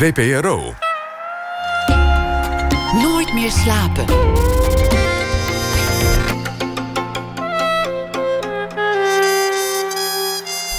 VPRO. 0.00 0.74
Nooit 3.02 3.32
meer 3.32 3.50
slapen. 3.50 4.04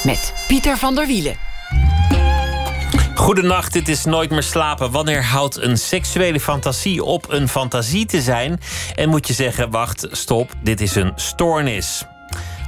Met 0.04 0.34
Pieter 0.48 0.78
van 0.78 0.96
der 0.96 1.08
Wielen. 1.08 1.36
Goedenacht, 3.16 3.74
dit 3.74 3.88
is 3.88 4.06
Nooit 4.06 4.30
meer 4.30 4.44
slapen. 4.44 4.92
Wanneer 4.92 5.24
houdt 5.24 5.58
een 5.58 5.78
seksuele 5.78 6.40
fantasie 6.40 7.04
op 7.04 7.30
een 7.30 7.48
fantasie 7.48 8.06
te 8.06 8.22
zijn? 8.22 8.60
En 8.96 9.10
moet 9.10 9.28
je 9.28 9.34
zeggen, 9.34 9.70
wacht, 9.70 10.08
stop, 10.12 10.52
dit 10.64 10.82
is 10.82 10.96
een 10.96 11.12
stoornis. 11.16 12.06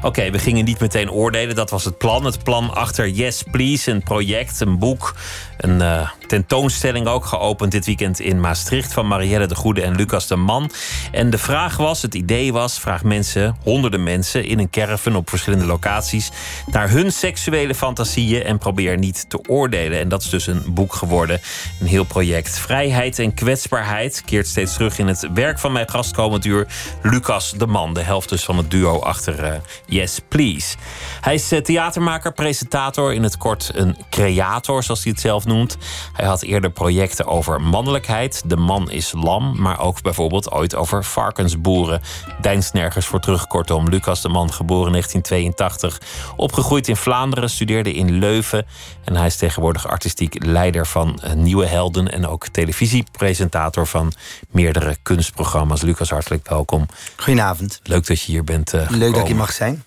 Oké, 0.04 0.32
we 0.32 0.40
gingen 0.40 0.66
niet 0.66 0.80
meteen 0.80 1.12
oordelen. 1.12 1.56
Dat 1.56 1.70
was 1.70 1.86
het 1.86 1.98
plan. 1.98 2.26
Het 2.26 2.44
plan 2.44 2.74
achter 2.74 3.10
Yes 3.10 3.44
Please, 3.52 3.92
een 3.92 4.04
project, 4.04 4.60
een 4.60 4.80
boek, 4.80 5.16
een 5.58 5.80
uh, 5.80 6.10
tentoonstelling 6.34 7.08
ook 7.08 7.26
geopend 7.26 7.72
dit 7.72 7.86
weekend 7.86 8.20
in 8.20 8.40
Maastricht 8.40 8.94
van 8.94 9.08
Marielle 9.08 9.46
de 9.46 9.56
Goede 9.56 9.82
en 9.82 9.96
Lucas 9.96 10.28
de 10.28 10.36
Man. 10.36 10.72
En 11.12 11.30
de 11.30 11.38
vraag 11.38 11.78
was, 11.78 12.02
het 12.02 12.16
idee 12.16 12.54
was, 12.54 12.80
vraag 12.80 13.04
mensen, 13.04 13.58
honderden 13.64 14.04
mensen 14.04 14.46
in 14.46 14.60
een 14.60 14.70
caravan 14.70 15.16
op 15.16 15.30
verschillende 15.30 15.66
locaties 15.66 16.32
naar 16.72 16.90
hun 16.90 17.12
seksuele 17.12 17.76
fantasieën 17.76 18.44
en 18.44 18.58
probeer 18.58 18.98
niet 18.98 19.30
te 19.30 19.40
oordelen. 19.48 20.00
En 20.00 20.10
dat 20.10 20.22
is 20.22 20.30
dus 20.30 20.48
een 20.48 20.64
boek 20.68 20.94
geworden, 20.94 21.42
een 21.80 21.88
heel 21.88 22.04
project. 22.04 22.60
Vrijheid 22.60 23.20
en 23.20 23.34
kwetsbaarheid 23.34 24.22
keert 24.26 24.48
steeds 24.48 24.74
terug 24.74 24.98
in 24.98 25.08
het 25.08 25.28
werk 25.34 25.60
van 25.60 25.72
mijn 25.72 25.90
gastkomend 25.90 26.46
uur, 26.46 26.68
Lucas 27.02 27.52
de 27.52 27.68
Man, 27.68 27.94
de 27.94 28.02
helft 28.02 28.30
dus 28.30 28.44
van 28.44 28.58
het 28.58 28.72
duo 28.72 29.00
achter 29.00 29.44
uh, 29.44 29.54
Yes 29.86 30.20
Please. 30.28 30.76
Hij 31.22 31.34
is 31.34 31.54
uh, 31.54 31.60
theatermaker, 31.60 32.34
presentator, 32.34 33.14
in 33.14 33.24
het 33.24 33.38
kort 33.38 33.72
een 33.74 33.98
creator, 34.10 34.84
zoals 34.84 35.04
hij 35.04 35.12
het 35.12 35.22
zelf 35.22 35.46
noemt. 35.46 35.78
Hij 36.14 36.23
had 36.26 36.42
eerder 36.42 36.70
projecten 36.70 37.26
over 37.26 37.62
mannelijkheid. 37.62 38.44
De 38.46 38.56
man 38.56 38.92
is 38.92 39.12
lam. 39.16 39.62
Maar 39.62 39.80
ook 39.80 40.02
bijvoorbeeld 40.02 40.52
ooit 40.52 40.76
over 40.76 41.04
varkensboeren. 41.04 42.02
Deinst 42.42 42.74
nergens 42.74 43.06
voor 43.06 43.20
terug. 43.20 43.48
Kortom, 43.48 43.90
Lucas 43.90 44.22
de 44.22 44.30
Man, 44.30 44.54
geboren 44.54 44.86
in 44.86 44.92
1982. 44.92 46.34
Opgegroeid 46.36 46.88
in 46.88 46.96
Vlaanderen, 46.96 47.50
studeerde 47.50 47.94
in 47.94 48.12
Leuven. 48.12 48.66
En 49.04 49.16
hij 49.16 49.26
is 49.26 49.36
tegenwoordig 49.36 49.88
artistiek 49.88 50.46
leider 50.46 50.88
van 50.88 51.20
eh, 51.22 51.34
Nieuwe 51.34 51.66
Helden. 51.66 52.12
En 52.12 52.28
ook 52.28 52.48
televisiepresentator 52.48 53.88
van 53.88 54.14
meerdere 54.52 54.98
kunstprogramma's. 55.02 55.82
Lucas, 55.82 56.10
hartelijk 56.10 56.50
welkom. 56.50 56.86
Goedenavond. 57.16 57.80
Leuk 57.84 58.08
dat 58.08 58.22
je 58.22 58.32
hier 58.32 58.44
bent. 58.44 58.74
Uh, 58.74 58.90
Leuk 58.90 59.14
dat 59.14 59.28
hier 59.28 59.36
mag 59.36 59.52
zijn. 59.52 59.84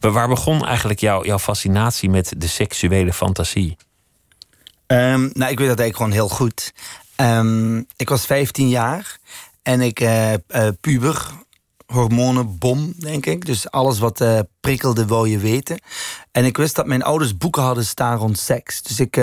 Maar 0.00 0.12
waar 0.12 0.28
begon 0.28 0.66
eigenlijk 0.66 1.00
jouw 1.00 1.24
jouw 1.24 1.38
fascinatie 1.38 2.10
met 2.10 2.34
de 2.36 2.48
seksuele 2.48 3.12
fantasie? 3.12 3.76
Um, 4.92 5.30
nou, 5.32 5.50
ik 5.50 5.58
weet 5.58 5.68
dat 5.68 5.78
eigenlijk 5.78 5.96
gewoon 5.96 6.12
heel 6.12 6.28
goed. 6.28 6.72
Um, 7.16 7.86
ik 7.96 8.08
was 8.08 8.26
15 8.26 8.68
jaar 8.68 9.18
en 9.62 9.80
ik 9.80 10.00
uh, 10.00 10.32
uh, 10.32 10.38
puber, 10.80 11.30
hormonenbom, 11.86 12.92
denk 12.98 13.26
ik. 13.26 13.46
Dus 13.46 13.70
alles 13.70 13.98
wat 13.98 14.20
uh, 14.20 14.38
prikkelde, 14.60 15.06
wou 15.06 15.28
je 15.28 15.38
weten. 15.38 15.80
En 16.32 16.44
ik 16.44 16.56
wist 16.56 16.76
dat 16.76 16.86
mijn 16.86 17.02
ouders 17.02 17.36
boeken 17.36 17.62
hadden 17.62 17.86
staan 17.86 18.18
rond 18.18 18.38
seks. 18.38 18.82
Dus 18.82 19.00
ik 19.00 19.20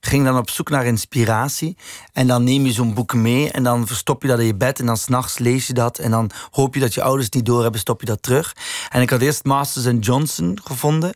ging 0.00 0.24
dan 0.24 0.38
op 0.38 0.50
zoek 0.50 0.70
naar 0.70 0.86
inspiratie. 0.86 1.76
En 2.12 2.26
dan 2.26 2.44
neem 2.44 2.66
je 2.66 2.72
zo'n 2.72 2.94
boek 2.94 3.14
mee 3.14 3.50
en 3.50 3.62
dan 3.62 3.86
verstop 3.86 4.22
je 4.22 4.28
dat 4.28 4.38
in 4.38 4.46
je 4.46 4.54
bed. 4.54 4.80
En 4.80 4.86
dan 4.86 4.96
s'nachts 4.96 5.38
lees 5.38 5.66
je 5.66 5.72
dat. 5.72 5.98
En 5.98 6.10
dan 6.10 6.30
hoop 6.50 6.74
je 6.74 6.80
dat 6.80 6.94
je 6.94 7.02
ouders 7.02 7.28
niet 7.28 7.46
doorhebben, 7.46 7.80
stop 7.80 8.00
je 8.00 8.06
dat 8.06 8.22
terug. 8.22 8.56
En 8.88 9.02
ik 9.02 9.10
had 9.10 9.20
eerst 9.20 9.44
Masters 9.44 10.06
Johnson 10.06 10.58
gevonden. 10.64 11.14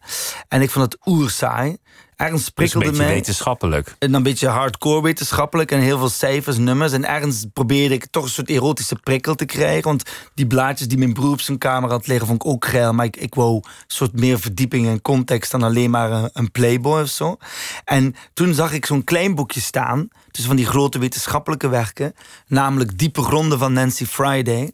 En 0.49 0.63
ik 0.63 0.71
vond 0.71 0.93
het 0.93 1.07
oerzaai 1.07 1.77
ergens 2.17 2.49
prikkelde 2.49 2.89
dus 2.89 2.99
mij. 2.99 3.09
wetenschappelijk. 3.09 3.97
En 3.99 4.15
een 4.15 4.23
beetje 4.23 4.49
hardcore 4.49 5.03
wetenschappelijk 5.03 5.71
en 5.71 5.81
heel 5.81 5.99
veel 5.99 6.09
cijfers, 6.09 6.57
nummers. 6.57 6.93
En 6.93 7.05
ergens 7.05 7.47
probeerde 7.53 7.95
ik 7.95 8.07
toch 8.11 8.25
een 8.25 8.31
soort 8.31 8.49
erotische 8.49 8.97
prikkel 8.97 9.35
te 9.35 9.45
krijgen. 9.45 9.83
Want 9.83 10.03
die 10.35 10.47
blaadjes 10.47 10.89
die 10.89 10.99
mijn 10.99 11.13
broer 11.13 11.33
op 11.33 11.41
zijn 11.41 11.59
kamer 11.59 11.91
had 11.91 12.07
liggen, 12.07 12.27
vond 12.27 12.43
ik 12.43 12.49
ook 12.49 12.67
geil. 12.67 12.93
Maar 12.93 13.05
ik, 13.05 13.17
ik 13.17 13.35
wou 13.35 13.55
een 13.55 13.71
soort 13.87 14.21
meer 14.21 14.39
verdieping 14.41 14.87
en 14.87 15.03
context 15.03 15.51
dan 15.51 15.63
alleen 15.63 15.91
maar 15.91 16.11
een, 16.11 16.31
een 16.33 16.51
playboy 16.51 17.03
of 17.03 17.09
zo. 17.09 17.37
En 17.85 18.15
toen 18.33 18.55
zag 18.55 18.73
ik 18.73 18.87
zo'n 18.87 19.05
klein 19.05 19.35
boekje 19.35 19.61
staan, 19.61 20.09
tussen 20.31 20.47
van 20.47 20.57
die 20.57 20.67
grote 20.67 20.99
wetenschappelijke 20.99 21.69
werken. 21.69 22.13
Namelijk 22.47 22.99
Diepe 22.99 23.23
Gronden 23.23 23.59
van 23.59 23.73
Nancy 23.73 24.07
Friday. 24.07 24.73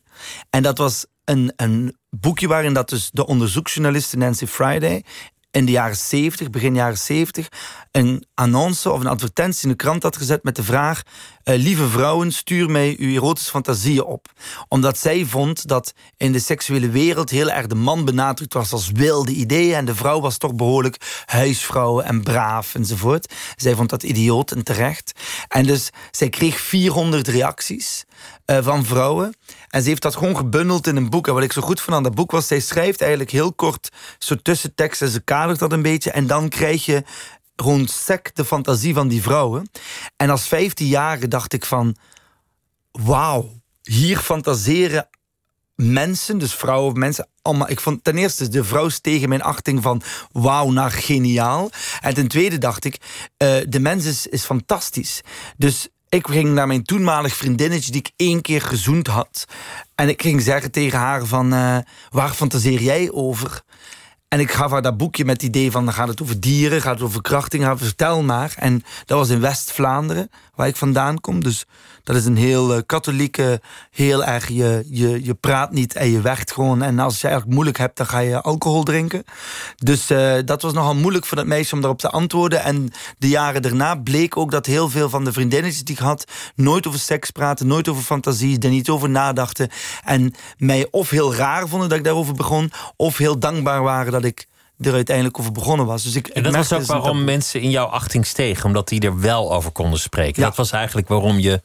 En 0.51 0.63
dat 0.63 0.79
was 0.79 1.07
een, 1.25 1.53
een 1.57 1.97
boekje 2.11 2.49
waarin 2.49 2.75
dat 2.75 2.89
dus 2.89 3.11
de 3.13 3.27
onderzoeksjournaliste 3.27 4.17
Nancy 4.17 4.47
Friday 4.47 5.05
in 5.53 5.65
de 5.65 5.73
jaren 5.73 5.97
70, 5.97 6.51
begin 6.51 6.75
jaren 6.75 6.99
70, 6.99 7.49
een 7.91 8.27
annonce 8.35 8.91
of 8.91 9.01
een 9.01 9.07
advertentie 9.07 9.63
in 9.63 9.69
de 9.69 9.77
krant 9.77 10.03
had 10.03 10.17
gezet 10.17 10.43
met 10.43 10.57
de 10.57 10.63
vraag: 10.63 11.03
Lieve 11.45 11.89
vrouwen, 11.89 12.33
stuur 12.33 12.71
mij 12.71 12.97
uw 12.99 13.15
erotische 13.15 13.51
fantasieën 13.51 14.05
op. 14.05 14.27
Omdat 14.69 14.99
zij 14.99 15.25
vond 15.25 15.69
dat 15.69 15.93
in 16.17 16.33
de 16.33 16.39
seksuele 16.39 16.89
wereld 16.89 17.31
heel 17.31 17.51
erg 17.51 17.67
de 17.67 17.75
man 17.75 18.05
benadrukt 18.05 18.53
was 18.53 18.73
als 18.73 18.91
wilde 18.91 19.33
ideeën 19.33 19.75
en 19.75 19.85
de 19.85 19.95
vrouw 19.95 20.21
was 20.21 20.39
toch 20.39 20.55
behoorlijk 20.55 21.23
huisvrouw 21.27 22.01
en 22.01 22.23
braaf 22.23 22.75
enzovoort. 22.75 23.35
Zij 23.57 23.75
vond 23.75 23.91
dat 23.91 24.03
idioot 24.03 24.51
en 24.51 24.65
terecht. 24.65 25.13
En 25.49 25.67
dus 25.67 25.91
zij 26.11 26.29
kreeg 26.29 26.61
400 26.61 27.29
reacties 27.29 28.05
uh, 28.47 28.59
van 28.61 28.85
vrouwen. 28.85 29.37
En 29.69 29.83
ze 29.83 29.89
heeft 29.89 30.03
dat 30.03 30.17
gewoon 30.17 30.37
gebundeld 30.37 30.87
in 30.87 30.97
een 30.97 31.11
boek. 31.11 31.29
En 31.29 31.35
wat 31.35 31.43
ik 31.43 31.53
zo 31.53 31.63
goed 31.63 31.81
vond 31.81 31.97
aan 31.97 32.03
dat 32.03 32.15
boek 32.15 32.31
was, 32.31 32.47
zij 32.47 32.61
schrijft 32.61 33.01
eigenlijk 33.01 33.31
heel 33.31 33.53
kort 33.53 33.89
zo 34.19 34.35
tussentekst 34.43 35.03
en 35.03 35.09
ze 35.09 35.21
kadert 35.21 35.59
dat 35.59 35.73
een 35.73 35.83
beetje. 35.83 36.11
En 36.11 36.27
dan 36.27 36.49
krijg 36.49 36.85
je 36.85 37.03
gewoon 37.63 37.87
sec 37.87 38.35
de 38.35 38.45
fantasie 38.45 38.95
van 38.95 39.09
die 39.09 39.23
vrouwen. 39.23 39.71
En 40.17 40.31
als 40.31 40.49
15-jarige 40.55 41.29
dacht 41.29 41.53
ik 41.53 41.65
van, 41.65 41.97
wauw, 42.93 43.51
hier 43.83 44.19
fantaseren 44.19 45.09
mensen, 45.75 46.39
dus 46.39 46.55
vrouwen 46.55 46.91
of 46.91 46.97
mensen, 46.97 47.29
allemaal. 47.43 47.71
Ik 47.71 47.81
vond 47.81 48.05
ten 48.05 48.19
eerste 48.19 48.49
de 48.49 48.65
vrouw 48.65 48.89
tegen 49.01 49.29
mijn 49.29 49.43
achting 49.43 49.83
van 49.83 50.03
wauw 50.33 50.71
naar 50.71 50.91
geniaal. 50.91 51.71
En 52.01 52.15
ten 52.15 52.29
tweede 52.29 52.59
dacht 52.59 52.85
ik, 52.85 52.97
uh, 53.39 53.57
de 53.69 53.81
mens 53.81 54.05
is, 54.05 54.27
is 54.27 54.45
fantastisch. 54.45 55.21
Dus 55.57 55.89
ik 56.09 56.27
ging 56.27 56.55
naar 56.55 56.67
mijn 56.67 56.83
toenmalig 56.83 57.37
vriendinnetje 57.37 57.93
die 57.93 58.01
ik 58.01 58.13
één 58.17 58.41
keer 58.41 58.61
gezoend 58.61 59.07
had. 59.07 59.45
En 59.95 60.09
ik 60.09 60.23
ging 60.23 60.43
zeggen 60.43 60.71
tegen 60.71 60.99
haar 60.99 61.27
van, 61.27 61.55
uh, 61.55 61.79
waar 62.11 62.31
fantaseer 62.31 62.83
jij 62.83 63.11
over? 63.13 63.63
En 64.33 64.41
ik 64.41 64.51
gaf 64.51 64.71
haar 64.71 64.83
dat 64.83 64.97
boekje 64.97 65.25
met 65.25 65.35
het 65.35 65.43
idee 65.43 65.71
van... 65.71 65.93
gaat 65.93 66.09
het 66.09 66.23
over 66.23 66.41
dieren, 66.41 66.81
gaat 66.81 66.95
het 66.95 67.03
over 67.03 67.23
krachting, 67.23 67.73
vertel 67.75 68.23
maar. 68.23 68.55
En 68.57 68.85
dat 69.05 69.19
was 69.19 69.29
in 69.29 69.41
West-Vlaanderen, 69.41 70.31
waar 70.55 70.67
ik 70.67 70.77
vandaan 70.77 71.21
kom. 71.21 71.43
Dus 71.43 71.67
dat 72.05 72.17
is 72.17 72.25
een 72.25 72.37
heel 72.37 72.77
uh, 72.77 72.81
katholieke, 72.87 73.61
heel 73.91 74.25
erg... 74.25 74.49
Je, 74.49 74.85
je, 74.91 75.25
je 75.25 75.35
praat 75.35 75.73
niet 75.73 75.95
en 75.95 76.11
je 76.11 76.21
werkt 76.21 76.53
gewoon. 76.53 76.83
En 76.83 76.99
als 76.99 77.21
je 77.21 77.27
eigenlijk 77.27 77.55
moeilijk 77.55 77.79
hebt, 77.79 77.97
dan 77.97 78.07
ga 78.07 78.19
je 78.19 78.41
alcohol 78.41 78.83
drinken. 78.83 79.25
Dus 79.77 80.11
uh, 80.11 80.35
dat 80.45 80.63
was 80.63 80.73
nogal 80.73 80.95
moeilijk 80.95 81.27
voor 81.27 81.37
dat 81.37 81.47
meisje 81.47 81.75
om 81.75 81.81
daarop 81.81 82.01
te 82.01 82.11
antwoorden. 82.11 82.63
En 82.63 82.91
de 83.19 83.29
jaren 83.29 83.63
daarna 83.63 83.95
bleek 83.95 84.37
ook 84.37 84.51
dat 84.51 84.67
heel 84.67 84.89
veel 84.89 85.09
van 85.09 85.25
de 85.25 85.33
vriendinnetjes 85.33 85.85
die 85.85 85.95
ik 85.95 86.03
had... 86.03 86.25
nooit 86.55 86.87
over 86.87 87.01
seks 87.01 87.31
praten, 87.31 87.67
nooit 87.67 87.89
over 87.89 88.03
fantasie, 88.03 88.59
er 88.59 88.71
niet 88.71 88.89
over 88.89 89.11
nadachten. 89.11 89.71
En 90.05 90.35
mij 90.57 90.89
of 90.91 91.11
heel 91.11 91.35
raar 91.35 91.69
vonden 91.69 91.89
dat 91.89 91.99
ik 91.99 92.05
daarover 92.05 92.35
begon... 92.35 92.73
of 92.97 93.17
heel 93.17 93.39
dankbaar 93.39 93.83
waren 93.83 94.13
dat 94.13 94.25
ik 94.25 94.47
er 94.87 94.93
uiteindelijk 94.95 95.39
over 95.39 95.53
begonnen 95.53 95.87
was. 95.87 96.03
Dus 96.03 96.17
ik, 96.17 96.27
en 96.27 96.43
dat 96.43 96.55
was 96.55 96.73
ook 96.73 96.85
waarom 96.85 97.25
mensen 97.25 97.61
in 97.61 97.71
jouw 97.71 97.87
achting 97.87 98.27
stegen, 98.27 98.65
omdat 98.65 98.89
die 98.89 99.01
er 99.01 99.21
wel 99.21 99.53
over 99.53 99.71
konden 99.71 99.99
spreken. 99.99 100.43
Ja. 100.43 100.49
Dat 100.49 100.57
was 100.57 100.71
eigenlijk 100.71 101.09
waarom 101.09 101.39
je 101.39 101.63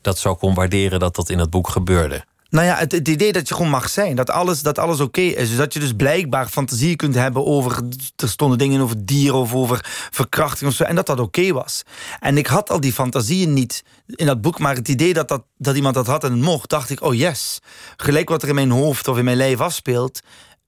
dat 0.00 0.18
zo 0.18 0.34
kon 0.34 0.54
waarderen 0.54 1.00
dat 1.00 1.16
dat 1.16 1.30
in 1.30 1.38
het 1.38 1.50
boek 1.50 1.68
gebeurde. 1.68 2.24
Nou 2.50 2.66
ja, 2.66 2.76
het, 2.76 2.92
het, 2.92 3.08
idee 3.08 3.32
dat 3.32 3.48
je 3.48 3.54
gewoon 3.54 3.70
mag 3.70 3.88
zijn. 3.88 4.16
Dat 4.16 4.30
alles, 4.30 4.62
dat 4.62 4.78
alles 4.78 5.00
oké 5.00 5.20
is. 5.20 5.48
Dus 5.48 5.56
dat 5.56 5.72
je 5.72 5.80
dus 5.80 5.92
blijkbaar 5.92 6.48
fantasie 6.48 6.96
kunt 6.96 7.14
hebben 7.14 7.46
over... 7.46 7.82
Er 8.16 8.28
stonden 8.28 8.58
dingen 8.58 8.80
over 8.80 9.06
dieren 9.06 9.38
of 9.38 9.54
over 9.54 9.80
verkrachting 10.10 10.70
of 10.70 10.76
zo. 10.76 10.84
En 10.84 10.94
dat 10.94 11.06
dat 11.06 11.20
oké 11.20 11.52
was. 11.52 11.82
En 12.20 12.38
ik 12.38 12.46
had 12.46 12.70
al 12.70 12.80
die 12.80 12.92
fantasieën 12.92 13.52
niet 13.52 13.84
in 14.06 14.26
dat 14.26 14.40
boek. 14.40 14.58
Maar 14.58 14.74
het 14.74 14.88
idee 14.88 15.14
dat, 15.14 15.28
dat, 15.28 15.44
dat 15.58 15.76
iemand 15.76 15.94
dat 15.94 16.06
had 16.06 16.24
en 16.24 16.40
mocht... 16.40 16.70
dacht 16.70 16.90
ik, 16.90 17.02
oh 17.02 17.14
yes. 17.14 17.58
Gelijk 17.96 18.28
wat 18.28 18.42
er 18.42 18.48
in 18.48 18.54
mijn 18.54 18.70
hoofd 18.70 19.08
of 19.08 19.18
in 19.18 19.24
mijn 19.24 19.36
lijf 19.36 19.60
afspeelt... 19.60 20.20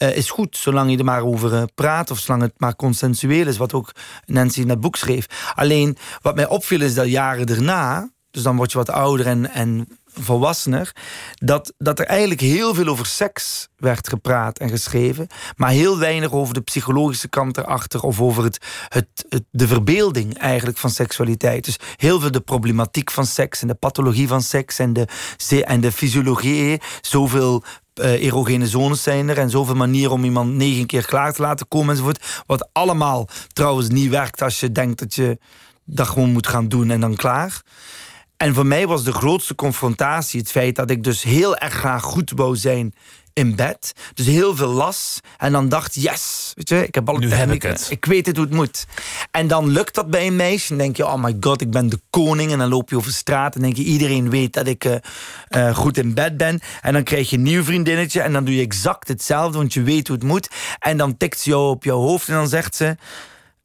Uh, 0.02 0.16
is 0.16 0.30
goed, 0.30 0.56
zolang 0.56 0.90
je 0.90 0.98
er 0.98 1.04
maar 1.04 1.22
over 1.22 1.52
uh, 1.52 1.62
praat... 1.74 2.10
of 2.10 2.18
zolang 2.18 2.42
het 2.42 2.52
maar 2.56 2.76
consensueel 2.76 3.46
is, 3.46 3.56
wat 3.56 3.72
ook 3.72 3.92
Nancy 4.24 4.60
in 4.60 4.68
dat 4.68 4.80
boek 4.80 4.96
schreef. 4.96 5.52
Alleen, 5.54 5.96
wat 6.22 6.34
mij 6.34 6.48
opviel 6.48 6.80
is 6.80 6.94
dat 6.94 7.08
jaren 7.08 7.46
daarna... 7.46 8.10
dus 8.30 8.42
dan 8.42 8.56
word 8.56 8.72
je 8.72 8.78
wat 8.78 8.90
ouder 8.90 9.26
en, 9.26 9.50
en 9.50 9.88
volwassener... 10.20 10.92
Dat, 11.34 11.74
dat 11.78 11.98
er 11.98 12.06
eigenlijk 12.06 12.40
heel 12.40 12.74
veel 12.74 12.86
over 12.86 13.06
seks 13.06 13.68
werd 13.76 14.08
gepraat 14.08 14.58
en 14.58 14.68
geschreven... 14.68 15.26
maar 15.56 15.70
heel 15.70 15.98
weinig 15.98 16.32
over 16.32 16.54
de 16.54 16.60
psychologische 16.60 17.28
kant 17.28 17.56
erachter... 17.56 18.00
of 18.00 18.20
over 18.20 18.44
het, 18.44 18.58
het, 18.88 19.24
het, 19.28 19.44
de 19.50 19.66
verbeelding 19.66 20.38
eigenlijk 20.38 20.78
van 20.78 20.90
seksualiteit. 20.90 21.64
Dus 21.64 21.78
heel 21.96 22.20
veel 22.20 22.30
de 22.30 22.40
problematiek 22.40 23.10
van 23.10 23.26
seks... 23.26 23.62
en 23.62 23.68
de 23.68 23.74
pathologie 23.74 24.28
van 24.28 24.42
seks 24.42 24.78
en 24.78 24.92
de, 24.92 25.06
en 25.64 25.80
de 25.80 25.92
fysiologie. 25.92 26.80
Zoveel 27.00 27.64
uh, 28.00 28.24
erogene 28.24 28.66
zones 28.66 29.02
zijn 29.02 29.28
er 29.28 29.38
en 29.38 29.50
zoveel 29.50 29.74
manieren 29.74 30.12
om 30.12 30.24
iemand 30.24 30.54
negen 30.54 30.86
keer 30.86 31.06
klaar 31.06 31.32
te 31.32 31.42
laten 31.42 31.68
komen 31.68 31.90
enzovoort. 31.90 32.42
Wat 32.46 32.68
allemaal 32.72 33.28
trouwens 33.52 33.88
niet 33.88 34.10
werkt 34.10 34.42
als 34.42 34.60
je 34.60 34.72
denkt 34.72 34.98
dat 34.98 35.14
je 35.14 35.38
dat 35.84 36.08
gewoon 36.08 36.32
moet 36.32 36.46
gaan 36.46 36.68
doen 36.68 36.90
en 36.90 37.00
dan 37.00 37.16
klaar. 37.16 37.62
En 38.36 38.54
voor 38.54 38.66
mij 38.66 38.86
was 38.86 39.04
de 39.04 39.12
grootste 39.12 39.54
confrontatie 39.54 40.40
het 40.40 40.50
feit 40.50 40.76
dat 40.76 40.90
ik 40.90 41.04
dus 41.04 41.22
heel 41.22 41.56
erg 41.56 41.74
graag 41.74 42.02
goed 42.02 42.32
wou 42.34 42.56
zijn 42.56 42.94
in 43.38 43.56
bed. 43.56 43.92
Dus 44.14 44.26
heel 44.26 44.56
veel 44.56 44.68
las. 44.68 45.20
En 45.36 45.52
dan 45.52 45.68
dacht, 45.68 45.94
yes, 45.94 46.52
weet 46.54 46.68
je, 46.68 46.86
ik 46.86 46.94
heb 46.94 47.08
alle 47.08 47.18
nu 47.18 47.32
heb 47.32 47.50
ik 47.50 47.62
het. 47.62 47.86
Ik 47.90 48.04
weet 48.04 48.26
het 48.26 48.36
hoe 48.36 48.44
het 48.44 48.54
moet. 48.54 48.86
En 49.30 49.46
dan 49.46 49.68
lukt 49.68 49.94
dat 49.94 50.10
bij 50.10 50.26
een 50.26 50.36
meisje. 50.36 50.68
Dan 50.68 50.78
denk 50.78 50.96
je, 50.96 51.06
oh 51.06 51.22
my 51.22 51.36
god, 51.40 51.60
ik 51.60 51.70
ben 51.70 51.88
de 51.88 52.00
koning. 52.10 52.52
En 52.52 52.58
dan 52.58 52.68
loop 52.68 52.90
je 52.90 52.96
over 52.96 53.12
straat 53.12 53.54
en 53.54 53.60
denk 53.60 53.76
je, 53.76 53.82
iedereen 53.82 54.30
weet 54.30 54.52
dat 54.52 54.66
ik 54.66 54.84
uh, 54.84 54.94
uh, 55.56 55.76
goed 55.76 55.96
in 55.96 56.14
bed 56.14 56.36
ben. 56.36 56.60
En 56.80 56.92
dan 56.92 57.02
krijg 57.02 57.30
je 57.30 57.36
een 57.36 57.42
nieuw 57.42 57.62
vriendinnetje. 57.62 58.20
En 58.20 58.32
dan 58.32 58.44
doe 58.44 58.54
je 58.54 58.62
exact 58.62 59.08
hetzelfde, 59.08 59.58
want 59.58 59.72
je 59.72 59.82
weet 59.82 60.08
hoe 60.08 60.16
het 60.16 60.26
moet. 60.26 60.48
En 60.78 60.96
dan 60.96 61.16
tikt 61.16 61.40
ze 61.40 61.50
jou 61.50 61.70
op 61.70 61.84
jouw 61.84 61.98
hoofd 61.98 62.28
en 62.28 62.34
dan 62.34 62.48
zegt 62.48 62.76
ze... 62.76 62.96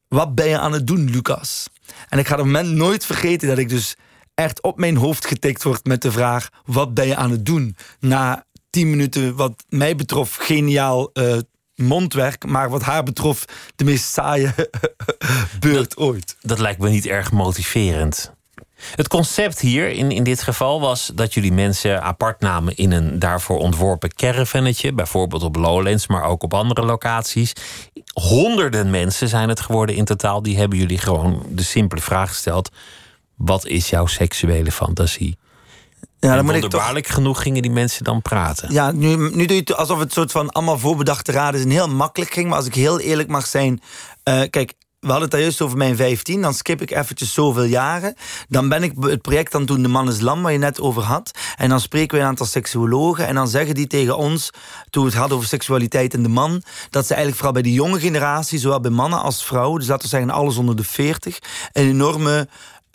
Wat 0.08 0.36
ben 0.36 0.48
je 0.48 0.60
aan 0.60 0.74
het 0.74 0.88
doen, 0.88 1.10
Lucas? 1.10 1.68
En 2.10 2.20
ik 2.20 2.28
ga 2.28 2.36
het 2.36 2.46
moment 2.46 2.70
nooit 2.70 3.06
vergeten 3.06 3.48
dat 3.48 3.58
ik 3.58 3.70
dus 3.70 3.96
echt 4.34 4.62
op 4.62 4.80
mijn 4.80 4.96
hoofd 4.96 5.26
getikt 5.26 5.64
word 5.64 5.86
met 5.86 6.02
de 6.02 6.12
vraag: 6.12 6.50
wat 6.66 6.94
ben 6.94 7.08
je 7.08 7.16
aan 7.16 7.32
het 7.32 7.46
doen? 7.46 7.76
Na 8.00 8.46
tien 8.74 8.90
minuten, 8.90 9.36
wat 9.36 9.66
mij 9.70 9.96
betrof, 9.96 10.36
geniaal 10.36 11.10
uh, 11.14 11.38
mondwerk, 11.76 12.46
maar 12.46 12.70
wat 12.70 12.82
haar 12.82 13.04
betrof, 13.04 13.46
de 13.76 13.84
meest 13.84 14.14
saaie 14.14 14.54
beurt 15.60 15.98
ooit. 15.98 16.36
Dat 16.42 16.60
lijkt 16.60 16.82
me 16.82 16.90
niet 16.90 17.06
erg 17.06 17.32
motiverend. 17.32 18.34
Het 18.96 19.08
concept 19.08 19.60
hier 19.60 19.90
in, 19.90 20.12
in 20.12 20.24
dit 20.24 20.42
geval 20.42 20.82
was 20.82 21.12
dat 21.16 21.34
jullie 21.34 21.54
mensen 21.54 22.02
apart 22.02 22.40
namen 22.40 22.76
in 22.76 22.92
een 22.92 23.20
daarvoor 23.20 23.58
ontworpen 23.58 24.14
caravannetje. 24.14 24.94
Bijvoorbeeld 24.94 25.44
op 25.44 25.56
Lowlands, 25.56 26.08
maar 26.08 26.24
ook 26.24 26.44
op 26.44 26.54
andere 26.54 26.86
locaties. 26.86 27.54
Honderden 28.14 28.90
mensen 28.90 29.28
zijn 29.28 29.50
het 29.50 29.60
geworden 29.60 29.96
in 29.96 30.06
totaal. 30.06 30.42
Die 30.42 30.58
hebben 30.58 30.78
jullie 30.78 30.98
gewoon 30.98 31.44
de 31.50 31.64
simpele 31.64 32.02
vraag 32.02 32.30
gesteld: 32.30 32.70
wat 33.36 33.66
is 33.66 33.90
jouw 33.90 34.06
seksuele 34.06 34.72
fantasie? 34.72 35.38
Ja, 36.28 36.36
dan 36.36 36.46
moet 36.46 36.70
toch... 36.70 37.14
genoeg 37.14 37.42
gingen 37.42 37.62
die 37.62 37.72
mensen 37.72 38.04
dan 38.04 38.22
praten. 38.22 38.74
Ja, 38.74 38.92
nu, 38.92 39.16
nu 39.16 39.46
doe 39.46 39.56
je 39.56 39.62
het 39.62 39.76
alsof 39.76 40.00
het 40.00 40.14
soort 40.14 40.32
van 40.32 40.50
allemaal 40.50 40.80
voorbedachte 40.80 41.32
raden 41.32 41.60
is 41.60 41.66
en 41.66 41.72
heel 41.72 41.90
makkelijk 41.90 42.34
ging. 42.34 42.48
Maar 42.48 42.58
als 42.58 42.66
ik 42.66 42.76
heel 42.76 43.00
eerlijk 43.00 43.30
mag 43.30 43.46
zijn. 43.46 43.82
Uh, 44.30 44.42
kijk, 44.50 44.74
we 45.00 45.10
hadden 45.10 45.22
het 45.22 45.32
daar 45.32 45.42
juist 45.42 45.62
over 45.62 45.78
mijn 45.78 45.96
15. 45.96 46.42
Dan 46.42 46.54
skip 46.54 46.82
ik 46.82 46.92
eventjes 46.92 47.34
zoveel 47.34 47.64
jaren. 47.64 48.16
Dan 48.48 48.70
ben 48.70 48.84
ik 48.84 48.94
het 49.00 49.22
project 49.22 49.56
aan 49.56 49.66
toen 49.66 49.82
De 49.82 49.88
Man 49.88 50.08
is 50.08 50.20
Lam, 50.20 50.42
waar 50.42 50.52
je 50.52 50.58
net 50.58 50.82
over 50.82 51.02
had. 51.02 51.32
En 51.58 51.70
dan 51.70 51.80
spreken 51.80 52.18
we 52.18 52.24
een 52.24 52.30
aantal 52.30 52.46
seksuologen. 52.46 53.28
En 53.28 53.36
dan 53.36 53.48
zeggen 53.48 53.76
die 53.76 53.88
tegen 53.88 54.18
ons, 54.18 54.50
toen 54.90 55.04
we 55.04 55.10
het 55.10 55.18
hadden 55.18 55.38
over 55.38 55.50
seksualiteit 55.50 56.14
en 56.14 56.24
de 56.24 56.30
man... 56.30 56.64
dat 56.90 57.06
ze 57.06 57.14
eigenlijk 57.14 57.36
vooral 57.36 57.62
bij 57.62 57.72
de 57.72 57.78
jonge 57.78 58.00
generatie, 58.00 58.60
zowel 58.60 58.80
bij 58.80 58.92
mannen 58.92 59.22
als 59.22 59.46
vrouwen... 59.46 59.80
dus 59.80 59.88
laten 59.88 60.04
we 60.04 60.10
zeggen 60.10 60.30
alles 60.30 60.58
onder 60.58 60.76
de 60.76 60.84
40... 60.84 61.40
een 61.72 61.88
enorme 61.88 62.48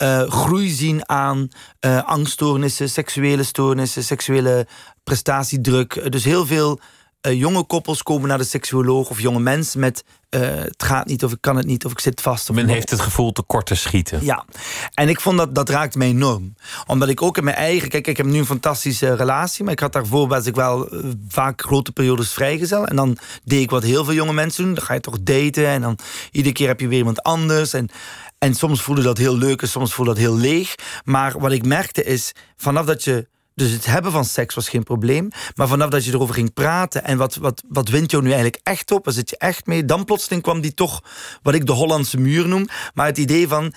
uh, 0.03 0.29
groei 0.29 0.69
zien 0.69 1.09
aan 1.09 1.47
uh, 1.85 2.03
angststoornissen, 2.03 2.89
seksuele 2.89 3.43
stoornissen, 3.43 4.03
seksuele 4.03 4.67
prestatiedruk. 5.03 6.11
Dus 6.11 6.23
heel 6.23 6.45
veel 6.45 6.79
uh, 7.27 7.33
jonge 7.33 7.63
koppels 7.63 8.03
komen 8.03 8.27
naar 8.27 8.37
de 8.37 8.43
seksuoloog 8.43 9.09
of 9.09 9.21
jonge 9.21 9.39
mensen 9.39 9.79
met 9.79 10.03
het 10.29 10.83
gaat 10.83 11.05
niet 11.05 11.23
of 11.23 11.31
ik 11.31 11.37
kan 11.41 11.55
het 11.55 11.65
niet 11.65 11.85
of 11.85 11.91
ik 11.91 11.99
zit 11.99 12.21
vast. 12.21 12.49
Of 12.49 12.55
Men 12.55 12.67
heeft 12.67 12.89
het 12.89 12.99
gevoel 12.99 13.31
tekort 13.31 13.65
te 13.65 13.75
schieten. 13.75 14.25
Ja, 14.25 14.45
en 14.93 15.09
ik 15.09 15.21
vond 15.21 15.37
dat 15.37 15.55
dat 15.55 15.69
raakt 15.69 15.95
mij 15.95 16.07
enorm. 16.07 16.55
Omdat 16.87 17.09
ik 17.09 17.21
ook 17.21 17.37
in 17.37 17.43
mijn 17.43 17.55
eigen, 17.55 17.89
kijk, 17.89 18.07
ik 18.07 18.17
heb 18.17 18.25
nu 18.25 18.37
een 18.37 18.45
fantastische 18.45 19.15
relatie, 19.15 19.63
maar 19.63 19.73
ik 19.73 19.79
had 19.79 19.93
daarvoor 19.93 20.27
was 20.27 20.45
ik 20.45 20.55
wel 20.55 20.89
vaak 21.27 21.61
grote 21.61 21.91
periodes 21.91 22.33
vrijgezel. 22.33 22.85
En 22.85 22.95
dan 22.95 23.17
deed 23.43 23.61
ik 23.61 23.69
wat 23.69 23.83
heel 23.83 24.03
veel 24.03 24.13
jonge 24.13 24.33
mensen 24.33 24.63
doen. 24.63 24.73
Dan 24.73 24.83
ga 24.83 24.93
je 24.93 24.99
toch 24.99 25.17
daten 25.21 25.67
en 25.67 25.81
dan 25.81 25.97
iedere 26.31 26.53
keer 26.53 26.67
heb 26.67 26.79
je 26.79 26.87
weer 26.87 26.97
iemand 26.97 27.23
anders. 27.23 27.73
En, 27.73 27.89
en 28.39 28.53
soms 28.53 28.81
voelde 28.81 29.01
dat 29.01 29.17
heel 29.17 29.37
leuk 29.37 29.61
en 29.61 29.67
soms 29.67 29.93
voelde 29.93 30.11
dat 30.11 30.19
heel 30.19 30.37
leeg. 30.37 30.75
Maar 31.03 31.39
wat 31.39 31.51
ik 31.51 31.65
merkte 31.65 32.03
is, 32.03 32.31
vanaf 32.55 32.85
dat 32.85 33.03
je 33.03 33.27
dus 33.59 33.71
het 33.71 33.85
hebben 33.85 34.11
van 34.11 34.25
seks 34.25 34.55
was 34.55 34.69
geen 34.69 34.83
probleem. 34.83 35.27
Maar 35.55 35.67
vanaf 35.67 35.89
dat 35.89 36.05
je 36.05 36.11
erover 36.13 36.33
ging 36.33 36.53
praten 36.53 37.03
en 37.03 37.17
wat, 37.17 37.35
wat, 37.35 37.63
wat 37.67 37.89
wint 37.89 38.11
jou 38.11 38.23
nu 38.23 38.29
eigenlijk 38.29 38.61
echt 38.63 38.91
op? 38.91 39.05
Waar 39.05 39.13
zit 39.13 39.29
je 39.29 39.37
echt 39.37 39.65
mee? 39.65 39.85
Dan 39.85 40.05
plotseling 40.05 40.41
kwam 40.41 40.61
die 40.61 40.73
toch, 40.73 41.03
wat 41.41 41.53
ik 41.53 41.65
de 41.65 41.71
Hollandse 41.71 42.17
muur 42.17 42.47
noem. 42.47 42.67
Maar 42.93 43.05
het 43.05 43.17
idee 43.17 43.47
van, 43.47 43.63
uh, 43.65 43.73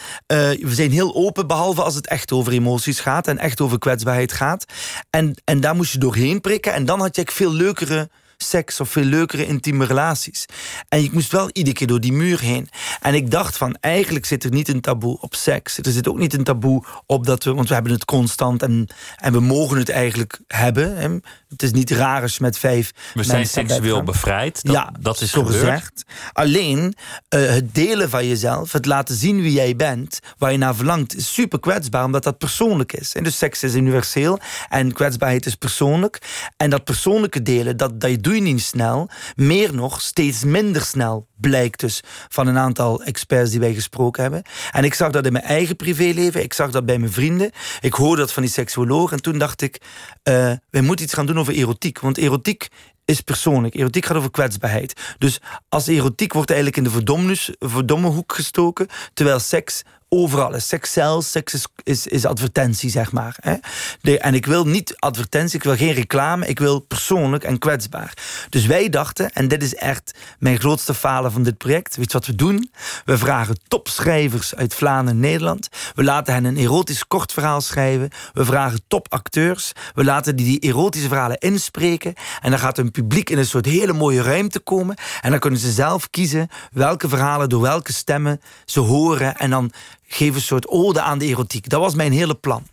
we 0.48 0.74
zijn 0.74 0.90
heel 0.90 1.14
open 1.14 1.46
behalve 1.46 1.82
als 1.82 1.94
het 1.94 2.06
echt 2.06 2.32
over 2.32 2.52
emoties 2.52 3.00
gaat. 3.00 3.26
En 3.26 3.38
echt 3.38 3.60
over 3.60 3.78
kwetsbaarheid 3.78 4.32
gaat. 4.32 4.64
En, 5.10 5.34
en 5.44 5.60
daar 5.60 5.74
moest 5.74 5.92
je 5.92 5.98
doorheen 5.98 6.40
prikken. 6.40 6.72
En 6.72 6.84
dan 6.84 7.00
had 7.00 7.16
je 7.16 7.26
veel 7.32 7.52
leukere 7.52 8.10
seks 8.42 8.80
of 8.80 8.90
veel 8.90 9.04
leukere 9.04 9.46
intieme 9.46 9.84
relaties. 9.84 10.46
En 10.88 11.02
ik 11.02 11.12
moest 11.12 11.32
wel 11.32 11.50
iedere 11.52 11.76
keer 11.76 11.86
door 11.86 12.00
die 12.00 12.12
muur 12.12 12.40
heen. 12.40 12.68
En 13.00 13.14
ik 13.14 13.30
dacht 13.30 13.56
van, 13.56 13.76
eigenlijk 13.80 14.26
zit 14.26 14.44
er 14.44 14.50
niet 14.50 14.68
een 14.68 14.80
taboe 14.80 15.18
op 15.20 15.34
seks. 15.34 15.78
Er 15.78 15.92
zit 15.92 16.08
ook 16.08 16.18
niet 16.18 16.34
een 16.34 16.44
taboe 16.44 16.84
op 17.06 17.26
dat 17.26 17.44
we, 17.44 17.54
want 17.54 17.68
we 17.68 17.74
hebben 17.74 17.92
het 17.92 18.04
constant 18.04 18.62
en, 18.62 18.88
en 19.16 19.32
we 19.32 19.40
mogen 19.40 19.78
het 19.78 19.88
eigenlijk 19.88 20.40
hebben. 20.46 20.96
Hè. 20.96 21.08
Het 21.48 21.62
is 21.62 21.72
niet 21.72 21.90
raar 21.90 22.22
als 22.22 22.36
je 22.36 22.42
met 22.42 22.58
vijf 22.58 22.90
We 23.14 23.22
zijn 23.22 23.46
seksueel 23.46 24.02
bevrijd. 24.02 24.64
Dat, 24.64 24.74
ja, 24.74 24.92
dat 25.00 25.20
is 25.20 25.30
zo 25.30 25.44
gezegd. 25.44 26.04
Alleen 26.32 26.94
uh, 27.34 27.48
het 27.48 27.74
delen 27.74 28.10
van 28.10 28.28
jezelf, 28.28 28.72
het 28.72 28.86
laten 28.86 29.14
zien 29.14 29.42
wie 29.42 29.52
jij 29.52 29.76
bent, 29.76 30.20
waar 30.38 30.52
je 30.52 30.58
naar 30.58 30.74
verlangt, 30.74 31.16
is 31.16 31.34
super 31.34 31.60
kwetsbaar, 31.60 32.04
omdat 32.04 32.22
dat 32.22 32.38
persoonlijk 32.38 32.92
is. 32.92 33.14
En 33.14 33.24
dus 33.24 33.38
seks 33.38 33.62
is 33.62 33.74
universeel 33.74 34.38
en 34.68 34.92
kwetsbaarheid 34.92 35.46
is 35.46 35.54
persoonlijk. 35.54 36.18
En 36.56 36.70
dat 36.70 36.84
persoonlijke 36.84 37.42
delen, 37.42 37.76
dat, 37.76 38.00
dat 38.00 38.10
je 38.10 38.20
doet 38.20 38.31
niet 38.40 38.62
snel. 38.62 39.08
Meer 39.34 39.74
nog, 39.74 40.00
steeds 40.00 40.44
minder 40.44 40.82
snel 40.82 41.26
blijkt 41.36 41.80
dus 41.80 42.00
van 42.28 42.46
een 42.46 42.58
aantal 42.58 43.02
experts 43.02 43.50
die 43.50 43.60
wij 43.60 43.74
gesproken 43.74 44.22
hebben. 44.22 44.42
En 44.70 44.84
ik 44.84 44.94
zag 44.94 45.10
dat 45.10 45.26
in 45.26 45.32
mijn 45.32 45.44
eigen 45.44 45.76
privéleven, 45.76 46.42
ik 46.42 46.52
zag 46.52 46.70
dat 46.70 46.86
bij 46.86 46.98
mijn 46.98 47.12
vrienden. 47.12 47.50
Ik 47.80 47.92
hoorde 47.92 48.20
dat 48.20 48.32
van 48.32 48.42
die 48.42 48.52
seksuoloog 48.52 49.12
en 49.12 49.22
toen 49.22 49.38
dacht 49.38 49.62
ik, 49.62 49.80
uh, 50.28 50.52
wij 50.70 50.80
moeten 50.80 51.04
iets 51.04 51.14
gaan 51.14 51.26
doen 51.26 51.38
over 51.38 51.54
erotiek. 51.54 51.98
Want 52.00 52.18
erotiek 52.18 52.68
is 53.04 53.20
persoonlijk. 53.20 53.74
Erotiek 53.74 54.06
gaat 54.06 54.16
over 54.16 54.30
kwetsbaarheid. 54.30 55.00
Dus 55.18 55.40
als 55.68 55.86
erotiek 55.86 56.32
wordt 56.32 56.50
eigenlijk 56.50 56.78
in 56.78 56.92
de 56.92 57.38
verdomme 57.68 58.08
hoek 58.08 58.32
gestoken, 58.34 58.88
terwijl 59.14 59.38
seks 59.38 59.82
overal 60.14 60.54
is. 60.54 60.68
Seks 60.68 60.92
zelfs, 60.92 61.30
seks 61.30 61.66
is, 61.82 62.06
is, 62.06 62.24
advertentie, 62.24 62.90
zeg 62.90 63.12
maar. 63.12 63.36
Hè? 63.40 63.54
En 64.14 64.34
ik 64.34 64.46
wil 64.46 64.66
niet 64.66 64.94
advertentie, 64.98 65.56
ik 65.56 65.64
wil 65.64 65.76
geen 65.76 65.92
reclame, 65.92 66.46
ik 66.46 66.58
wil 66.58 66.80
persoonlijk 66.80 67.44
en 67.44 67.58
kwetsbaar. 67.58 68.14
Dus 68.48 68.66
wij 68.66 68.88
dachten, 68.88 69.30
en 69.30 69.48
dit 69.48 69.62
is 69.62 69.74
echt 69.74 70.14
mijn 70.38 70.58
grootste 70.60 70.94
falen 70.94 71.32
van 71.32 71.42
dit 71.42 71.58
project, 71.58 71.96
weet 71.96 72.12
je 72.12 72.18
wat 72.18 72.26
we 72.26 72.34
doen? 72.34 72.70
We 73.04 73.18
vragen 73.18 73.56
topschrijvers 73.68 74.54
uit 74.54 74.74
Vlaanderen 74.74 75.20
en 75.20 75.20
Nederland. 75.20 75.68
We 75.94 76.04
laten 76.04 76.34
hen 76.34 76.44
een 76.44 76.56
erotisch 76.56 77.06
kort 77.06 77.32
verhaal 77.32 77.60
schrijven. 77.60 78.10
We 78.32 78.44
vragen 78.44 78.80
topacteurs. 78.88 79.72
We 79.94 80.04
laten 80.04 80.36
die, 80.36 80.46
die 80.46 80.70
erotische 80.70 81.08
verhalen 81.08 81.38
inspreken. 81.38 82.14
En 82.40 82.50
dan 82.50 82.58
gaat 82.58 82.78
een 82.78 82.90
publiek 82.90 83.30
in 83.30 83.38
een 83.38 83.46
soort 83.46 83.66
hele 83.66 83.92
mooie 83.92 84.22
ruimte 84.22 84.60
komen. 84.60 84.96
En 85.20 85.30
dan 85.30 85.40
kunnen 85.40 85.60
ze 85.60 85.72
zelf 85.72 86.10
kiezen 86.10 86.48
welke 86.72 87.08
verhalen 87.08 87.48
door 87.48 87.60
welke 87.60 87.92
stemmen 87.92 88.40
ze 88.64 88.80
horen. 88.80 89.36
En 89.36 89.50
dan 89.50 89.72
geef 90.14 90.34
een 90.34 90.40
soort 90.40 90.68
ode 90.68 91.00
aan 91.00 91.18
de 91.18 91.26
erotiek. 91.26 91.68
Dat 91.68 91.80
was 91.80 91.94
mijn 91.94 92.12
hele 92.12 92.34
plan. 92.34 92.66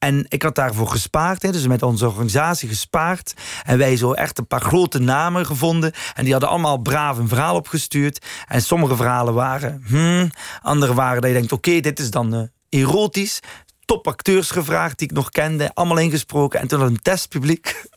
En 0.00 0.24
ik 0.28 0.42
had 0.42 0.54
daarvoor 0.54 0.88
gespaard, 0.88 1.40
dus 1.40 1.66
met 1.66 1.82
onze 1.82 2.06
organisatie 2.06 2.68
gespaard. 2.68 3.34
En 3.64 3.78
wij 3.78 3.96
zo 3.96 4.12
echt 4.12 4.38
een 4.38 4.46
paar 4.46 4.60
grote 4.60 4.98
namen 4.98 5.46
gevonden. 5.46 5.92
En 6.14 6.22
die 6.22 6.32
hadden 6.32 6.50
allemaal 6.50 6.78
braaf 6.78 7.18
een 7.18 7.28
verhaal 7.28 7.54
opgestuurd. 7.54 8.26
En 8.48 8.62
sommige 8.62 8.96
verhalen 8.96 9.34
waren, 9.34 9.84
hmm, 9.86 10.30
andere 10.62 10.94
waren 10.94 11.20
dat 11.20 11.30
je 11.30 11.36
denkt, 11.36 11.52
oké, 11.52 11.80
dit 11.80 11.98
is 11.98 12.10
dan 12.10 12.34
uh, 12.34 12.42
erotisch. 12.68 13.40
Topacteurs 13.84 14.50
gevraagd 14.50 14.98
die 14.98 15.08
ik 15.08 15.14
nog 15.14 15.30
kende, 15.30 15.70
allemaal 15.74 15.98
ingesproken. 15.98 16.60
En 16.60 16.68
toen 16.68 16.80
had 16.80 16.88
een 16.88 17.02
testpubliek. 17.02 17.88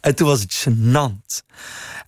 En 0.00 0.14
toen 0.14 0.26
was 0.26 0.40
het 0.40 0.66
gênant. 0.66 1.42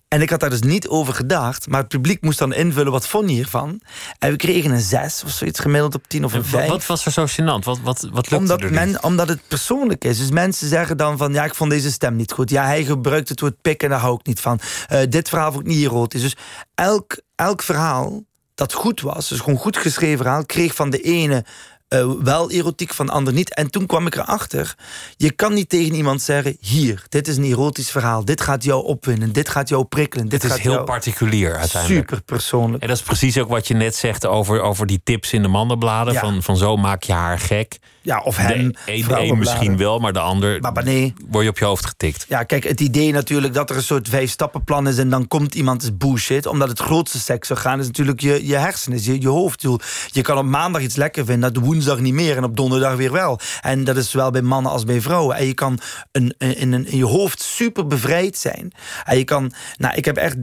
En 0.07 0.21
ik 0.21 0.29
had 0.29 0.39
daar 0.39 0.49
dus 0.49 0.61
niet 0.61 0.87
over 0.87 1.13
gedacht. 1.13 1.67
Maar 1.67 1.79
het 1.79 1.89
publiek 1.89 2.21
moest 2.21 2.39
dan 2.39 2.53
invullen, 2.53 2.91
wat 2.91 3.07
vond 3.07 3.29
je 3.29 3.35
hiervan? 3.35 3.81
En 4.19 4.31
we 4.31 4.35
kregen 4.35 4.71
een 4.71 4.81
zes 4.81 5.23
of 5.23 5.31
zoiets 5.31 5.59
gemiddeld 5.59 5.95
op 5.95 6.07
tien 6.07 6.25
of 6.25 6.33
een 6.33 6.45
vijf. 6.45 6.69
Wat 6.69 6.85
was 6.85 7.05
er 7.05 7.11
zo 7.11 7.25
gênant? 7.25 7.63
Wat, 7.63 7.79
wat, 7.79 8.07
wat 8.11 8.33
omdat, 8.33 8.61
er 8.61 8.73
men, 8.73 9.03
omdat 9.03 9.27
het 9.27 9.47
persoonlijk 9.47 10.03
is. 10.03 10.17
Dus 10.17 10.29
mensen 10.29 10.67
zeggen 10.67 10.97
dan 10.97 11.17
van, 11.17 11.33
ja, 11.33 11.43
ik 11.45 11.55
vond 11.55 11.69
deze 11.71 11.91
stem 11.91 12.15
niet 12.15 12.31
goed. 12.31 12.49
Ja, 12.49 12.65
hij 12.65 12.83
gebruikt 12.83 13.29
het 13.29 13.39
woord 13.39 13.61
pikken, 13.61 13.89
daar 13.89 13.99
hou 13.99 14.15
ik 14.19 14.25
niet 14.25 14.39
van. 14.39 14.59
Uh, 14.91 14.99
dit 15.09 15.29
verhaal 15.29 15.51
vond 15.51 15.65
ik 15.65 15.73
niet 15.73 15.83
erotisch. 15.83 16.21
Dus 16.21 16.35
elk, 16.75 17.21
elk 17.35 17.63
verhaal 17.63 18.23
dat 18.55 18.73
goed 18.73 19.01
was, 19.01 19.27
dus 19.27 19.39
gewoon 19.39 19.59
goed 19.59 19.77
geschreven 19.77 20.17
verhaal... 20.17 20.45
kreeg 20.45 20.75
van 20.75 20.89
de 20.89 21.01
ene 21.01 21.45
uh, 21.89 22.11
wel 22.19 22.51
erotiek, 22.51 22.93
van 22.93 23.05
de 23.05 23.11
ander 23.11 23.33
niet. 23.33 23.53
En 23.53 23.71
toen 23.71 23.85
kwam 23.85 24.07
ik 24.07 24.15
erachter, 24.15 24.75
je 25.17 25.31
kan 25.31 25.53
niet 25.53 25.69
tegen 25.69 25.95
iemand 25.95 26.21
zeggen... 26.21 26.57
hier, 26.59 27.03
dit 27.09 27.27
is 27.27 27.37
een 27.37 27.43
erotisch 27.43 27.91
verhaal, 27.91 28.25
dit 28.25 28.41
gaat 28.41 28.63
jou 28.63 28.85
opwinnen... 28.85 29.33
dit 29.33 29.49
gaat 29.49 29.69
jou 29.69 29.85
prikkelen. 29.85 30.29
Dit 30.29 30.43
is 30.43 30.57
heel 30.57 30.83
particulier 30.83 31.57
uiteindelijk. 31.57 32.09
Super 32.09 32.21
persoonlijk. 32.21 32.81
En 32.81 32.87
dat 32.87 32.97
is 32.97 33.03
precies 33.03 33.37
ook 33.37 33.49
wat 33.49 33.67
je 33.67 33.73
net 33.73 33.95
zegt 33.95 34.25
over, 34.25 34.61
over 34.61 34.87
die 34.87 35.01
tips 35.03 35.33
in 35.33 35.41
de 35.41 35.47
mandenbladen... 35.47 36.15
Van, 36.15 36.43
van 36.43 36.57
zo 36.57 36.77
maak 36.77 37.03
je 37.03 37.13
haar 37.13 37.39
gek. 37.39 37.77
Ja, 38.07 38.21
of 38.23 38.37
hem. 38.37 38.71
De 38.85 38.93
een, 38.93 39.29
een 39.29 39.37
misschien 39.37 39.77
wel, 39.77 39.99
maar 39.99 40.13
de 40.13 40.19
ander 40.19 40.59
maar 40.61 40.83
nee. 40.83 41.13
word 41.29 41.43
je 41.43 41.49
op 41.49 41.57
je 41.57 41.65
hoofd 41.65 41.85
getikt. 41.85 42.25
Ja, 42.27 42.43
kijk, 42.43 42.63
het 42.63 42.79
idee 42.79 43.11
natuurlijk 43.11 43.53
dat 43.53 43.69
er 43.69 43.75
een 43.75 43.83
soort 43.83 44.09
vijf 44.09 44.29
stappenplan 44.29 44.87
is... 44.87 44.97
en 44.97 45.09
dan 45.09 45.27
komt 45.27 45.55
iemand 45.55 45.83
is 45.83 45.97
bullshit. 45.97 46.45
Omdat 46.45 46.69
het 46.69 46.79
grootste 46.79 47.19
seksorgaan 47.19 47.79
is 47.79 47.85
natuurlijk 47.85 48.19
je, 48.19 48.47
je 48.47 48.55
hersenen, 48.55 49.03
je, 49.03 49.21
je 49.21 49.27
hoofd. 49.27 49.65
Je 50.11 50.21
kan 50.21 50.37
op 50.37 50.45
maandag 50.45 50.81
iets 50.81 50.95
lekker 50.95 51.25
vinden, 51.25 51.53
dat 51.53 51.63
woensdag 51.63 51.99
niet 51.99 52.13
meer... 52.13 52.37
en 52.37 52.43
op 52.43 52.57
donderdag 52.57 52.95
weer 52.95 53.11
wel. 53.11 53.39
En 53.61 53.83
dat 53.83 53.97
is 53.97 54.09
zowel 54.09 54.31
bij 54.31 54.41
mannen 54.41 54.71
als 54.71 54.83
bij 54.83 55.01
vrouwen. 55.01 55.35
En 55.35 55.45
je 55.45 55.53
kan 55.53 55.79
een, 56.11 56.35
in, 56.37 56.73
een, 56.73 56.87
in 56.87 56.97
je 56.97 57.05
hoofd 57.05 57.41
super 57.41 57.87
bevrijd 57.87 58.37
zijn. 58.37 58.71
En 59.03 59.17
je 59.17 59.23
kan... 59.23 59.51
Nou, 59.77 59.95
ik 59.95 60.05
heb 60.05 60.17
echt 60.17 60.35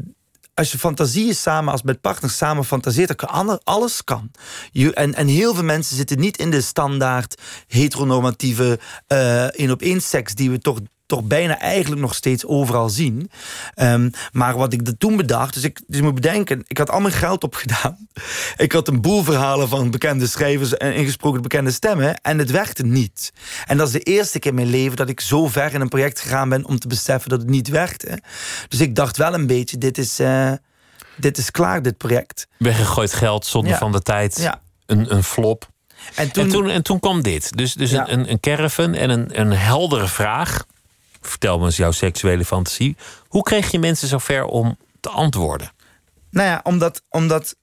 als 0.55 0.73
je 0.73 0.79
fantasieën 0.79 1.35
samen, 1.35 1.73
als 1.73 1.83
met 1.83 2.01
partners 2.01 2.37
samen 2.37 2.65
fantaseert, 2.65 3.19
dan 3.19 3.61
alles 3.65 4.05
kan. 4.05 4.31
Je, 4.73 4.95
en, 4.95 5.15
en 5.15 5.27
heel 5.27 5.55
veel 5.55 5.65
mensen 5.65 5.97
zitten 5.97 6.19
niet 6.19 6.39
in 6.39 6.51
de 6.51 6.61
standaard 6.61 7.41
heteronormatieve 7.67 8.79
uh, 9.09 9.45
één 9.45 9.71
op 9.71 9.83
één 9.83 10.01
seks 10.01 10.35
die 10.35 10.51
we 10.51 10.59
toch 10.59 10.79
toch 11.07 11.23
bijna 11.23 11.59
eigenlijk 11.59 12.01
nog 12.01 12.15
steeds 12.15 12.47
overal 12.47 12.89
zien. 12.89 13.31
Um, 13.77 14.11
maar 14.33 14.57
wat 14.57 14.73
ik 14.73 14.91
toen 14.99 15.17
bedacht, 15.17 15.55
dus 15.55 15.63
ik 15.63 15.81
dus 15.87 16.01
moet 16.01 16.15
bedenken, 16.15 16.65
ik 16.67 16.79
had 16.79 16.91
al 16.91 17.01
mijn 17.01 17.15
geld 17.15 17.45
opgedaan. 17.45 17.97
Ik 18.57 18.73
had 18.73 18.89
een 18.89 19.01
boel 19.01 19.23
verhalen 19.23 19.69
van 19.69 19.91
bekende 19.91 20.27
schrijvers 20.27 20.77
en 20.77 20.95
ingesproken 20.95 21.43
bekende 21.43 21.71
stemmen 21.71 22.21
en 22.21 22.39
het 22.39 22.51
werkte 22.51 22.85
niet. 22.87 23.33
En 23.67 23.77
dat 23.77 23.87
is 23.87 23.93
de 23.93 24.01
eerste 24.01 24.39
keer 24.39 24.51
in 24.51 24.57
mijn 24.57 24.71
leven 24.71 24.97
dat 24.97 25.09
ik 25.09 25.21
zo 25.21 25.49
ver 25.49 25.75
in 25.75 25.81
een 25.81 25.89
project 25.89 26.21
gegaan 26.21 26.49
ben 26.49 26.65
om 26.65 26.79
te 26.79 26.89
beseffen 26.89 27.31
dat 27.31 27.41
het 27.41 27.51
niet 27.51 27.69
werkte. 27.69 28.19
Dus 28.69 28.81
ik 28.81 28.95
dacht 28.95 29.17
wel 29.17 29.35
een 29.35 29.47
beetje, 29.47 29.79
dit 29.79 29.99
is, 29.99 30.21
uh, 30.21 30.53
dit 31.17 31.39
is 31.39 31.51
klaar, 31.51 31.83
dit 31.83 31.97
project. 31.97 32.47
Weggegooid 32.59 33.13
geld, 33.13 33.47
zonder 33.47 33.77
van 33.77 33.93
de 33.93 34.03
tijd, 34.03 34.41
ja. 34.41 34.61
een, 34.87 35.15
een 35.15 35.25
flop. 35.25 35.69
En 36.15 36.33
toen, 36.33 36.45
en 36.45 36.51
toen, 36.51 36.69
en 36.69 36.83
toen 36.83 37.01
kwam 37.01 37.23
dit. 37.23 37.57
Dus, 37.57 37.75
dus 37.75 37.91
ja. 37.91 38.09
een, 38.09 38.31
een 38.31 38.41
caravan 38.41 38.95
en 38.95 39.11
een, 39.11 39.41
een 39.41 39.53
heldere 39.53 40.09
vraag 40.09 40.65
vertel 41.29 41.59
me 41.59 41.65
eens 41.65 41.77
jouw 41.77 41.91
seksuele 41.91 42.45
fantasie. 42.45 42.97
Hoe 43.29 43.43
kreeg 43.43 43.71
je 43.71 43.79
mensen 43.79 44.09
zover 44.09 44.45
om 44.45 44.79
te 45.01 45.09
antwoorden? 45.09 45.73
Nou 46.31 46.49
ja, 46.49 46.61
omdat, 46.63 47.03
omdat 47.09 47.57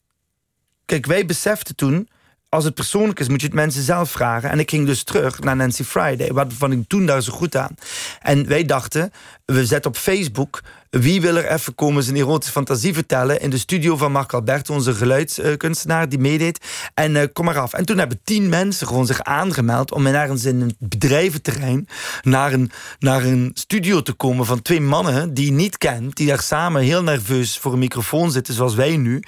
kijk, 0.85 1.05
wij 1.05 1.25
beseften 1.25 1.75
toen 1.75 2.09
als 2.53 2.63
het 2.63 2.73
persoonlijk 2.73 3.19
is, 3.19 3.27
moet 3.27 3.41
je 3.41 3.45
het 3.45 3.55
mensen 3.55 3.83
zelf 3.83 4.11
vragen. 4.11 4.49
En 4.49 4.59
ik 4.59 4.69
ging 4.69 4.85
dus 4.85 5.03
terug 5.03 5.39
naar 5.39 5.55
Nancy 5.55 5.83
Friday. 5.83 6.31
Wat 6.33 6.53
vond 6.53 6.73
ik 6.73 6.87
toen 6.87 7.05
daar 7.05 7.21
zo 7.21 7.33
goed 7.33 7.55
aan? 7.55 7.75
En 8.19 8.47
wij 8.47 8.65
dachten, 8.65 9.11
we 9.45 9.65
zetten 9.65 9.91
op 9.91 9.97
Facebook... 9.97 10.61
wie 10.89 11.21
wil 11.21 11.35
er 11.35 11.51
even 11.51 11.75
komen 11.75 12.03
zijn 12.03 12.15
erotische 12.15 12.51
fantasie 12.51 12.93
vertellen... 12.93 13.41
in 13.41 13.49
de 13.49 13.57
studio 13.57 13.97
van 13.97 14.11
Marc 14.11 14.33
Albert, 14.33 14.69
onze 14.69 14.93
geluidskunstenaar 14.93 16.09
die 16.09 16.19
meedeed. 16.19 16.65
En 16.93 17.15
uh, 17.15 17.23
kom 17.33 17.45
maar 17.45 17.59
af. 17.59 17.73
En 17.73 17.85
toen 17.85 17.97
hebben 17.97 18.19
tien 18.23 18.49
mensen 18.49 18.87
gewoon 18.87 19.05
zich 19.05 19.23
aangemeld... 19.23 19.91
om 19.91 20.05
ergens 20.05 20.45
in 20.45 20.61
een 20.61 20.75
bedrijventerrein... 20.79 21.87
naar 22.21 22.53
een, 22.53 22.71
naar 22.99 23.23
een 23.23 23.51
studio 23.53 24.01
te 24.01 24.13
komen 24.13 24.45
van 24.45 24.61
twee 24.61 24.81
mannen 24.81 25.33
die 25.33 25.45
je 25.45 25.51
niet 25.51 25.77
kent... 25.77 26.15
die 26.15 26.27
daar 26.27 26.41
samen 26.41 26.81
heel 26.81 27.03
nerveus 27.03 27.57
voor 27.57 27.73
een 27.73 27.79
microfoon 27.79 28.31
zitten, 28.31 28.53
zoals 28.53 28.75
wij 28.75 28.97
nu. 28.97 29.23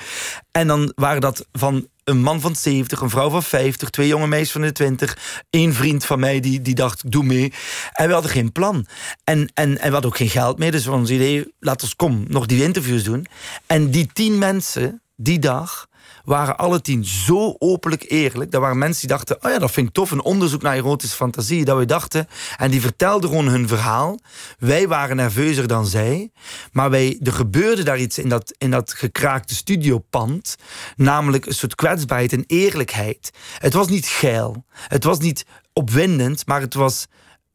En 0.51 0.67
dan 0.67 0.91
waren 0.95 1.21
dat 1.21 1.47
van 1.51 1.87
een 2.03 2.21
man 2.21 2.41
van 2.41 2.55
70, 2.55 3.01
een 3.01 3.09
vrouw 3.09 3.29
van 3.29 3.43
50, 3.43 3.89
twee 3.89 4.07
jonge 4.07 4.27
meisjes 4.27 4.51
van 4.51 4.61
de 4.61 4.71
20, 4.71 5.17
één 5.49 5.73
vriend 5.73 6.05
van 6.05 6.19
mij 6.19 6.39
die, 6.39 6.61
die 6.61 6.75
dacht, 6.75 7.11
doe 7.11 7.23
mee. 7.23 7.53
En 7.91 8.07
we 8.07 8.13
hadden 8.13 8.31
geen 8.31 8.51
plan. 8.51 8.85
En, 9.23 9.51
en, 9.53 9.77
en 9.77 9.87
we 9.87 9.93
hadden 9.93 10.11
ook 10.11 10.17
geen 10.17 10.29
geld 10.29 10.57
meer, 10.57 10.71
dus 10.71 10.87
ons 10.87 11.09
idee, 11.09 11.53
laten 11.59 11.87
we 11.87 11.95
kom, 11.95 12.25
nog 12.27 12.45
die 12.45 12.63
interviews 12.63 13.03
doen. 13.03 13.25
En 13.65 13.91
die 13.91 14.09
tien 14.13 14.37
mensen, 14.37 15.01
die 15.15 15.39
dag, 15.39 15.87
waren 16.23 16.57
alle 16.57 16.81
tien 16.81 17.05
zo 17.05 17.55
openlijk 17.57 18.05
eerlijk. 18.07 18.53
Er 18.53 18.59
waren 18.59 18.77
mensen 18.77 19.07
die 19.07 19.17
dachten, 19.17 19.43
oh 19.43 19.51
ja, 19.51 19.59
dat 19.59 19.71
vind 19.71 19.87
ik 19.87 19.93
tof. 19.93 20.11
Een 20.11 20.23
onderzoek 20.23 20.61
naar 20.61 20.75
erotische 20.75 21.15
fantasie. 21.15 21.65
Dat 21.65 21.77
we 21.77 21.85
dachten, 21.85 22.27
en 22.57 22.71
die 22.71 22.81
vertelden 22.81 23.29
gewoon 23.29 23.47
hun 23.47 23.67
verhaal. 23.67 24.19
Wij 24.59 24.87
waren 24.87 25.15
nerveuzer 25.15 25.67
dan 25.67 25.85
zij. 25.85 26.31
Maar 26.71 26.89
wij, 26.89 27.19
er 27.23 27.33
gebeurde 27.33 27.83
daar 27.83 27.99
iets 27.99 28.17
in 28.17 28.29
dat, 28.29 28.53
in 28.57 28.71
dat 28.71 28.93
gekraakte 28.93 29.55
studiopand. 29.55 30.55
Namelijk 30.95 31.45
een 31.45 31.53
soort 31.53 31.75
kwetsbaarheid 31.75 32.33
en 32.33 32.43
eerlijkheid. 32.47 33.31
Het 33.57 33.73
was 33.73 33.87
niet 33.87 34.05
geil. 34.05 34.65
Het 34.87 35.03
was 35.03 35.19
niet 35.19 35.45
opwindend, 35.73 36.45
maar 36.45 36.61
het 36.61 36.73
was 36.73 37.07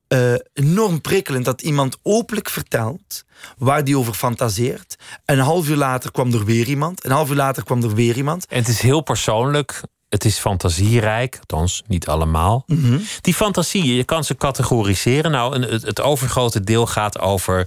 uh, 0.09 0.35
enorm 0.53 1.01
prikkelend 1.01 1.45
dat 1.45 1.63
iemand 1.63 1.99
openlijk 2.03 2.49
vertelt 2.49 3.25
waar 3.59 3.85
die 3.85 3.99
over 3.99 4.15
fantaseert. 4.15 4.97
Een 5.25 5.39
half 5.39 5.69
uur 5.69 5.77
later 5.77 6.11
kwam 6.11 6.33
er 6.33 6.45
weer 6.45 6.67
iemand. 6.67 7.05
Een 7.05 7.11
half 7.11 7.31
uur 7.31 7.37
later 7.37 7.65
kwam 7.65 7.83
er 7.83 7.95
weer 7.95 8.17
iemand. 8.17 8.47
En 8.47 8.59
het 8.59 8.69
is 8.69 8.81
heel 8.81 9.01
persoonlijk. 9.01 9.83
Het 10.09 10.25
is 10.25 10.39
fantasierijk, 10.39 11.37
althans 11.39 11.83
niet 11.87 12.09
allemaal. 12.09 12.63
Mhm. 12.67 12.99
Die 13.21 13.35
fantasieën, 13.35 13.95
je 13.95 14.05
kan 14.05 14.25
ze 14.25 14.37
categoriseren. 14.37 15.31
Nou, 15.31 15.67
het, 15.67 15.83
het 15.83 16.01
overgrote 16.01 16.61
deel 16.61 16.87
gaat 16.87 17.19
over 17.19 17.67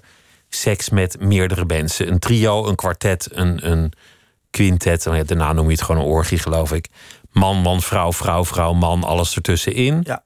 seks 0.49 0.89
met 0.89 1.19
meerdere 1.19 1.65
mensen. 1.65 2.07
Een 2.07 2.19
trio, 2.19 2.67
een 2.67 2.75
kwartet, 2.75 3.27
een, 3.31 3.71
een 3.71 3.93
quintet. 4.49 5.03
Daarna 5.03 5.53
noem 5.53 5.65
je 5.65 5.71
het 5.71 5.81
gewoon 5.81 6.01
een 6.01 6.07
orgie, 6.07 6.39
geloof 6.39 6.71
ik. 6.71 6.87
Man, 7.31 7.57
man, 7.57 7.81
vrouw, 7.81 8.13
vrouw, 8.13 8.45
vrouw, 8.45 8.73
man, 8.73 9.03
alles 9.03 9.35
ertussenin. 9.35 9.99
Ja. 10.03 10.23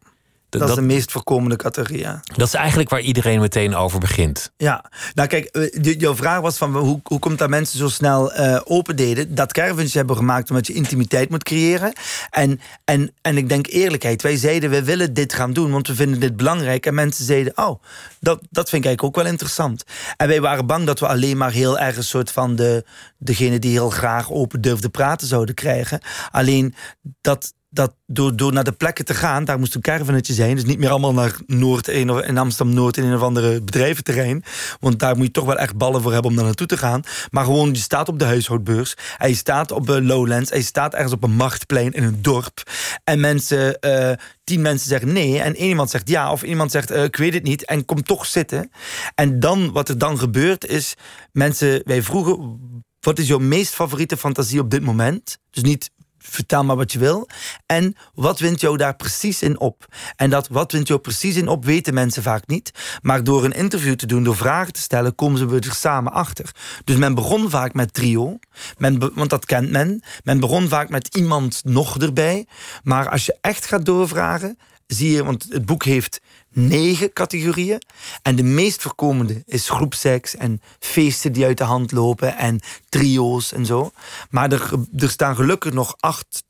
Dat, 0.60 0.70
is 0.70 0.76
de 0.76 0.82
meest 0.82 1.12
voorkomende 1.12 1.56
categorie, 1.56 2.00
ja. 2.00 2.20
Dat 2.36 2.48
is 2.48 2.54
eigenlijk 2.54 2.90
waar 2.90 3.02
iedereen 3.02 3.40
meteen 3.40 3.76
over 3.76 4.00
begint. 4.00 4.52
Ja, 4.58 4.86
nou 5.14 5.28
kijk, 5.28 5.46
eh, 5.46 6.00
jouw 6.00 6.16
vraag 6.16 6.40
was 6.40 6.58
van 6.58 6.78
hoe, 6.78 7.00
hoe 7.04 7.20
komt 7.20 7.38
dat 7.38 7.50
mensen 7.50 7.78
zo 7.78 7.90
snel 7.90 8.34
uh, 8.34 8.60
open 8.64 8.96
deden? 8.96 9.36
Dat 9.36 9.54
caravans 9.54 9.94
hebben 9.94 10.16
gemaakt 10.16 10.50
omdat 10.50 10.68
je 10.68 10.74
intimiteit 10.74 11.30
moet 11.30 11.44
creëren. 11.44 11.94
En, 12.30 12.60
en, 12.84 13.12
en 13.22 13.38
ik 13.38 13.50
denk 13.50 13.68
eerlijkheid. 13.68 14.22
Wij 14.22 14.38
zeiden, 14.38 14.70
we 14.70 14.84
willen 14.84 15.14
dit 15.14 15.34
gaan 15.34 15.54
doen, 15.54 15.72
want 15.72 15.88
we 15.88 15.96
vinden 15.96 16.20
dit 16.20 16.38
belangrijk. 16.38 16.86
En 16.86 16.94
mensen 16.94 17.26
zeiden, 17.26 17.58
oh, 17.58 17.82
dat, 18.20 18.40
dat 18.50 18.70
vind 18.70 18.84
ik 18.84 18.88
eigenlijk 18.88 19.04
ook 19.04 19.24
wel 19.24 19.32
interessant. 19.32 19.84
En 20.18 20.28
wij 20.28 20.42
waren 20.42 20.66
bang 20.66 20.86
dat 20.86 21.00
we 21.00 21.08
alleen 21.08 21.38
maar 21.38 21.52
heel 21.52 21.80
erg 21.80 21.98
een 21.98 22.04
soort 22.04 22.32
van 22.32 22.56
de, 22.56 22.86
degene 23.18 23.60
die 23.60 23.72
heel 23.72 23.90
graag 23.90 24.32
open 24.32 24.62
durfde 24.62 24.90
praten 24.90 25.28
zouden 25.28 25.56
krijgen. 25.56 26.00
Alleen 26.32 26.76
dat 27.22 27.54
dat 27.76 27.96
door, 28.06 28.36
door 28.36 28.54
naar 28.54 28.64
de 28.64 28.72
plekken 28.72 29.06
te 29.06 29.14
gaan, 29.14 29.46
daar 29.46 29.60
moest 29.60 29.76
een 29.76 29.82
caravannetje 29.82 30.34
zijn. 30.34 30.56
Dus 30.56 30.66
niet 30.66 30.80
meer 30.80 30.90
allemaal 30.90 31.14
naar 31.14 31.36
Noord 31.46 31.88
in 31.88 32.38
Amsterdam-Noord 32.38 32.98
in 32.98 33.04
een 33.04 33.16
of 33.16 33.22
andere 33.22 33.62
bedrijventerrein. 33.62 34.44
Want 34.80 35.00
daar 35.00 35.16
moet 35.16 35.26
je 35.26 35.32
toch 35.32 35.46
wel 35.46 35.58
echt 35.58 35.78
ballen 35.78 36.02
voor 36.02 36.14
hebben 36.14 36.32
om 36.32 36.38
daar 36.38 36.46
naartoe 36.46 36.68
te 36.68 36.78
gaan. 36.78 37.02
Maar 37.32 37.44
gewoon, 37.44 37.70
je 37.70 37.80
staat 37.80 38.10
op 38.10 38.20
de 38.20 38.26
huishoudbeurs. 38.26 38.94
Je 39.28 39.36
staat 39.36 39.72
op 39.72 39.88
de 39.88 40.02
Lowlands. 40.02 40.52
En 40.52 40.58
je 40.58 40.64
staat 40.64 40.94
ergens 40.94 41.14
op 41.14 41.24
een 41.24 41.36
machtplein 41.36 41.92
in 41.92 42.04
een 42.04 42.22
dorp. 42.22 42.72
En 43.04 43.20
mensen, 43.20 43.78
uh, 43.82 44.12
tien 44.44 44.62
mensen 44.62 44.90
zeggen 44.90 45.14
nee. 45.14 45.40
En 45.40 45.56
één 45.56 45.70
iemand 45.70 45.90
zegt 45.90 46.10
ja. 46.10 46.32
Of 46.32 46.44
iemand 46.44 46.72
zegt 46.72 46.92
uh, 46.92 47.04
ik 47.04 47.16
weet 47.16 47.34
het 47.34 47.44
niet. 47.44 47.66
En 47.66 47.86
komt 47.86 48.06
toch 48.06 48.26
zitten. 48.26 48.72
En 49.16 49.40
dan, 49.40 49.72
wat 49.72 49.90
er 49.90 49.98
dan 49.98 50.20
gebeurt 50.20 50.66
is, 50.66 50.94
mensen, 51.32 51.82
wij 51.86 52.04
vroegen 52.04 52.60
wat 53.06 53.20
is 53.20 53.28
jouw 53.28 53.40
meest 53.40 53.74
favoriete 53.74 54.18
fantasie 54.18 54.60
op 54.60 54.72
dit 54.72 54.84
moment? 54.84 55.38
Dus 55.52 55.64
niet 55.64 55.92
vertel 56.30 56.64
maar 56.64 56.76
wat 56.76 56.92
je 56.92 57.00
wil. 57.00 57.28
En 57.66 57.96
wat 58.14 58.40
wint 58.40 58.62
jou 58.62 58.78
daar 58.78 58.96
precies 58.96 59.42
in 59.42 59.60
op? 59.60 59.86
En 60.16 60.30
dat 60.30 60.48
wat 60.48 60.72
wint 60.72 60.88
jou 60.88 61.00
precies 61.00 61.36
in 61.36 61.48
op, 61.48 61.66
weten 61.66 61.94
mensen 61.94 62.24
vaak 62.24 62.48
niet. 62.48 62.72
Maar 63.02 63.24
door 63.24 63.46
een 63.46 63.52
interview 63.52 63.96
te 63.96 64.06
doen, 64.06 64.24
door 64.24 64.36
vragen 64.36 64.74
te 64.74 64.82
stellen, 64.82 65.16
komen 65.16 65.38
ze 65.38 65.68
er 65.70 65.76
samen 65.76 66.12
achter. 66.12 66.52
Dus 66.84 66.96
men 66.96 67.16
begon 67.16 67.50
vaak 67.50 67.74
met 67.74 67.94
trio, 67.94 68.40
men 68.78 69.14
want 69.16 69.30
dat 69.30 69.46
kent 69.46 69.72
men. 69.72 70.04
Men 70.24 70.40
begon 70.40 70.68
vaak 70.68 70.90
met 70.90 71.16
iemand 71.16 71.62
nog 71.64 71.98
erbij. 71.98 72.48
Maar 72.84 73.10
als 73.10 73.26
je 73.26 73.38
echt 73.42 73.66
gaat 73.66 73.86
doorvragen, 73.86 74.58
zie 74.88 75.12
je, 75.12 75.24
want 75.24 75.46
het 75.50 75.66
boek 75.66 75.84
heeft 75.84 76.22
negen 76.56 77.14
categorieën. 77.14 77.82
En 78.22 78.36
de 78.36 78.44
meest 78.44 78.82
voorkomende 78.82 79.44
is 79.46 79.70
groepseks 79.70 80.36
en 80.36 80.62
feesten 80.80 81.32
die 81.32 81.46
uit 81.46 81.58
de 81.58 81.64
hand 81.64 81.92
lopen 81.92 82.38
en 82.38 82.60
trio's 82.90 83.52
en 83.52 83.66
zo. 83.66 83.92
Maar 84.30 84.52
er, 84.52 84.72
er 84.98 85.10
staan 85.10 85.36
gelukkig 85.36 85.74
nog 85.74 85.96
acht 86.00 86.44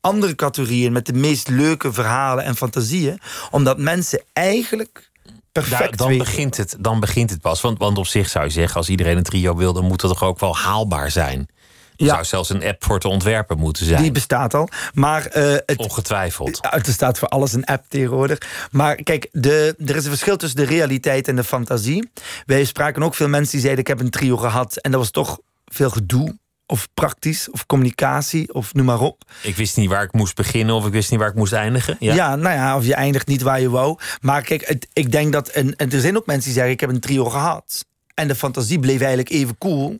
andere 0.00 0.34
categorieën 0.34 0.92
met 0.92 1.06
de 1.06 1.12
meest 1.12 1.48
leuke 1.48 1.92
verhalen 1.92 2.44
en 2.44 2.56
fantasieën. 2.56 3.20
Omdat 3.50 3.78
mensen 3.78 4.22
eigenlijk 4.32 5.10
perfect 5.52 5.98
dan 5.98 6.18
begint 6.18 6.56
het, 6.56 6.76
Dan 6.78 7.00
begint 7.00 7.30
het 7.30 7.40
pas. 7.40 7.60
Want, 7.60 7.78
want 7.78 7.98
op 7.98 8.06
zich 8.06 8.28
zou 8.28 8.44
je 8.44 8.50
zeggen, 8.50 8.76
als 8.76 8.88
iedereen 8.88 9.16
een 9.16 9.22
trio 9.22 9.56
wil, 9.56 9.72
dan 9.72 9.84
moet 9.84 10.02
het 10.02 10.10
toch 10.10 10.22
ook 10.22 10.40
wel 10.40 10.56
haalbaar 10.56 11.10
zijn. 11.10 11.48
Er 11.96 12.04
ja. 12.04 12.12
zou 12.12 12.24
zelfs 12.24 12.50
een 12.50 12.64
app 12.64 12.84
voor 12.84 13.00
te 13.00 13.08
ontwerpen 13.08 13.58
moeten 13.58 13.86
zijn. 13.86 14.02
Die 14.02 14.12
bestaat 14.12 14.54
al. 14.54 14.68
Maar, 14.94 15.36
uh, 15.36 15.56
het, 15.66 15.76
Ongetwijfeld. 15.76 16.64
Er 16.70 16.84
staat 16.84 17.18
voor 17.18 17.28
alles 17.28 17.52
een 17.52 17.64
app 17.64 17.84
tegenwoordig. 17.88 18.38
Maar 18.70 18.94
kijk, 18.94 19.28
de, 19.32 19.74
er 19.86 19.96
is 19.96 20.04
een 20.04 20.10
verschil 20.10 20.36
tussen 20.36 20.58
de 20.58 20.66
realiteit 20.66 21.28
en 21.28 21.36
de 21.36 21.44
fantasie. 21.44 22.10
Wij 22.46 22.64
spraken 22.64 23.02
ook 23.02 23.14
veel 23.14 23.28
mensen 23.28 23.50
die 23.50 23.60
zeiden: 23.60 23.80
Ik 23.80 23.88
heb 23.88 24.00
een 24.00 24.10
trio 24.10 24.36
gehad. 24.36 24.76
En 24.76 24.90
dat 24.90 25.00
was 25.00 25.10
toch 25.10 25.38
veel 25.64 25.90
gedoe 25.90 26.40
of 26.66 26.88
praktisch, 26.94 27.50
of 27.50 27.66
communicatie, 27.66 28.54
of 28.54 28.74
noem 28.74 28.86
maar 28.86 29.00
op. 29.00 29.22
Ik 29.42 29.56
wist 29.56 29.76
niet 29.76 29.88
waar 29.88 30.02
ik 30.02 30.12
moest 30.12 30.34
beginnen 30.34 30.74
of 30.74 30.86
ik 30.86 30.92
wist 30.92 31.10
niet 31.10 31.20
waar 31.20 31.28
ik 31.28 31.34
moest 31.34 31.52
eindigen. 31.52 31.96
Ja, 31.98 32.14
ja 32.14 32.36
nou 32.36 32.54
ja, 32.56 32.76
of 32.76 32.84
je 32.84 32.94
eindigt 32.94 33.26
niet 33.26 33.42
waar 33.42 33.60
je 33.60 33.70
wou. 33.70 33.98
Maar 34.20 34.42
kijk, 34.42 34.66
het, 34.66 34.86
ik 34.92 35.12
denk 35.12 35.32
dat, 35.32 35.48
en, 35.48 35.76
en 35.76 35.90
er 35.90 36.00
zijn 36.00 36.16
ook 36.16 36.26
mensen 36.26 36.44
die 36.44 36.52
zeggen: 36.52 36.72
ik 36.72 36.80
heb 36.80 36.90
een 36.90 37.00
trio 37.00 37.24
gehad. 37.24 37.84
En 38.14 38.28
de 38.28 38.34
fantasie 38.34 38.78
bleef 38.78 38.98
eigenlijk 38.98 39.30
even 39.30 39.58
cool 39.58 39.96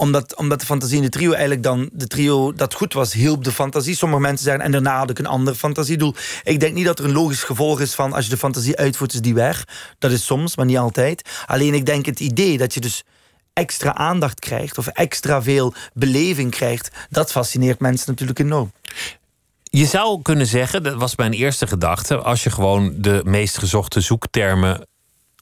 omdat, 0.00 0.36
omdat 0.36 0.60
de 0.60 0.66
fantasie 0.66 0.96
in 0.96 1.02
de 1.02 1.08
trio 1.08 1.30
eigenlijk 1.30 1.62
dan... 1.62 1.88
de 1.92 2.06
trio 2.06 2.52
dat 2.52 2.74
goed 2.74 2.92
was, 2.92 3.12
hielp 3.12 3.44
de 3.44 3.52
fantasie. 3.52 3.96
Sommige 3.96 4.20
mensen 4.20 4.44
zeggen, 4.44 4.64
en 4.64 4.70
daarna 4.70 4.98
had 4.98 5.10
ik 5.10 5.18
een 5.18 5.26
ander 5.26 5.54
fantasiedoel. 5.54 6.14
Ik 6.42 6.60
denk 6.60 6.74
niet 6.74 6.84
dat 6.84 6.98
er 6.98 7.04
een 7.04 7.12
logisch 7.12 7.42
gevolg 7.42 7.80
is 7.80 7.94
van... 7.94 8.12
als 8.12 8.24
je 8.24 8.30
de 8.30 8.36
fantasie 8.36 8.76
uitvoert, 8.76 9.12
is 9.12 9.20
die 9.20 9.34
weg. 9.34 9.64
Dat 9.98 10.10
is 10.10 10.24
soms, 10.24 10.56
maar 10.56 10.66
niet 10.66 10.78
altijd. 10.78 11.28
Alleen 11.46 11.74
ik 11.74 11.86
denk 11.86 12.06
het 12.06 12.20
idee 12.20 12.58
dat 12.58 12.74
je 12.74 12.80
dus 12.80 13.04
extra 13.52 13.94
aandacht 13.94 14.40
krijgt... 14.40 14.78
of 14.78 14.86
extra 14.86 15.42
veel 15.42 15.74
beleving 15.92 16.50
krijgt... 16.50 16.90
dat 17.10 17.30
fascineert 17.30 17.80
mensen 17.80 18.10
natuurlijk 18.10 18.38
enorm. 18.38 18.72
Je 19.62 19.86
zou 19.86 20.22
kunnen 20.22 20.46
zeggen, 20.46 20.82
dat 20.82 20.94
was 20.94 21.16
mijn 21.16 21.32
eerste 21.32 21.66
gedachte... 21.66 22.16
als 22.16 22.42
je 22.42 22.50
gewoon 22.50 22.94
de 22.96 23.20
meest 23.24 23.58
gezochte 23.58 24.00
zoektermen 24.00 24.86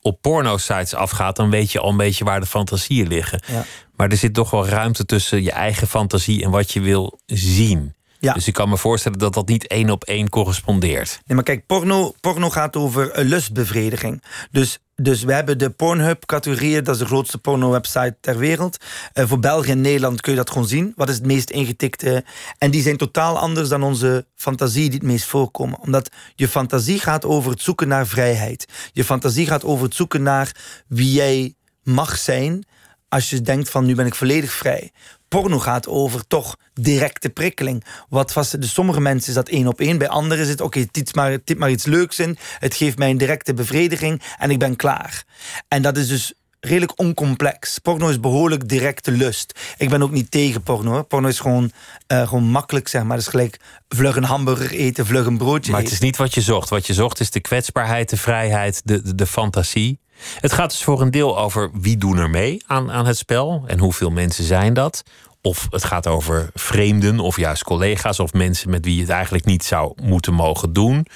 op 0.03 0.23
porno-sites 0.23 0.95
afgaat... 0.95 1.37
dan 1.37 1.51
weet 1.51 1.73
je 1.73 1.81
al 1.81 1.91
een 1.91 1.97
beetje 1.97 2.25
waar 2.25 2.41
de 2.41 2.47
fantasieën 2.47 3.09
liggen. 3.09 3.43
Ja. 3.47 3.65
Maar 3.99 4.09
er 4.09 4.17
zit 4.17 4.35
toch 4.35 4.51
wel 4.51 4.69
ruimte 4.69 5.05
tussen 5.05 5.43
je 5.43 5.53
eigen 5.53 5.87
fantasie 5.87 6.45
en 6.45 6.51
wat 6.51 6.73
je 6.73 6.81
wil 6.81 7.21
zien. 7.27 7.95
Ja. 8.19 8.33
Dus 8.33 8.47
ik 8.47 8.55
kan 8.55 8.69
me 8.69 8.77
voorstellen 8.77 9.19
dat 9.19 9.35
dat 9.35 9.49
niet 9.49 9.67
één 9.67 9.91
op 9.91 10.05
één 10.05 10.29
correspondeert. 10.29 11.21
Nee, 11.27 11.37
maar 11.37 11.45
kijk, 11.45 11.67
porno, 11.67 12.15
porno 12.21 12.51
gaat 12.51 12.77
over 12.77 13.25
lustbevrediging. 13.25 14.23
Dus, 14.51 14.79
dus 14.95 15.23
we 15.23 15.33
hebben 15.33 15.59
de 15.59 15.71
Pornhub-categorieën, 15.71 16.85
dat 16.85 16.95
is 16.95 17.01
de 17.01 17.07
grootste 17.07 17.39
porno-website 17.39 18.17
ter 18.21 18.39
wereld. 18.39 18.77
Eh, 19.13 19.27
voor 19.27 19.39
België 19.39 19.71
en 19.71 19.81
Nederland 19.81 20.21
kun 20.21 20.33
je 20.33 20.39
dat 20.39 20.51
gewoon 20.51 20.69
zien. 20.69 20.93
Wat 20.97 21.09
is 21.09 21.15
het 21.15 21.27
meest 21.27 21.51
ingetikte? 21.51 22.25
En 22.59 22.71
die 22.71 22.83
zijn 22.83 22.97
totaal 22.97 23.39
anders 23.39 23.69
dan 23.69 23.83
onze 23.83 24.27
fantasie 24.35 24.85
die 24.85 24.99
het 24.99 25.09
meest 25.09 25.25
voorkomen. 25.25 25.81
Omdat 25.81 26.11
je 26.35 26.49
fantasie 26.49 26.99
gaat 26.99 27.25
over 27.25 27.51
het 27.51 27.63
zoeken 27.63 27.89
naar 27.89 28.07
vrijheid. 28.07 28.67
Je 28.93 29.05
fantasie 29.05 29.47
gaat 29.47 29.65
over 29.65 29.85
het 29.85 29.95
zoeken 29.95 30.23
naar 30.23 30.57
wie 30.87 31.13
jij 31.13 31.55
mag 31.83 32.17
zijn 32.17 32.67
als 33.09 33.31
je 33.31 33.41
denkt 33.41 33.71
van 33.71 33.85
nu 33.85 33.95
ben 33.95 34.07
ik 34.07 34.15
volledig 34.15 34.53
vrij. 34.53 34.91
Porno 35.29 35.59
gaat 35.59 35.87
over 35.87 36.27
toch 36.27 36.57
directe 36.75 37.29
prikkeling. 37.29 37.85
Wat 38.09 38.33
vast, 38.33 38.61
dus 38.61 38.73
sommige 38.73 39.01
mensen 39.01 39.29
is 39.29 39.35
dat 39.35 39.49
één 39.49 39.67
op 39.67 39.81
één. 39.81 39.99
Bij 39.99 40.09
anderen 40.09 40.45
is 40.45 40.49
het 40.49 40.61
oké, 40.61 40.79
okay, 40.79 41.05
maar, 41.13 41.45
typ 41.45 41.59
maar 41.59 41.71
iets 41.71 41.87
leuks 41.87 42.19
in. 42.19 42.39
Het 42.59 42.75
geeft 42.75 42.99
mij 42.99 43.11
een 43.11 43.19
directe 43.19 43.55
bevrediging 43.55 44.23
en 44.39 44.51
ik 44.51 44.59
ben 44.59 44.77
klaar. 44.77 45.25
En 45.69 45.83
dat 45.83 45.97
is 45.97 46.09
dus 46.09 46.33
redelijk 46.61 46.99
oncomplex. 46.99 47.79
Porno 47.79 48.09
is 48.09 48.21
behoorlijk 48.21 48.69
directe 48.69 49.11
lust. 49.11 49.61
Ik 49.77 49.89
ben 49.89 50.03
ook 50.03 50.11
niet 50.11 50.31
tegen 50.31 50.63
porno. 50.63 51.03
Porno 51.03 51.29
is 51.29 51.41
gewoon, 51.41 51.73
uh, 52.13 52.29
gewoon 52.29 52.45
makkelijk, 52.45 52.89
zeg 52.89 53.03
maar. 53.03 53.17
Het 53.17 53.27
is 53.27 53.31
gelijk 53.31 53.61
vlug 53.89 54.17
een 54.17 54.25
hamburger 54.25 54.71
eten, 54.71 55.07
vlug 55.07 55.27
een 55.27 55.39
broodje 55.39 55.73
Maar 55.73 55.81
het 55.81 55.91
is 55.91 56.01
niet 56.01 56.17
wat 56.17 56.35
je 56.35 56.41
zocht. 56.41 56.69
Wat 56.69 56.87
je 56.87 56.95
zocht 56.95 57.21
is 57.21 57.31
de 57.31 57.41
kwetsbaarheid, 57.41 58.11
de 58.11 58.17
vrijheid, 58.17 58.81
de, 58.85 59.03
de, 59.03 59.15
de 59.15 59.27
fantasie. 59.27 59.99
Het 60.41 60.53
gaat 60.53 60.71
dus 60.71 60.85
voor 60.85 61.01
een 61.01 61.11
deel 61.11 61.39
over 61.39 61.71
wie 61.73 61.97
doen 61.97 62.19
er 62.19 62.31
mee 62.31 62.63
aan, 62.67 62.93
aan 62.93 63.07
het 63.07 63.19
spel 63.19 63.63
en 63.67 63.79
hoeveel 63.79 64.11
mensen 64.11 64.45
zijn 64.45 64.75
dat. 64.75 65.03
Of 65.43 65.67
het 65.71 65.85
gaat 65.85 66.07
over 66.07 66.51
vreemden 66.55 67.21
of 67.21 67.37
juist 67.37 67.65
collega's 67.65 68.19
of 68.19 68.33
mensen 68.33 68.71
met 68.71 68.85
wie 68.85 68.95
je 68.95 69.01
het 69.01 69.11
eigenlijk 69.11 69.45
niet 69.45 69.65
zou 69.65 69.93
moeten 70.03 70.33
mogen 70.35 70.73
doen. 70.73 71.07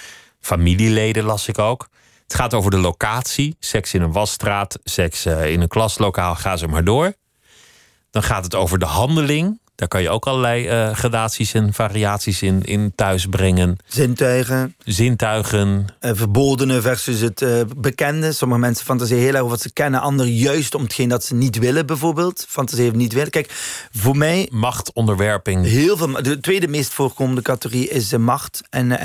Familieleden 0.40 1.24
las 1.24 1.48
ik 1.48 1.58
ook. 1.58 1.88
Het 2.22 2.34
gaat 2.34 2.54
over 2.54 2.70
de 2.70 2.78
locatie. 2.78 3.56
Seks 3.58 3.94
in 3.94 4.02
een 4.02 4.12
wasstraat, 4.12 4.78
seks 4.84 5.24
eh, 5.24 5.52
in 5.52 5.60
een 5.60 5.68
klaslokaal, 5.68 6.34
ga 6.34 6.56
ze 6.56 6.68
maar 6.68 6.84
door. 6.84 7.14
Dan 8.10 8.22
gaat 8.22 8.44
het 8.44 8.54
over 8.54 8.78
de 8.78 8.84
handeling. 8.84 9.60
Daar 9.82 9.90
kan 9.90 10.02
je 10.02 10.10
ook 10.10 10.26
allerlei 10.26 10.68
uh, 10.68 10.94
gradaties 10.94 11.54
en 11.54 11.72
variaties 11.72 12.42
in, 12.42 12.62
in 12.62 12.92
thuis 12.94 13.26
brengen. 13.26 13.76
Zintuigen. 13.86 14.76
Zintuigen. 14.84 15.86
Uh, 16.00 16.10
verbodene 16.14 16.80
versus 16.80 17.20
het 17.20 17.40
uh, 17.40 17.60
bekende. 17.76 18.32
Sommige 18.32 18.60
mensen 18.60 18.84
fantaseren 18.84 19.22
heel 19.22 19.32
erg 19.32 19.38
over 19.38 19.50
wat 19.50 19.60
ze 19.60 19.72
kennen. 19.72 20.00
Anderen 20.00 20.34
juist 20.34 20.74
om 20.74 20.82
hetgeen 20.82 21.08
dat 21.08 21.24
ze 21.24 21.34
niet 21.34 21.58
willen, 21.58 21.86
bijvoorbeeld. 21.86 22.46
Fantaseren 22.48 22.96
niet 22.96 23.12
willen. 23.12 23.30
Kijk, 23.30 23.48
voor 23.92 24.16
mij... 24.16 24.48
Macht, 24.52 24.92
onderwerping. 24.92 25.66
Heel 25.66 25.96
veel. 25.96 26.22
De 26.22 26.40
tweede 26.40 26.68
meest 26.68 26.92
voorkomende 26.92 27.42
categorie 27.42 27.88
is 27.88 28.16
macht. 28.16 28.62
En, 28.70 28.98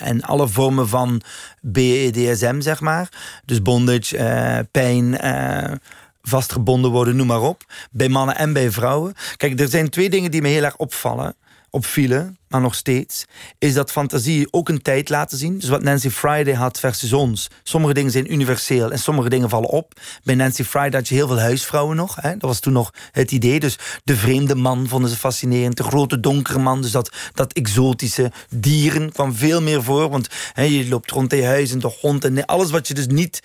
en 0.00 0.22
alle 0.22 0.48
vormen 0.48 0.88
van 0.88 1.22
BDSM, 1.60 2.60
zeg 2.60 2.80
maar. 2.80 3.08
Dus 3.44 3.62
bondage, 3.62 4.66
pijn 4.70 5.18
vastgebonden 6.28 6.90
worden, 6.90 7.16
noem 7.16 7.26
maar 7.26 7.42
op. 7.42 7.64
Bij 7.90 8.08
mannen 8.08 8.36
en 8.36 8.52
bij 8.52 8.70
vrouwen. 8.70 9.14
Kijk, 9.36 9.60
er 9.60 9.68
zijn 9.68 9.88
twee 9.88 10.10
dingen 10.10 10.30
die 10.30 10.42
me 10.42 10.48
heel 10.48 10.62
erg 10.62 10.76
opvallen. 10.76 11.36
Opvielen, 11.70 12.38
maar 12.48 12.60
nog 12.60 12.74
steeds. 12.74 13.24
Is 13.58 13.74
dat 13.74 13.92
fantasie 13.92 14.48
ook 14.50 14.68
een 14.68 14.82
tijd 14.82 15.08
laten 15.08 15.38
zien. 15.38 15.58
Dus 15.58 15.68
wat 15.68 15.82
Nancy 15.82 16.10
Friday 16.10 16.54
had 16.54 16.80
versus 16.80 17.12
ons. 17.12 17.50
Sommige 17.62 17.94
dingen 17.94 18.10
zijn 18.10 18.32
universeel 18.32 18.92
en 18.92 18.98
sommige 18.98 19.28
dingen 19.28 19.48
vallen 19.48 19.68
op. 19.68 20.00
Bij 20.24 20.34
Nancy 20.34 20.64
Friday 20.64 20.98
had 20.98 21.08
je 21.08 21.14
heel 21.14 21.26
veel 21.26 21.40
huisvrouwen 21.40 21.96
nog. 21.96 22.16
Hè? 22.20 22.30
Dat 22.30 22.40
was 22.42 22.60
toen 22.60 22.72
nog 22.72 22.90
het 23.12 23.32
idee. 23.32 23.60
Dus 23.60 23.78
de 24.04 24.16
vreemde 24.16 24.54
man 24.54 24.88
vonden 24.88 25.10
ze 25.10 25.16
fascinerend. 25.16 25.76
De 25.76 25.82
grote 25.82 26.20
donkere 26.20 26.58
man. 26.58 26.82
Dus 26.82 26.90
dat, 26.90 27.12
dat 27.32 27.52
exotische 27.52 28.32
dieren 28.50 29.12
kwam 29.12 29.34
veel 29.34 29.62
meer 29.62 29.82
voor. 29.82 30.10
Want 30.10 30.28
hè, 30.52 30.62
je 30.62 30.88
loopt 30.88 31.10
rond 31.10 31.32
in 31.32 31.38
je 31.38 31.46
huis 31.46 31.72
en 31.72 31.78
de 31.78 31.94
hond. 32.00 32.24
En 32.24 32.44
alles 32.44 32.70
wat 32.70 32.88
je 32.88 32.94
dus 32.94 33.06
niet 33.06 33.40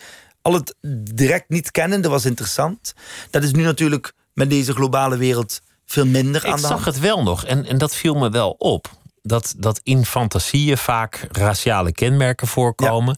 al 0.49 0.55
het 0.55 0.75
direct 1.15 1.49
niet 1.49 1.71
kennende 1.71 2.09
was 2.09 2.25
interessant. 2.25 2.93
Dat 3.29 3.43
is 3.43 3.51
nu 3.51 3.63
natuurlijk 3.63 4.13
met 4.33 4.49
deze 4.49 4.73
globale 4.73 5.17
wereld 5.17 5.62
veel 5.85 6.05
minder 6.05 6.35
aan 6.35 6.41
de 6.41 6.47
hand. 6.47 6.62
Ik 6.62 6.67
zag 6.69 6.85
het 6.85 6.99
wel 6.99 7.23
nog 7.23 7.45
en, 7.45 7.65
en 7.65 7.77
dat 7.77 7.95
viel 7.95 8.15
me 8.15 8.29
wel 8.29 8.55
op. 8.57 8.97
Dat, 9.21 9.53
dat 9.57 9.79
in 9.83 10.05
fantasieën 10.05 10.77
vaak 10.77 11.27
raciale 11.31 11.91
kenmerken 11.91 12.47
voorkomen. 12.47 13.17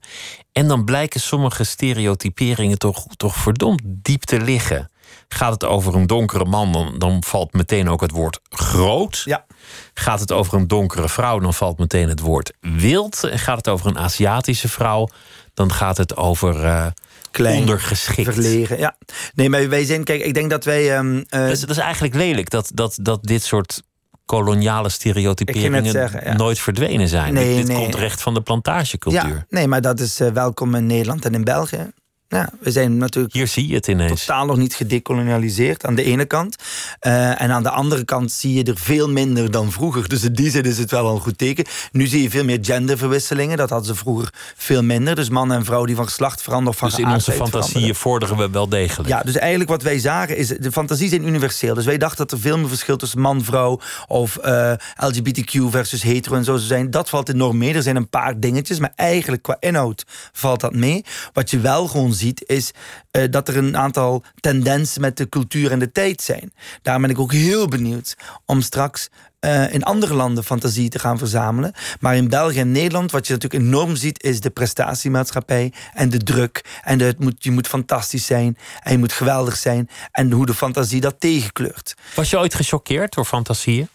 En 0.51 0.67
dan 0.67 0.85
blijken 0.85 1.19
sommige 1.19 1.63
stereotyperingen 1.63 2.77
toch, 2.77 3.05
toch 3.15 3.35
verdomd 3.35 3.81
diep 3.85 4.23
te 4.23 4.41
liggen. 4.41 4.89
Gaat 5.27 5.51
het 5.51 5.65
over 5.65 5.95
een 5.95 6.07
donkere 6.07 6.45
man, 6.45 6.71
dan, 6.71 6.95
dan 6.97 7.23
valt 7.23 7.53
meteen 7.53 7.89
ook 7.89 8.01
het 8.01 8.11
woord 8.11 8.39
groot. 8.49 9.21
Ja. 9.25 9.45
Gaat 9.93 10.19
het 10.19 10.31
over 10.31 10.53
een 10.53 10.67
donkere 10.67 11.09
vrouw, 11.09 11.39
dan 11.39 11.53
valt 11.53 11.77
meteen 11.77 12.09
het 12.09 12.19
woord 12.19 12.53
wild. 12.59 13.23
En 13.23 13.39
gaat 13.39 13.57
het 13.57 13.67
over 13.67 13.87
een 13.87 13.97
Aziatische 13.97 14.69
vrouw, 14.69 15.07
dan 15.53 15.71
gaat 15.71 15.97
het 15.97 16.15
over 16.15 16.63
uh, 16.63 16.85
Klein, 17.31 17.59
ondergeschikt. 17.59 18.33
Verlegen, 18.33 18.77
ja. 18.77 18.97
Nee, 19.33 19.49
maar 19.49 19.69
wij 19.69 19.85
zijn, 19.85 20.03
kijk, 20.03 20.23
ik 20.23 20.33
denk 20.33 20.49
dat 20.49 20.65
wij. 20.65 20.97
Um, 20.97 21.15
uh, 21.15 21.23
dat, 21.29 21.49
is, 21.49 21.59
dat, 21.59 21.69
is, 21.69 21.77
eigenlijk 21.77 22.15
lelijk 22.15 22.49
dat, 22.49 22.71
dat, 22.73 22.97
dat 23.01 23.23
dit 23.23 23.43
soort 23.43 23.81
koloniale 24.25 24.89
stereotyperingen 24.89 25.85
zeggen, 25.85 26.23
ja. 26.23 26.35
nooit 26.35 26.59
verdwenen 26.59 27.07
zijn. 27.07 27.33
Nee, 27.33 27.55
dit 27.55 27.67
nee. 27.67 27.77
komt 27.77 27.95
recht 27.95 28.21
van 28.21 28.33
de 28.33 28.41
plantagecultuur. 28.41 29.29
Ja, 29.29 29.45
nee, 29.49 29.67
maar 29.67 29.81
dat 29.81 29.99
is 29.99 30.21
uh, 30.21 30.27
welkom 30.27 30.75
in 30.75 30.85
Nederland 30.85 31.25
en 31.25 31.33
in 31.33 31.43
België. 31.43 31.91
Ja, 32.31 32.49
we 32.59 32.71
zijn 32.71 32.97
natuurlijk 32.97 33.33
Hier 33.33 33.47
zie 33.47 33.67
je 33.67 33.75
het 33.75 33.87
ineens. 33.87 34.25
totaal 34.25 34.45
nog 34.45 34.57
niet 34.57 34.73
gedecolonialiseerd 34.73 35.85
aan 35.85 35.95
de 35.95 36.03
ene 36.03 36.25
kant. 36.25 36.55
Uh, 37.01 37.41
en 37.41 37.51
aan 37.51 37.63
de 37.63 37.69
andere 37.69 38.05
kant 38.05 38.31
zie 38.31 38.53
je 38.53 38.63
er 38.63 38.77
veel 38.77 39.09
minder 39.09 39.51
dan 39.51 39.71
vroeger. 39.71 40.09
Dus 40.09 40.23
in 40.23 40.33
die 40.33 40.49
zin 40.49 40.63
is 40.63 40.77
het 40.77 40.91
wel 40.91 41.09
een 41.09 41.19
goed 41.19 41.37
teken. 41.37 41.65
Nu 41.91 42.07
zie 42.07 42.21
je 42.21 42.29
veel 42.29 42.43
meer 42.43 42.59
genderverwisselingen. 42.61 43.57
Dat 43.57 43.69
hadden 43.69 43.87
ze 43.87 43.95
vroeger 43.95 44.33
veel 44.55 44.83
minder. 44.83 45.15
Dus 45.15 45.29
man 45.29 45.51
en 45.51 45.65
vrouw 45.65 45.85
die 45.85 45.95
van 45.95 46.05
geslacht 46.05 46.41
veranderen. 46.41 46.73
Of 46.73 46.77
van 46.77 46.89
dus 46.89 46.99
in 46.99 47.13
onze 47.13 47.31
fantasieën 47.31 47.95
vorderen 47.95 48.37
we 48.37 48.49
wel 48.49 48.69
degelijk. 48.69 49.09
Ja, 49.09 49.21
dus 49.21 49.35
eigenlijk 49.35 49.69
wat 49.69 49.81
wij 49.81 49.99
zagen 49.99 50.37
is... 50.37 50.47
De 50.47 50.71
fantasie 50.71 51.09
zijn 51.09 51.27
universeel. 51.27 51.73
Dus 51.73 51.85
wij 51.85 51.97
dachten 51.97 52.17
dat 52.17 52.31
er 52.31 52.39
veel 52.39 52.57
meer 52.57 52.69
verschil 52.69 52.97
tussen 52.97 53.19
man, 53.19 53.43
vrouw... 53.43 53.79
of 54.07 54.37
uh, 54.45 54.73
LGBTQ 54.95 55.69
versus 55.69 56.01
hetero 56.01 56.35
en 56.35 56.43
zo 56.43 56.55
zou 56.55 56.67
zijn. 56.67 56.91
Dat 56.91 57.09
valt 57.09 57.29
enorm 57.29 57.57
mee. 57.57 57.73
Er 57.73 57.83
zijn 57.83 57.95
een 57.95 58.09
paar 58.09 58.39
dingetjes. 58.39 58.79
Maar 58.79 58.93
eigenlijk 58.95 59.41
qua 59.41 59.57
inhoud 59.59 60.05
valt 60.31 60.59
dat 60.59 60.73
mee. 60.73 61.05
Wat 61.33 61.49
je 61.49 61.59
wel 61.59 61.87
gewoon 61.87 62.13
ziet, 62.13 62.19
is 62.45 62.71
uh, 63.11 63.23
dat 63.29 63.47
er 63.47 63.57
een 63.57 63.77
aantal 63.77 64.23
tendensen 64.39 65.01
met 65.01 65.17
de 65.17 65.29
cultuur 65.29 65.71
en 65.71 65.79
de 65.79 65.91
tijd 65.91 66.21
zijn. 66.21 66.53
Daar 66.81 66.99
ben 66.99 67.09
ik 67.09 67.19
ook 67.19 67.31
heel 67.31 67.67
benieuwd 67.67 68.15
om 68.45 68.61
straks 68.61 69.09
uh, 69.41 69.73
in 69.73 69.83
andere 69.83 70.13
landen 70.13 70.43
fantasie 70.43 70.89
te 70.89 70.99
gaan 70.99 71.17
verzamelen. 71.17 71.73
Maar 71.99 72.15
in 72.15 72.29
België 72.29 72.59
en 72.59 72.71
Nederland, 72.71 73.11
wat 73.11 73.27
je 73.27 73.33
natuurlijk 73.33 73.63
enorm 73.63 73.95
ziet, 73.95 74.23
is 74.23 74.39
de 74.39 74.49
prestatiemaatschappij 74.49 75.73
en 75.93 76.09
de 76.09 76.17
druk. 76.17 76.79
En 76.83 76.97
de, 76.97 77.03
het 77.03 77.19
moet, 77.19 77.43
je 77.43 77.51
moet 77.51 77.67
fantastisch 77.67 78.25
zijn 78.25 78.57
en 78.83 78.91
je 78.91 78.97
moet 78.97 79.13
geweldig 79.13 79.57
zijn. 79.57 79.89
En 80.11 80.31
hoe 80.31 80.45
de 80.45 80.53
fantasie 80.53 81.01
dat 81.01 81.15
tegenkleurt. 81.19 81.95
Was 82.15 82.29
je 82.29 82.39
ooit 82.39 82.55
gechoqueerd 82.55 83.13
door 83.13 83.25
fantasieën? 83.25 83.87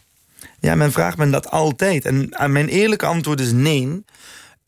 Ja, 0.60 0.74
men 0.74 0.92
vraagt 0.92 1.16
me 1.16 1.30
dat 1.30 1.50
altijd. 1.50 2.04
En, 2.04 2.30
en 2.30 2.52
mijn 2.52 2.68
eerlijke 2.68 3.06
antwoord 3.06 3.40
is 3.40 3.52
nee. 3.52 4.04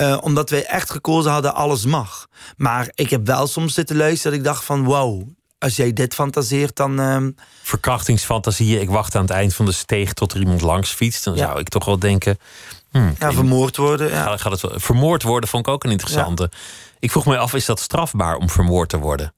Uh, 0.02 0.18
omdat 0.20 0.50
wij 0.50 0.64
echt 0.64 0.90
gekozen 0.90 1.30
hadden, 1.30 1.54
alles 1.54 1.84
mag. 1.84 2.28
Maar 2.56 2.90
ik 2.94 3.11
heb 3.11 3.26
wel 3.26 3.46
soms 3.46 3.74
zitten 3.74 3.96
luisteren 3.96 4.30
dat 4.30 4.40
ik 4.40 4.46
dacht 4.46 4.64
van... 4.64 4.84
wow, 4.84 5.22
als 5.58 5.76
jij 5.76 5.92
dit 5.92 6.14
fantaseert, 6.14 6.76
dan... 6.76 7.00
Uh... 7.00 7.26
Verkrachtingsfantasieën. 7.62 8.80
Ik 8.80 8.90
wacht 8.90 9.14
aan 9.14 9.22
het 9.22 9.30
eind 9.30 9.54
van 9.54 9.64
de 9.64 9.72
steeg 9.72 10.12
tot 10.12 10.32
er 10.32 10.40
iemand 10.40 10.61
langs 10.61 10.90
fietst. 10.90 11.24
Dan 11.24 11.34
ja. 11.34 11.46
zou 11.46 11.61
ik 11.61 11.68
toch 11.68 11.84
wel 11.84 11.98
denken... 11.98 12.38
Hmm, 12.90 13.14
ja, 13.18 13.32
vermoord 13.32 13.76
worden. 13.76 14.11
Ja. 14.11 14.22
Gaat, 14.22 14.40
gaat 14.40 14.62
het 14.62 14.82
vermoord 14.82 15.22
worden 15.22 15.48
vond 15.48 15.66
ik 15.66 15.72
ook 15.72 15.84
een 15.84 15.90
interessante. 15.90 16.48
Ja. 16.50 16.58
Ik 16.98 17.11
vroeg 17.11 17.26
me 17.26 17.38
af, 17.38 17.54
is 17.54 17.64
dat 17.64 17.80
strafbaar 17.80 18.37
om 18.37 18.50
vermoord 18.50 18.88
te 18.88 18.98
worden? 18.98 19.34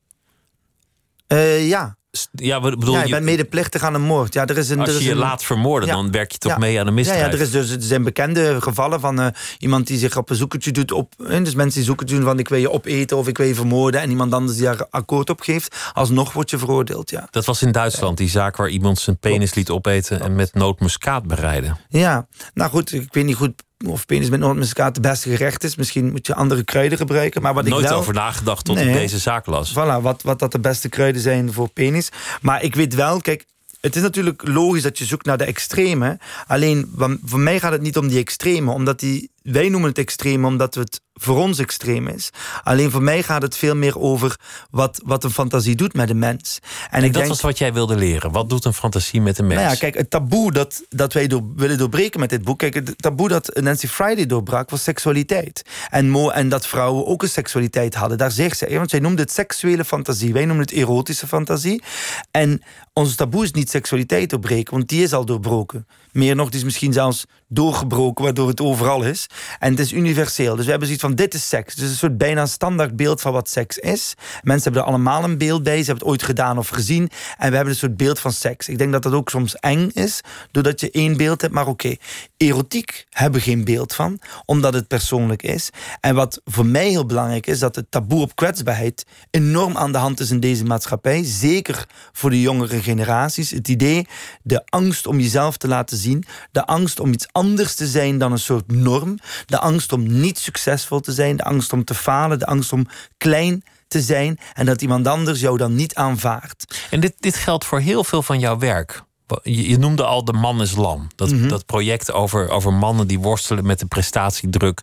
Uh, 1.29 1.69
ja. 1.69 1.97
Ja, 2.33 2.61
bedoel, 2.61 2.95
ja, 2.95 3.03
je 3.03 3.11
bent 3.11 3.25
medeplichtig 3.25 3.83
aan 3.83 3.95
een 3.95 4.03
moord. 4.03 4.35
Ja, 4.35 4.47
er 4.47 4.59
is 4.59 4.71
een, 4.71 4.81
als 4.81 4.89
er 4.89 4.95
je 4.95 5.01
is 5.01 5.07
je 5.07 5.13
een, 5.13 5.19
laat 5.19 5.45
vermoorden, 5.45 5.89
dan 5.89 6.11
werk 6.11 6.33
je 6.33 6.39
toch 6.39 6.59
mee 6.59 6.81
aan 6.81 6.87
een 6.87 6.95
misdrijf. 6.95 7.21
Ja, 7.21 7.27
ja, 7.27 7.33
er, 7.33 7.41
is 7.41 7.51
dus, 7.51 7.71
er 7.71 7.83
zijn 7.83 8.03
bekende 8.03 8.61
gevallen 8.61 9.01
van 9.01 9.21
uh, 9.21 9.27
iemand 9.59 9.87
die 9.87 9.99
zich 9.99 10.17
op 10.17 10.31
een 10.31 10.37
zoekertje 10.37 10.71
doet. 10.71 10.93
Op, 10.93 11.15
dus 11.17 11.55
mensen 11.55 11.79
die 11.79 11.85
zoeken 11.85 12.07
doen 12.07 12.23
van 12.23 12.39
ik 12.39 12.49
wil 12.49 12.59
je 12.59 12.71
opeten 12.71 13.17
of 13.17 13.29
ik 13.29 13.39
wil 13.39 13.47
je 13.47 13.55
vermoorden. 13.55 14.01
En 14.01 14.11
iemand 14.11 14.33
anders 14.33 14.57
die 14.57 14.67
daar 14.67 14.87
akkoord 14.91 15.31
op 15.31 15.41
geeft. 15.41 15.77
Alsnog 15.93 16.33
word 16.33 16.51
je 16.51 16.59
veroordeeld, 16.59 17.11
ja. 17.11 17.29
Dat 17.31 17.45
was 17.45 17.63
in 17.63 17.73
Duitsland, 17.73 18.19
die 18.19 18.29
zaak 18.29 18.57
waar 18.57 18.69
iemand 18.69 18.99
zijn 18.99 19.19
penis 19.19 19.55
liet 19.55 19.71
opeten... 19.71 20.21
en 20.21 20.35
met 20.35 20.55
nootmuskaat 20.55 21.27
bereiden. 21.27 21.79
Ja, 21.89 22.27
nou 22.55 22.71
goed, 22.71 22.93
ik 22.93 23.15
weet 23.15 23.25
niet 23.25 23.37
goed 23.37 23.63
of 23.87 24.07
penis 24.07 24.31
met 24.31 24.41
nootmuskaat 24.41 24.97
het 24.97 25.05
beste 25.05 25.29
gerecht 25.29 25.65
is. 25.65 25.77
Misschien 25.77 26.11
moet 26.11 26.27
je 26.27 26.35
andere 26.35 26.65
kruiden 26.65 26.99
gebruiken. 26.99 27.43
Maar 27.43 27.55
wat 27.55 27.69
Nooit 27.69 27.83
ik 27.83 27.89
wel... 27.89 27.99
over 27.99 28.15
nagedacht 28.15 28.65
tot 28.65 28.79
ik 28.79 28.93
deze 28.93 29.19
zaak 29.19 29.47
las. 29.47 29.73
Voilà, 29.73 30.03
wat, 30.03 30.23
wat 30.23 30.39
dat 30.39 30.53
de 30.53 30.61
beste 30.61 30.89
kruiden 30.89 31.23
zijn 31.23 31.53
voor 31.53 31.69
penis. 31.69 32.09
Maar 32.41 32.63
ik 32.63 32.75
weet 32.75 32.95
wel, 32.95 33.21
kijk, 33.21 33.45
het 33.81 33.97
is 33.97 34.03
natuurlijk 34.03 34.49
logisch 34.49 34.83
dat 34.83 34.99
je 34.99 35.05
zoekt 35.05 35.27
naar 35.27 35.39
de 35.39 35.45
extreme. 35.45 36.19
Alleen, 36.47 36.93
voor 37.25 37.41
mij 37.41 37.61
gaat 37.61 37.73
het 37.73 37.83
niet 37.83 37.97
om 37.97 38.09
die 38.09 38.19
extreme. 38.19 38.73
Omdat 38.73 39.01
die, 39.01 39.31
wij 39.43 39.69
noemen 39.69 39.89
het 39.89 39.99
extreme 39.99 40.47
omdat 40.47 40.75
het 40.75 41.01
voor 41.21 41.39
ons 41.39 41.59
extreem 41.59 42.07
is. 42.09 42.31
Alleen 42.63 42.91
voor 42.91 43.03
mij 43.03 43.23
gaat 43.23 43.43
het 43.43 43.57
veel 43.57 43.77
meer 43.77 43.99
over 43.99 44.37
wat, 44.71 45.03
wat 45.05 45.25
een 45.25 45.31
fantasie 45.31 45.75
doet 45.75 45.95
met 45.95 46.11
een 46.11 46.19
mens. 46.19 46.59
En, 46.63 46.91
en 46.91 47.05
ik 47.05 47.13
dat 47.13 47.15
denk, 47.15 47.29
was 47.29 47.41
wat 47.41 47.59
jij 47.59 47.73
wilde 47.73 47.97
leren. 47.97 48.33
Wat 48.33 48.49
doet 48.49 48.65
een 48.65 48.75
fantasie 48.75 49.21
met 49.21 49.39
een 49.39 49.47
mens? 49.47 49.61
Nou 49.61 49.73
ja, 49.73 49.79
kijk, 49.79 49.95
het 49.95 50.11
taboe 50.11 50.53
dat, 50.53 50.83
dat 50.89 51.13
wij 51.13 51.27
door, 51.27 51.43
willen 51.57 51.79
doorbreken 51.79 52.21
met 52.21 52.31
dit 52.31 52.43
boek... 52.43 52.59
Kijk, 52.59 52.75
het 52.75 53.03
taboe 53.03 53.29
dat 53.29 53.61
Nancy 53.61 53.87
Friday 53.87 54.27
doorbrak 54.27 54.71
was 54.71 54.83
seksualiteit. 54.83 55.63
En, 55.91 56.11
mo, 56.11 56.31
en 56.31 56.49
dat 56.49 56.67
vrouwen 56.67 57.07
ook 57.07 57.23
een 57.23 57.29
seksualiteit 57.29 57.95
hadden. 57.95 58.19
Daar 58.19 58.31
zegt 58.31 58.59
ze, 58.59 58.75
want 58.75 58.91
zij 58.91 59.01
noemde 59.01 59.23
het 59.23 59.33
seksuele 59.33 59.85
fantasie. 59.85 60.33
Wij 60.33 60.45
noemen 60.45 60.65
het 60.65 60.75
erotische 60.75 61.27
fantasie. 61.27 61.83
En 62.31 62.63
ons 62.93 63.15
taboe 63.15 63.45
is 63.45 63.53
niet 63.53 63.71
seksualiteit 63.71 64.31
doorbreken, 64.31 64.75
want 64.75 64.89
die 64.89 65.03
is 65.03 65.13
al 65.13 65.25
doorbroken. 65.25 65.87
Meer 66.13 66.37
nog, 66.37 66.49
die 66.49 66.59
is 66.59 66.65
misschien 66.65 66.93
zelfs 66.93 67.25
doorgebroken, 67.49 68.25
waardoor 68.25 68.49
het 68.49 68.61
overal 68.61 69.03
is. 69.03 69.27
En 69.59 69.71
het 69.71 69.81
is 69.81 69.93
universeel. 69.93 70.57
Dus 70.57 70.65
we 70.65 70.71
hebben 70.71 70.89
zoiets 70.89 71.07
van, 71.07 71.15
dit 71.15 71.35
is 71.35 71.49
seks. 71.49 71.75
Dus 71.75 71.91
een 71.91 71.97
soort 71.97 72.19
bijna 72.19 72.47
standaard 72.47 72.97
beeld 72.97 73.21
van 73.21 73.33
wat 73.33 73.49
seks 73.49 73.79
is. 73.79 74.15
Mensen 74.43 74.63
hebben 74.63 74.83
er 74.83 74.89
allemaal 74.89 75.25
een 75.25 75.39
beeld 75.39 75.63
bij. 75.63 75.79
Ze 75.79 75.85
hebben 75.85 75.95
het 75.95 76.13
ooit 76.13 76.23
gedaan 76.23 76.59
of 76.59 76.69
gezien. 76.69 77.11
En 77.39 77.51
we 77.51 77.57
hebben 77.57 77.73
een 77.73 77.79
soort 77.79 77.97
beeld 77.97 78.19
van 78.21 78.33
seks. 78.33 78.69
Ik 78.69 78.79
denk 78.79 78.93
dat 78.93 79.03
dat 79.03 79.13
ook 79.13 79.31
soms 79.31 79.57
eng 79.57 79.89
is, 79.93 80.21
doordat 80.51 80.81
je 80.81 80.91
één 80.91 81.17
beeld 81.17 81.41
hebt. 81.41 81.55
Maar 81.55 81.67
oké, 81.67 81.95
erotiek 82.37 83.07
hebben 83.11 83.41
we 83.41 83.47
geen 83.47 83.65
beeld 83.65 83.95
van, 83.95 84.19
omdat 84.45 84.75
het 84.75 84.89
persoonlijk 84.89 85.43
is. 85.43 85.71
En 86.01 86.15
wat 86.15 86.41
voor 86.45 86.67
mij 86.67 86.89
heel 86.89 87.07
belangrijk 87.07 87.47
is, 87.47 87.59
dat 87.59 87.77
het 87.77 87.91
taboe 87.91 88.21
op 88.21 88.37
kwetsbaarheid 88.37 89.07
enorm 89.31 89.77
aan 89.77 89.93
de 89.93 89.99
hand 89.99 90.21
is 90.21 90.31
in 90.31 90.41
deze 90.41 90.65
maatschappij. 90.65 91.25
Zeker 91.25 91.87
voor 92.13 92.31
de 92.31 92.41
jongere 92.41 92.83
generaties. 92.83 93.51
Het 93.51 93.69
idee, 93.69 94.07
de 94.43 94.63
angst 94.65 95.07
om 95.07 95.21
jezelf 95.21 95.57
te 95.57 95.69
laten 95.69 95.97
zien. 96.01 96.25
De 96.53 96.67
angst 96.67 97.01
om 97.01 97.13
iets 97.13 97.27
anders 97.33 97.75
te 97.75 97.87
zijn 97.87 98.19
dan 98.19 98.33
een 98.33 98.39
soort 98.39 98.73
norm. 98.73 99.19
De 99.47 99.59
angst 99.59 99.93
om 99.93 100.21
niet 100.21 100.39
succesvol 100.39 101.01
te 101.01 101.13
zijn. 101.13 101.37
De 101.37 101.45
angst 101.45 101.73
om 101.73 101.85
te 101.85 101.95
falen. 101.95 102.39
De 102.39 102.47
angst 102.47 102.73
om 102.73 102.87
klein 103.19 103.65
te 103.89 104.01
zijn. 104.01 104.39
En 104.55 104.67
dat 104.67 104.83
iemand 104.83 105.07
anders 105.07 105.41
jou 105.41 105.57
dan 105.57 105.75
niet 105.75 105.95
aanvaardt. 105.95 106.87
En 106.91 107.01
dit, 107.01 107.15
dit 107.19 107.37
geldt 107.37 107.65
voor 107.65 107.81
heel 107.81 108.05
veel 108.05 108.23
van 108.23 108.39
jouw 108.39 108.59
werk. 108.59 109.03
Je, 109.43 109.79
noemde 109.79 110.05
al 110.05 110.25
de 110.25 110.33
man 110.33 110.61
is 110.61 110.77
lam. 110.77 111.07
Dat, 111.17 111.31
Mhm. 111.31 111.49
dat 111.49 111.67
project 111.67 112.13
over, 112.13 112.49
over 112.49 112.73
mannen 112.73 113.07
die 113.07 113.19
worstelen 113.21 113.67
met 113.67 113.79
de 113.79 113.87
prestatiedruk. 113.87 114.81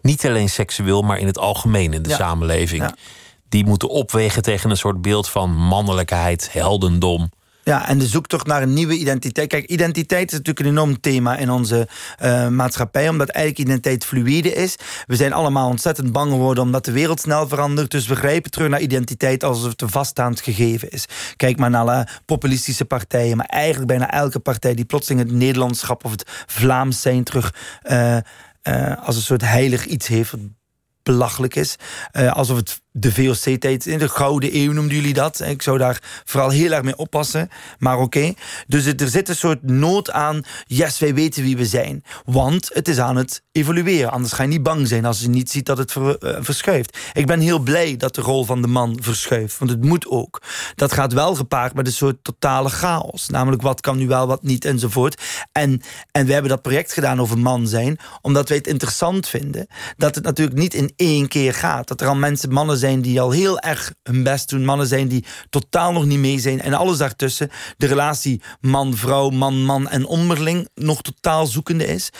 Niet 0.00 0.26
alleen 0.26 0.48
seksueel, 0.48 1.02
maar 1.02 1.18
in 1.18 1.26
het 1.26 1.38
algemeen 1.38 1.92
in 1.92 2.02
de 2.02 2.08
Ja. 2.08 2.16
samenleving. 2.16 2.82
Ja. 2.82 2.94
Die 3.48 3.64
moeten 3.66 3.88
opwegen 3.88 4.42
tegen 4.42 4.70
een 4.70 4.76
soort 4.76 5.02
beeld 5.02 5.28
van 5.28 5.56
mannelijkheid, 5.56 6.48
heldendom. 6.52 7.30
Ja, 7.68 7.88
en 7.88 7.98
de 7.98 8.06
zoektocht 8.06 8.46
naar 8.46 8.62
een 8.62 8.72
nieuwe 8.72 8.96
identiteit. 8.96 9.48
Kijk, 9.48 9.66
identiteit 9.66 10.32
is 10.32 10.38
natuurlijk 10.38 10.66
een 10.66 10.72
enorm 10.72 11.00
thema 11.00 11.36
in 11.36 11.50
onze 11.50 11.88
eh, 12.18 12.48
maatschappij, 12.48 13.08
omdat 13.08 13.28
eigenlijk 13.28 13.68
identiteit 13.68 14.04
fluïde 14.04 14.52
is. 14.52 14.76
We 15.06 15.16
zijn 15.16 15.32
allemaal 15.32 15.68
ontzettend 15.68 16.12
bang 16.12 16.30
geworden 16.30 16.64
omdat 16.64 16.84
de 16.84 16.92
wereld 16.92 17.20
snel 17.20 17.48
verandert. 17.48 17.90
Dus 17.90 18.06
we 18.06 18.14
grijpen 18.14 18.50
terug 18.50 18.68
naar 18.68 18.80
identiteit 18.80 19.44
alsof 19.44 19.70
het 19.70 19.82
een 19.82 19.88
vaststaand 19.88 20.40
gegeven 20.40 20.90
is. 20.90 21.06
Kijk 21.36 21.58
maar 21.58 21.70
naar 21.70 21.80
alle 21.80 22.08
populistische 22.24 22.84
partijen, 22.84 23.36
maar 23.36 23.46
eigenlijk 23.46 23.86
bijna 23.86 24.10
elke 24.10 24.38
partij 24.38 24.74
die 24.74 24.84
plotseling 24.84 25.20
het 25.22 25.32
Nederlandschap 25.32 26.04
of 26.04 26.10
het 26.10 26.44
Vlaams 26.46 27.00
zijn 27.00 27.24
terug 27.24 27.54
eh, 27.82 28.16
eh, 28.16 28.22
als 29.06 29.16
een 29.16 29.22
soort 29.22 29.42
heilig 29.42 29.86
iets 29.86 30.06
heeft. 30.06 30.34
belachelijk 31.02 31.54
is. 31.54 31.76
Eh, 32.10 32.32
alsof 32.32 32.56
het 32.56 32.80
de 32.92 33.12
VOC-tijd, 33.12 33.86
in 33.86 33.98
de 33.98 34.08
Gouden 34.08 34.56
Eeuw 34.56 34.72
noemden 34.72 34.96
jullie 34.96 35.14
dat. 35.14 35.40
Ik 35.40 35.62
zou 35.62 35.78
daar 35.78 36.22
vooral 36.24 36.50
heel 36.50 36.72
erg 36.72 36.82
mee 36.82 36.96
oppassen. 36.96 37.48
Maar 37.78 37.98
oké. 37.98 38.32
Dus 38.66 38.86
er 38.86 39.08
zit 39.08 39.28
een 39.28 39.36
soort 39.36 39.62
nood 39.62 40.10
aan. 40.10 40.42
Yes, 40.66 40.98
wij 40.98 41.14
weten 41.14 41.42
wie 41.42 41.56
we 41.56 41.66
zijn. 41.66 42.04
Want 42.24 42.70
het 42.72 42.88
is 42.88 42.98
aan 42.98 43.16
het 43.16 43.42
evolueren. 43.52 44.10
Anders 44.10 44.32
ga 44.32 44.42
je 44.42 44.48
niet 44.48 44.62
bang 44.62 44.88
zijn 44.88 45.04
als 45.04 45.20
je 45.20 45.28
niet 45.28 45.50
ziet 45.50 45.66
dat 45.66 45.78
het 45.78 45.96
eh, 45.96 46.36
verschuift. 46.40 46.98
Ik 47.12 47.26
ben 47.26 47.40
heel 47.40 47.58
blij 47.58 47.96
dat 47.96 48.14
de 48.14 48.20
rol 48.20 48.44
van 48.44 48.62
de 48.62 48.68
man 48.68 48.98
verschuift. 49.00 49.58
Want 49.58 49.70
het 49.70 49.84
moet 49.84 50.06
ook. 50.06 50.42
Dat 50.74 50.92
gaat 50.92 51.12
wel 51.12 51.34
gepaard 51.34 51.74
met 51.74 51.86
een 51.86 51.92
soort 51.92 52.24
totale 52.24 52.68
chaos. 52.68 53.28
Namelijk 53.28 53.62
wat 53.62 53.80
kan 53.80 53.96
nu 53.96 54.06
wel, 54.06 54.26
wat 54.26 54.42
niet 54.42 54.64
enzovoort. 54.64 55.22
En, 55.52 55.82
en 56.10 56.26
we 56.26 56.32
hebben 56.32 56.50
dat 56.50 56.62
project 56.62 56.92
gedaan 56.92 57.20
over 57.20 57.38
man 57.38 57.66
zijn. 57.66 57.98
Omdat 58.20 58.48
wij 58.48 58.56
het 58.56 58.66
interessant 58.66 59.28
vinden. 59.28 59.66
Dat 59.96 60.14
het 60.14 60.24
natuurlijk 60.24 60.58
niet 60.58 60.74
in 60.74 60.92
één 60.96 61.28
keer 61.28 61.54
gaat. 61.54 61.88
Dat 61.88 62.00
er 62.00 62.08
al 62.08 62.14
mensen, 62.14 62.52
mannen 62.52 62.77
zijn 62.78 63.00
die 63.00 63.20
al 63.20 63.30
heel 63.30 63.58
erg 63.58 63.92
hun 64.02 64.22
best 64.22 64.48
doen. 64.48 64.64
Mannen 64.64 64.86
zijn 64.86 65.08
die 65.08 65.24
totaal 65.50 65.92
nog 65.92 66.04
niet 66.04 66.18
mee 66.18 66.38
zijn. 66.38 66.60
En 66.60 66.74
alles 66.74 66.98
daartussen. 66.98 67.50
De 67.76 67.86
relatie 67.86 68.40
man-vrouw, 68.60 69.30
man-man 69.30 69.88
en 69.88 70.06
onderling 70.06 70.68
nog 70.74 71.02
totaal 71.02 71.46
zoekende 71.46 71.86
is. 71.86 72.10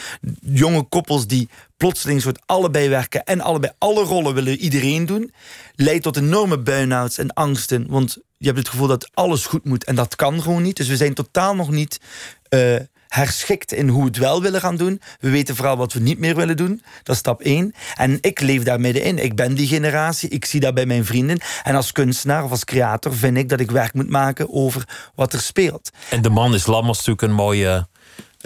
Jonge 0.40 0.82
koppels 0.82 1.26
die 1.26 1.48
plotseling 1.76 2.22
soort 2.22 2.40
allebei 2.46 2.88
werken 2.88 3.24
en 3.24 3.40
allebei 3.40 3.72
alle 3.78 4.02
rollen 4.02 4.34
willen 4.34 4.58
iedereen 4.58 5.06
doen. 5.06 5.32
Leidt 5.74 6.02
tot 6.02 6.16
enorme 6.16 6.58
burn-outs 6.58 7.18
en 7.18 7.32
angsten. 7.32 7.86
Want 7.88 8.16
je 8.36 8.46
hebt 8.46 8.58
het 8.58 8.68
gevoel 8.68 8.86
dat 8.86 9.10
alles 9.14 9.46
goed 9.46 9.64
moet 9.64 9.84
en 9.84 9.94
dat 9.94 10.16
kan 10.16 10.42
gewoon 10.42 10.62
niet. 10.62 10.76
Dus 10.76 10.88
we 10.88 10.96
zijn 10.96 11.14
totaal 11.14 11.54
nog 11.54 11.70
niet... 11.70 12.00
eh, 12.48 12.76
herschikt 13.08 13.72
in 13.72 13.88
hoe 13.88 14.00
we 14.00 14.06
het 14.08 14.16
wel 14.16 14.42
willen 14.42 14.60
gaan 14.60 14.76
doen. 14.76 15.00
We 15.20 15.30
weten 15.30 15.56
vooral 15.56 15.76
wat 15.76 15.92
we 15.92 16.00
niet 16.00 16.18
meer 16.18 16.34
willen 16.34 16.56
doen. 16.56 16.82
Dat 17.02 17.14
is 17.14 17.20
stap 17.20 17.40
één. 17.40 17.74
En 17.94 18.18
ik 18.20 18.40
leef 18.40 18.62
daar 18.62 18.80
middenin. 18.80 19.18
Ik 19.18 19.36
ben 19.36 19.54
die 19.54 19.66
generatie. 19.66 20.28
Ik 20.28 20.44
zie 20.44 20.60
dat 20.60 20.74
bij 20.74 20.86
mijn 20.86 21.04
vrienden. 21.04 21.38
En 21.62 21.74
als 21.74 21.92
kunstenaar 21.92 22.44
of 22.44 22.50
als 22.50 22.64
creator 22.64 23.14
vind 23.14 23.36
ik 23.36 23.48
dat 23.48 23.60
ik 23.60 23.70
werk 23.70 23.94
moet 23.94 24.10
maken 24.10 24.52
over 24.52 25.10
wat 25.14 25.32
er 25.32 25.40
speelt. 25.40 25.90
En 26.10 26.22
de 26.22 26.30
man 26.30 26.54
is 26.54 26.66
lam 26.66 26.86
was 26.86 26.96
natuurlijk 26.96 27.22
een 27.22 27.32
mooie 27.44 27.86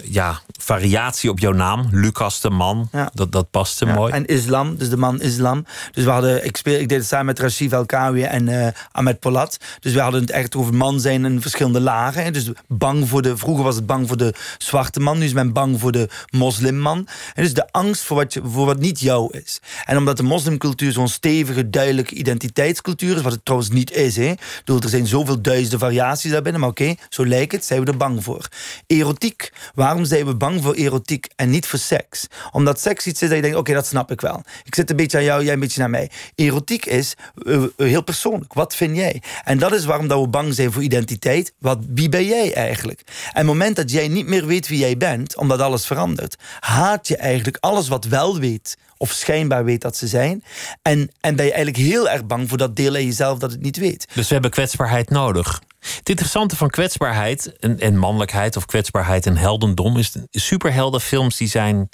ja, 0.03 0.41
variatie 0.59 1.29
op 1.29 1.39
jouw 1.39 1.51
naam. 1.51 1.87
Lucas 1.91 2.41
de 2.41 2.49
man. 2.49 2.89
Ja. 2.91 3.09
Dat, 3.13 3.31
dat 3.31 3.49
paste 3.51 3.85
Ja, 3.85 3.93
mooi. 3.93 4.13
En 4.13 4.25
islam, 4.25 4.75
dus 4.77 4.89
de 4.89 4.97
man 4.97 5.21
islam. 5.21 5.65
Dus 5.91 6.03
we 6.03 6.09
hadden, 6.09 6.45
ik, 6.45 6.57
speel, 6.57 6.79
ik 6.79 6.89
deed 6.89 6.97
het 6.97 7.07
samen 7.07 7.25
met 7.25 7.39
Rashid 7.39 7.73
Elkawi 7.73 8.23
en 8.23 8.47
eh, 8.47 8.67
Ahmed 8.91 9.19
Polat. 9.19 9.57
Dus 9.79 9.93
we 9.93 9.99
hadden 9.99 10.21
het 10.21 10.29
echt 10.29 10.55
over 10.55 10.73
man 10.73 10.99
zijn 10.99 11.25
in 11.25 11.41
verschillende 11.41 11.79
lagen. 11.79 12.23
hè. 12.23 12.31
Dus 12.31 12.49
bang 12.67 13.09
voor 13.09 13.21
de, 13.21 13.37
vroeger 13.37 13.63
was 13.63 13.75
het 13.75 13.85
bang 13.85 14.07
voor 14.07 14.17
de 14.17 14.33
zwarte 14.57 14.99
man, 14.99 15.17
nu 15.17 15.25
is 15.25 15.33
men 15.33 15.53
bang 15.53 15.79
voor 15.79 15.91
de 15.91 16.09
moslimman. 16.29 17.07
En 17.33 17.43
dus 17.43 17.53
de 17.53 17.71
angst 17.71 18.03
voor 18.03 18.17
wat, 18.17 18.33
je, 18.33 18.41
voor 18.45 18.65
wat 18.65 18.79
niet 18.79 18.99
jou 18.99 19.37
is. 19.37 19.59
En 19.85 19.97
omdat 19.97 20.17
de 20.17 20.23
moslimcultuur 20.23 20.91
zo'n 20.91 21.07
stevige, 21.07 21.69
duidelijke 21.69 22.15
identiteitscultuur 22.15 23.15
is, 23.15 23.21
wat 23.21 23.31
het 23.31 23.45
trouwens 23.45 23.71
niet 23.71 23.91
is. 23.91 24.15
Hè. 24.15 24.33
Bedoel, 24.57 24.81
er 24.81 24.89
zijn 24.89 25.07
zoveel 25.07 25.41
duizenden 25.41 25.79
variaties 25.79 26.31
daarbinnen, 26.31 26.61
maar 26.61 26.69
oké, 26.69 26.95
zo 27.09 27.25
lijkt 27.25 27.51
het, 27.51 27.65
zijn 27.65 27.83
we 27.83 27.91
er 27.91 27.97
bang 27.97 28.23
voor. 28.23 28.47
Erotiek. 28.87 29.51
Waarom 29.93 30.11
zijn 30.11 30.25
we 30.25 30.35
bang 30.35 30.63
voor 30.63 30.73
erotiek 30.73 31.27
en 31.35 31.49
niet 31.49 31.65
voor 31.65 31.79
seks? 31.79 32.27
Omdat 32.51 32.79
seks 32.79 33.07
iets 33.07 33.21
is 33.21 33.27
dat 33.27 33.37
je 33.37 33.43
denkt, 33.43 33.57
oké, 33.57 33.73
dat 33.73 33.85
snap 33.85 34.11
ik 34.11 34.21
wel. 34.21 34.43
Ik 34.63 34.75
zit 34.75 34.89
een 34.89 34.95
beetje 34.95 35.17
aan 35.17 35.23
jou, 35.23 35.43
jij 35.43 35.53
een 35.53 35.59
beetje 35.59 35.79
naar 35.79 35.89
mij. 35.89 36.09
Erotiek 36.35 36.85
is 36.85 37.13
eh, 37.45 37.63
heel 37.77 38.03
persoonlijk. 38.03 38.53
Wat 38.53 38.75
vind 38.75 38.95
jij? 38.95 39.21
En 39.43 39.57
dat 39.57 39.73
is 39.73 39.85
waarom 39.85 40.07
dat 40.07 40.21
we 40.21 40.27
bang 40.27 40.53
zijn 40.53 40.71
voor 40.71 40.83
identiteit. 40.83 41.53
Wat, 41.59 41.79
wie 41.89 42.09
ben 42.09 42.25
jij 42.25 42.53
eigenlijk? 42.53 43.01
En 43.05 43.31
het 43.33 43.45
moment 43.45 43.75
dat 43.75 43.91
jij 43.91 44.07
niet 44.07 44.27
meer 44.27 44.45
weet 44.45 44.67
wie 44.67 44.79
jij 44.79 44.97
bent, 44.97 45.37
omdat 45.37 45.59
alles 45.59 45.85
verandert, 45.85 46.35
haat 46.59 47.07
je 47.07 47.17
eigenlijk 47.17 47.57
alles 47.59 47.87
wat 47.87 48.05
wel 48.05 48.39
weet 48.39 48.77
of 48.97 49.11
schijnbaar 49.11 49.65
weet 49.65 49.81
dat 49.81 49.97
ze 49.97 50.07
zijn. 50.07 50.43
En, 50.81 51.11
en 51.19 51.35
ben 51.35 51.45
je 51.45 51.53
eigenlijk 51.53 51.83
heel 51.85 52.09
erg 52.09 52.25
bang 52.25 52.49
voor 52.49 52.57
dat 52.57 52.75
deel 52.75 52.95
in 52.95 53.05
jezelf 53.05 53.39
dat 53.39 53.51
het 53.51 53.61
niet 53.61 53.77
weet. 53.77 54.07
Dus 54.13 54.27
we 54.27 54.33
hebben 54.33 54.51
kwetsbaarheid 54.51 55.09
nodig. 55.09 55.61
Het 55.83 56.09
interessante 56.09 56.55
van 56.55 56.69
kwetsbaarheid 56.69 57.57
en, 57.59 57.79
en 57.79 57.97
mannelijkheid 57.97 58.57
of 58.57 58.65
kwetsbaarheid 58.65 59.25
en 59.25 59.37
heldendom 59.37 59.97
is 59.97 60.15
superheldenfilms 60.31 61.37
die 61.37 61.47
zijn 61.47 61.89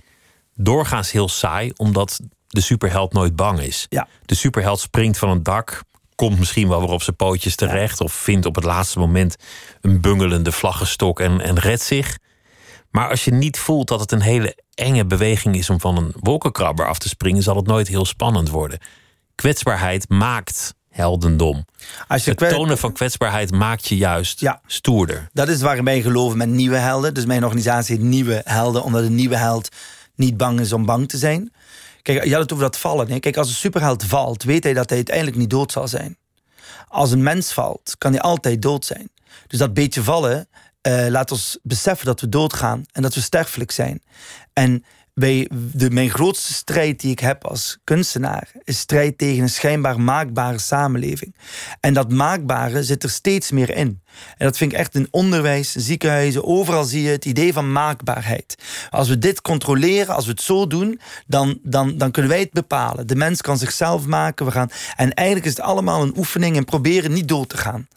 doorgaans 0.55 1.11
heel 1.11 1.29
saai, 1.29 1.71
omdat 1.75 2.19
de 2.47 2.61
superheld 2.61 3.13
nooit 3.13 3.35
bang 3.35 3.59
is. 3.59 3.85
Ja. 3.89 4.07
De 4.25 4.35
superheld 4.35 4.79
springt 4.79 5.17
van 5.17 5.29
een 5.29 5.43
dak, 5.43 5.83
komt 6.15 6.39
misschien 6.39 6.67
wel 6.67 6.79
weer 6.79 6.89
op 6.89 7.01
zijn 7.01 7.15
pootjes 7.15 7.55
terecht, 7.55 8.01
of 8.01 8.13
vindt 8.13 8.45
op 8.45 8.55
het 8.55 8.63
laatste 8.63 8.99
moment 8.99 9.35
een 9.81 10.01
bungelende 10.01 10.51
vlaggenstok 10.51 11.19
en, 11.19 11.41
en 11.41 11.59
redt 11.59 11.81
zich. 11.81 12.17
Maar 12.91 13.09
als 13.09 13.25
je 13.25 13.31
niet 13.31 13.59
voelt 13.59 13.87
dat 13.87 13.99
het 13.99 14.11
een 14.11 14.21
hele 14.21 14.57
enge 14.73 15.05
beweging 15.05 15.55
is 15.55 15.69
om 15.69 15.79
van 15.79 15.97
een 15.97 16.13
wolkenkrabber 16.19 16.87
af 16.87 16.97
te 16.97 17.07
springen, 17.07 17.43
zal 17.43 17.55
het 17.55 17.67
nooit 17.67 17.87
heel 17.87 18.05
spannend 18.05 18.49
worden. 18.49 18.79
Kwetsbaarheid 19.35 20.09
maakt 20.09 20.75
heldendom. 20.99 21.65
Als 22.07 22.23
je 22.25 22.31
Het 22.35 22.49
tonen 22.49 22.77
van 22.77 22.93
kwetsbaarheid 22.93 23.51
maakt 23.51 23.87
je 23.87 23.97
juist 23.97 24.39
Ja. 24.39 24.61
stoerder. 24.65 25.29
Dat 25.33 25.47
is 25.47 25.61
waar 25.61 25.83
wij 25.83 26.01
geloven 26.01 26.37
met 26.37 26.49
nieuwe 26.49 26.75
helden. 26.77 27.13
Dus 27.13 27.25
mijn 27.25 27.43
organisatie 27.43 27.95
heet 27.95 28.05
Nieuwe 28.05 28.41
Helden, 28.43 28.83
omdat 28.83 29.03
een 29.03 29.15
nieuwe 29.15 29.37
held 29.37 29.69
niet 30.15 30.37
bang 30.37 30.59
is 30.59 30.73
om 30.73 30.85
bang 30.85 31.09
te 31.09 31.17
zijn. 31.17 31.51
Kijk, 32.01 32.23
je 32.23 32.31
had 32.31 32.41
het 32.41 32.51
over 32.53 32.63
dat 32.63 32.77
vallen. 32.77 33.11
Hè? 33.11 33.19
Kijk, 33.19 33.37
als 33.37 33.49
een 33.49 33.55
superheld 33.55 34.03
valt, 34.03 34.43
weet 34.43 34.63
hij 34.63 34.73
dat 34.73 34.87
hij 34.87 34.97
uiteindelijk 34.97 35.37
niet 35.37 35.49
dood 35.49 35.71
zal 35.71 35.87
zijn. 35.87 36.17
Als 36.87 37.11
een 37.11 37.23
mens 37.23 37.53
valt, 37.53 37.95
kan 37.97 38.11
hij 38.11 38.21
altijd 38.21 38.61
dood 38.61 38.85
zijn. 38.85 39.09
Dus 39.47 39.59
dat 39.59 39.73
beetje 39.73 40.03
vallen 40.03 40.47
eh, 40.81 41.05
laat 41.07 41.31
ons 41.31 41.59
beseffen 41.63 42.05
dat 42.05 42.21
we 42.21 42.29
doodgaan 42.29 42.83
en 42.91 43.01
dat 43.01 43.13
we 43.13 43.21
sterfelijk 43.21 43.71
zijn. 43.71 44.03
En 44.53 44.83
de, 45.19 45.89
mijn 45.91 46.09
grootste 46.09 46.53
strijd 46.53 46.99
die 46.99 47.11
ik 47.11 47.19
heb 47.19 47.45
als 47.45 47.79
kunstenaar 47.83 48.51
is 48.63 48.79
strijd 48.79 49.17
tegen 49.17 49.41
een 49.41 49.49
schijnbaar 49.49 50.01
maakbare 50.01 50.57
samenleving. 50.57 51.35
En 51.79 51.93
dat 51.93 52.11
maakbare 52.11 52.83
zit 52.83 53.03
er 53.03 53.09
steeds 53.09 53.51
meer 53.51 53.69
in. 53.69 54.01
En 54.37 54.45
dat 54.45 54.57
vind 54.57 54.71
ik 54.71 54.77
echt 54.77 54.95
in 54.95 55.07
onderwijs, 55.11 55.71
ziekenhuizen, 55.71 56.45
overal 56.45 56.83
zie 56.83 57.01
je 57.01 57.09
het 57.09 57.25
idee 57.25 57.53
van 57.53 57.71
maakbaarheid. 57.71 58.55
Als 58.89 59.07
we 59.07 59.17
dit 59.17 59.41
controleren, 59.41 60.15
als 60.15 60.25
we 60.25 60.31
het 60.31 60.41
zo 60.41 60.67
doen, 60.67 60.99
dan, 61.27 61.59
dan, 61.63 61.97
dan 61.97 62.11
kunnen 62.11 62.31
wij 62.31 62.39
het 62.39 62.51
bepalen. 62.51 63.07
De 63.07 63.15
mens 63.15 63.41
kan 63.41 63.57
zichzelf 63.57 64.05
maken. 64.05 64.45
We 64.45 64.51
gaan, 64.51 64.69
en 64.95 65.13
eigenlijk 65.13 65.47
is 65.47 65.57
het 65.57 65.65
allemaal 65.65 66.01
een 66.01 66.17
oefening 66.17 66.55
en 66.55 66.65
proberen 66.65 67.13
niet 67.13 67.27
dood 67.27 67.49
te 67.49 67.57
gaan. 67.57 67.87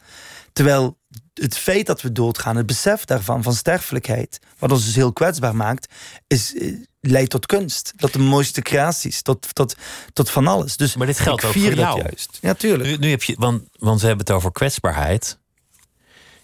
Terwijl 0.53 0.97
het 1.33 1.57
feit 1.57 1.85
dat 1.85 2.01
we 2.01 2.11
doodgaan, 2.11 2.55
het 2.55 2.65
besef 2.65 3.05
daarvan, 3.05 3.43
van 3.43 3.53
sterfelijkheid, 3.53 4.39
wat 4.59 4.71
ons 4.71 4.85
dus 4.85 4.95
heel 4.95 5.13
kwetsbaar 5.13 5.55
maakt, 5.55 5.93
is, 6.27 6.55
eh, 6.57 6.73
leidt 6.99 7.29
tot 7.29 7.45
kunst. 7.45 7.93
Tot 7.95 8.13
de 8.13 8.19
mooiste 8.19 8.61
creaties, 8.61 9.21
tot, 9.21 9.55
tot, 9.55 9.75
tot 10.13 10.29
van 10.29 10.47
alles. 10.47 10.77
Dus 10.77 10.95
Maar 10.95 11.07
dit 11.07 11.19
geldt 11.19 11.43
ook 11.45 11.51
vier 11.51 11.65
voor 11.67 11.75
dat 11.75 11.85
jou. 11.85 12.01
juist. 12.01 12.37
Ja, 12.41 12.53
tuurlijk. 12.53 12.89
Nu, 12.89 12.97
nu 12.97 13.09
heb 13.09 13.23
je, 13.23 13.35
want, 13.39 13.63
want 13.79 14.01
we 14.01 14.07
hebben 14.07 14.25
het 14.25 14.35
over 14.35 14.51
kwetsbaarheid. 14.51 15.37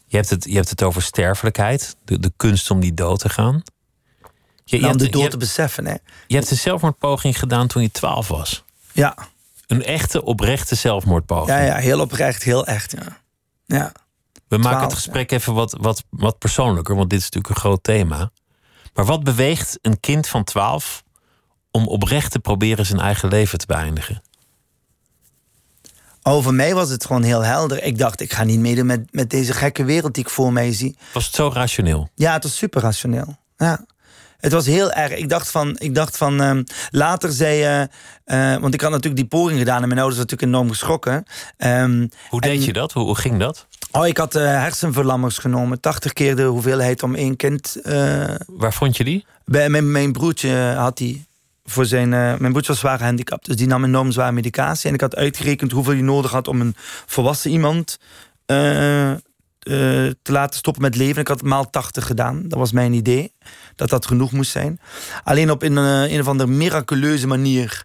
Je 0.06 0.16
hebt 0.18 0.30
het, 0.30 0.44
je 0.44 0.56
hebt 0.56 0.70
het 0.70 0.84
over 0.84 1.02
sterfelijkheid, 1.02 1.96
de, 2.06 2.20
de 2.20 2.32
kunst 2.38 2.72
om 2.72 2.80
niet 2.80 2.98
dood 2.98 3.20
te 3.20 3.30
gaan. 3.30 3.62
Je, 4.64 4.76
je, 4.76 4.82
Nou, 4.82 4.94
om 4.94 5.00
hebt, 5.00 5.12
de 5.12 5.18
je, 5.18 5.24
dood 5.24 5.32
te 5.32 5.38
beseffen, 5.38 5.86
hè. 5.86 5.96
je 6.28 6.36
hebt 6.36 6.52
een 6.52 6.58
zelfmoordpoging 6.58 7.40
gedaan 7.40 7.68
toen 7.68 7.82
je 7.82 7.92
12 7.92 8.28
was. 8.28 8.64
Ja, 8.92 9.18
Een 9.68 9.84
echte, 9.84 10.24
oprechte 10.24 10.76
zelfmoordpoging. 10.76 11.50
ja, 11.58 11.64
ja, 11.64 11.76
heel 11.76 12.00
oprecht, 12.00 12.44
heel 12.44 12.66
echt, 12.66 12.92
ja. 12.92 13.22
Ja. 13.66 13.92
We 14.50 14.58
maken 14.58 14.78
12, 14.78 14.84
het 14.84 14.94
gesprek 14.94 15.32
even 15.32 15.54
wat, 15.54 15.76
wat, 15.80 16.04
wat 16.10 16.38
persoonlijker, 16.38 16.96
want 16.96 17.10
dit 17.10 17.20
is 17.20 17.26
natuurlijk 17.26 17.54
een 17.56 17.62
groot 17.62 17.84
thema. 17.84 18.32
Maar 18.94 19.06
wat 19.06 19.24
beweegt 19.24 19.80
een 19.82 20.00
kind 20.00 20.28
van 20.28 20.44
12 20.44 21.04
om 21.72 21.88
oprecht 21.88 22.32
te 22.32 22.40
proberen 22.40 22.86
zijn 22.86 23.00
eigen 23.00 23.30
leven 23.30 23.58
te 23.58 23.66
beëindigen? 23.66 24.22
Voor 26.22 26.54
mij 26.54 26.74
was 26.76 26.90
het 26.90 27.06
gewoon 27.06 27.24
heel 27.24 27.44
helder. 27.44 27.84
Ik 27.84 27.98
dacht, 27.98 28.22
ik 28.22 28.34
ga 28.34 28.44
niet 28.44 28.60
meedoen 28.60 28.86
met, 28.86 29.14
met 29.14 29.30
deze 29.30 29.54
gekke 29.54 29.84
wereld 29.84 30.14
die 30.14 30.24
ik 30.24 30.30
voor 30.30 30.54
mij 30.54 30.74
zie. 30.74 30.98
Was 31.14 31.26
het 31.26 31.36
zo 31.36 31.50
rationeel? 31.54 32.10
Ja, 32.16 32.34
het 32.34 32.44
was 32.44 32.58
super 32.58 32.82
rationeel. 32.82 33.38
Ja. 33.58 33.86
Het 34.38 34.52
was 34.52 34.66
heel 34.66 34.92
erg. 34.92 35.12
Ik 35.16 35.30
dacht 35.30 35.52
van, 35.52 35.76
ik 35.80 35.96
dacht 35.96 36.18
van 36.18 36.42
ehm, 36.42 36.64
later 36.90 37.32
zei 37.32 37.56
je, 37.56 37.90
eh, 38.24 38.58
want 38.58 38.74
ik 38.74 38.82
had 38.82 38.92
natuurlijk 38.92 39.16
die 39.22 39.40
poging 39.40 39.60
gedaan 39.60 39.82
en 39.82 39.88
mijn 39.88 40.00
ouders 40.00 40.18
waren 40.20 40.30
natuurlijk 40.32 40.52
enorm 40.52 40.70
geschrokken. 40.70 41.26
Ehm, 41.58 42.08
Hoe 42.30 42.42
deed 42.42 42.60
en- 42.60 42.66
je 42.66 42.74
dat? 42.74 42.92
Hoe, 42.92 43.04
hoe 43.04 43.16
ging 43.16 43.40
dat? 43.40 43.68
Oh, 43.92 44.08
ik 44.08 44.18
had 44.18 44.36
eh, 44.36 44.44
hersenverlammers 44.44 45.38
genomen. 45.38 45.80
80 45.80 46.14
keer 46.14 46.36
de 46.36 46.44
hoeveelheid 46.44 47.04
om 47.04 47.16
één 47.16 47.36
kind. 47.36 47.76
eh, 47.84 48.36
Waar 48.48 48.74
vond 48.74 48.98
je 48.98 49.04
die? 49.04 49.26
bij 49.46 49.70
mijn, 49.70 49.92
mijn 49.92 50.12
broertje 50.12 50.74
had 50.78 50.98
die. 50.98 51.28
Voor 51.64 51.86
zijn, 51.86 52.14
eh, 52.14 52.20
mijn 52.20 52.52
broertje 52.52 52.72
was 52.72 52.80
zwaar 52.80 52.98
gehandicapt. 52.98 53.46
Dus 53.46 53.56
die 53.56 53.68
nam 53.68 53.84
enorm 53.84 54.12
zwaar 54.12 54.34
medicatie. 54.34 54.88
En 54.88 54.94
ik 54.94 55.02
had 55.02 55.16
uitgerekend 55.16 55.72
hoeveel 55.72 55.94
je 55.94 56.04
nodig 56.04 56.32
had 56.32 56.48
om 56.48 56.62
een 56.62 56.76
volwassen 57.06 57.52
iemand 57.52 57.98
te 60.22 60.32
laten 60.32 60.58
stoppen 60.60 60.82
met 60.82 60.96
leven. 60.96 61.22
Ik 61.22 61.28
had 61.28 61.40
het 61.40 61.50
maal 61.50 61.70
80 61.70 62.06
gedaan. 62.06 62.44
Dat 62.48 62.60
was 62.60 62.72
mijn 62.72 62.94
idee. 62.94 63.34
Dat 63.76 63.90
dat 63.90 64.06
genoeg 64.06 64.32
moest 64.32 64.52
zijn. 64.52 64.80
Alleen 65.24 65.52
op 65.52 65.64
een, 65.64 65.76
een 65.76 66.20
of 66.20 66.28
andere 66.28 66.50
miraculeuze 66.50 67.28
manier. 67.28 67.84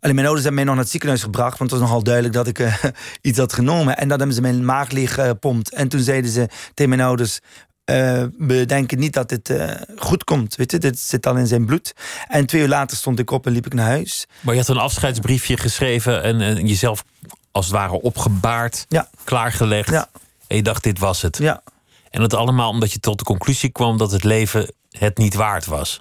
Alleen 0.00 0.14
mijn 0.14 0.26
ouders 0.26 0.44
hebben 0.46 0.54
mij 0.54 0.64
nog 0.64 0.74
naar 0.74 0.82
het 0.82 0.90
ziekenhuis 0.90 1.22
gebracht. 1.22 1.58
Want 1.58 1.70
het 1.70 1.80
was 1.80 1.88
nogal 1.88 2.02
duidelijk 2.04 2.34
dat 2.34 2.46
ik 2.46 2.58
eh, 2.58 2.74
iets 3.22 3.38
had 3.38 3.52
genomen. 3.52 3.96
En 3.96 4.08
dat 4.08 4.18
hebben 4.18 4.36
ze 4.36 4.42
mijn 4.42 4.64
maag 4.64 4.90
leeg 4.90 5.14
gepompt. 5.14 5.72
En 5.74 5.88
toen 5.88 6.00
zeiden 6.00 6.30
ze 6.30 6.48
tegen 6.74 6.88
mijn 6.96 7.00
ouders. 7.08 7.38
eh, 7.84 8.24
we 8.38 8.64
denken 8.66 8.98
niet 8.98 9.12
dat 9.12 9.28
dit 9.28 9.50
eh, 9.50 9.70
goed 9.96 10.24
komt. 10.24 10.56
Weet 10.56 10.70
je, 10.70 10.78
dit 10.78 10.98
zit 10.98 11.26
al 11.26 11.36
in 11.36 11.46
zijn 11.46 11.64
bloed. 11.66 11.92
En 12.28 12.46
twee 12.46 12.62
uur 12.62 12.68
later 12.68 12.96
stond 12.96 13.18
ik 13.18 13.30
op 13.30 13.46
en 13.46 13.52
liep 13.52 13.66
ik 13.66 13.74
naar 13.74 13.86
huis. 13.86 14.26
Maar 14.40 14.54
je 14.54 14.60
had 14.60 14.68
een 14.68 14.76
afscheidsbriefje 14.78 15.56
geschreven 15.56 16.22
en, 16.22 16.40
en 16.40 16.66
jezelf 16.66 17.04
als 17.50 17.66
het 17.66 17.74
ware 17.74 18.00
opgebaard, 18.02 18.84
Ja. 18.88 19.08
klaargelegd. 19.24 19.90
Ja. 19.90 20.08
En 20.46 20.56
je 20.56 20.62
dacht, 20.62 20.82
dit 20.82 20.98
was 20.98 21.22
het. 21.22 21.36
Ja, 21.38 21.62
En 22.10 22.20
dat 22.20 22.34
allemaal 22.34 22.70
omdat 22.70 22.92
je 22.92 23.00
tot 23.00 23.18
de 23.18 23.24
conclusie 23.24 23.70
kwam 23.70 23.98
dat 23.98 24.10
het 24.10 24.24
leven 24.24 24.72
het 24.90 25.18
niet 25.18 25.34
waard 25.34 25.66
was. 25.66 26.00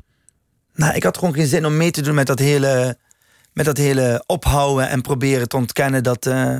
nou, 0.74 0.96
ik 0.96 1.04
had 1.04 1.18
gewoon 1.18 1.34
geen 1.34 1.48
zin 1.48 1.66
om 1.66 1.78
mee 1.78 1.92
te 1.92 2.02
doen 2.02 2.16
met 2.16 2.28
dat 2.28 2.40
hele, 2.40 2.98
met 3.60 3.68
dat 3.68 3.78
hele 3.78 4.24
ophouden 4.26 4.90
en 4.90 5.02
proberen 5.02 5.48
te 5.48 5.56
ontkennen 5.56 6.04
dat, 6.04 6.26
eh, 6.26 6.58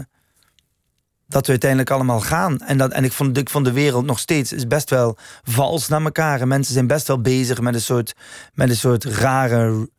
dat 1.28 1.46
we 1.46 1.52
uiteindelijk 1.52 1.90
allemaal 1.90 2.20
gaan. 2.20 2.62
En, 2.62 2.78
dat, 2.78 2.92
en 2.92 3.04
ik, 3.04 3.12
vond, 3.12 3.38
ik 3.38 3.50
vond 3.50 3.66
de 3.66 3.72
wereld 3.72 4.06
nog 4.06 4.20
steeds 4.20 4.54
is 4.54 4.68
best 4.68 4.90
wel 4.90 5.18
vals 5.44 5.88
naar 5.88 6.02
elkaar. 6.02 6.42
En 6.42 6.48
mensen 6.48 6.74
zijn 6.74 6.88
best 6.88 7.08
wel 7.08 7.22
bezig 7.22 7.62
met 7.62 7.74
een 7.74 7.82
soort, 7.82 8.14
met 8.54 8.70
een 8.70 8.76
soort 8.76 9.04
rare 9.04 9.90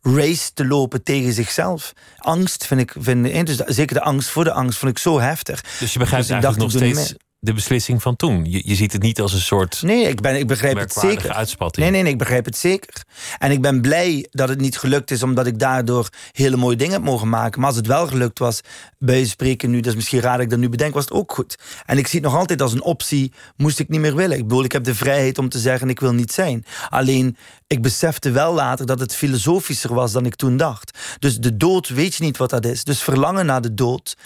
race 0.00 0.52
te 0.54 0.66
lopen 0.66 1.02
tegen 1.02 1.32
zichzelf. 1.32 1.92
Angst 2.16 2.66
vind 2.66 2.80
ik, 2.80 2.94
vind, 2.98 3.46
dus 3.46 3.56
zeker 3.56 3.94
de 3.94 4.02
angst 4.02 4.28
voor 4.28 4.44
de 4.44 4.52
angst, 4.52 4.78
vond 4.78 4.90
ik 4.90 4.98
zo 4.98 5.20
heftig. 5.20 5.62
Dus 5.78 5.92
je 5.92 5.98
begrijpt 5.98 6.28
Dus 6.28 6.36
ik 6.36 6.42
eigenlijk 6.42 6.72
nog 6.72 6.82
steeds 6.82 7.14
de 7.40 7.52
beslissing 7.52 8.02
van 8.02 8.16
toen. 8.16 8.44
Je, 8.44 8.62
je 8.64 8.74
ziet 8.74 8.92
het 8.92 9.02
niet 9.02 9.20
als 9.20 9.32
een 9.32 9.40
soort 9.40 9.82
Nee, 9.82 10.08
ik, 10.08 10.20
ben, 10.20 10.36
ik 10.38 10.46
begrijp 10.46 10.76
het 10.76 10.92
zeker. 10.92 11.32
uitspatting. 11.32 11.82
Nee, 11.84 11.90
nee, 11.94 12.02
nee, 12.02 12.12
ik 12.12 12.18
begrijp 12.18 12.44
het 12.44 12.56
zeker. 12.56 13.04
En 13.38 13.50
ik 13.50 13.60
ben 13.60 13.80
blij 13.80 14.26
dat 14.30 14.48
het 14.48 14.60
niet 14.60 14.78
gelukt 14.78 15.10
is, 15.10 15.22
omdat 15.22 15.46
ik 15.46 15.58
daardoor 15.58 16.08
hele 16.32 16.56
mooie 16.56 16.76
dingen 16.76 16.92
heb 16.92 17.02
mogen 17.02 17.28
maken. 17.28 17.58
Maar 17.60 17.68
als 17.68 17.76
het 17.76 17.86
wel 17.86 18.06
gelukt 18.06 18.38
was, 18.38 18.60
bij 18.98 19.24
spreken 19.24 19.70
nu, 19.70 19.76
dat 19.80 19.86
is 19.90 19.94
misschien 19.94 20.20
raar 20.20 20.32
dat 20.32 20.42
ik 20.42 20.50
dat 20.50 20.58
nu 20.58 20.68
bedenk, 20.68 20.94
was 20.94 21.04
het 21.04 21.12
ook 21.12 21.32
goed. 21.32 21.58
En 21.86 21.98
ik 21.98 22.06
zie 22.06 22.20
het 22.20 22.28
nog 22.28 22.38
altijd 22.38 22.62
als 22.62 22.72
een 22.72 22.82
optie, 22.82 23.32
moest 23.56 23.78
ik 23.78 23.88
niet 23.88 24.00
meer 24.00 24.14
willen. 24.16 24.36
Ik 24.36 24.42
bedoel, 24.48 24.64
ik 24.64 24.72
heb 24.72 24.84
de 24.84 24.94
vrijheid 24.94 25.38
om 25.38 25.48
te 25.48 25.58
zeggen, 25.58 25.88
ik 25.88 26.00
wil 26.00 26.12
niet 26.12 26.32
zijn. 26.32 26.64
Alleen, 26.88 27.36
ik 27.66 27.82
besefte 27.82 28.30
wel 28.30 28.54
later 28.54 28.86
dat 28.86 29.00
het 29.00 29.14
filosofischer 29.14 29.94
was 29.94 30.12
dan 30.12 30.26
ik 30.26 30.34
toen 30.34 30.56
dacht. 30.56 30.98
Dus 31.18 31.38
de 31.38 31.56
dood 31.56 31.88
weet 31.88 32.14
je 32.14 32.24
niet 32.24 32.36
wat 32.36 32.50
dat 32.50 32.64
is. 32.64 32.84
Dus 32.84 33.02
verlangen 33.02 33.46
naar 33.46 33.60
de 33.60 33.74
dood 33.74 34.16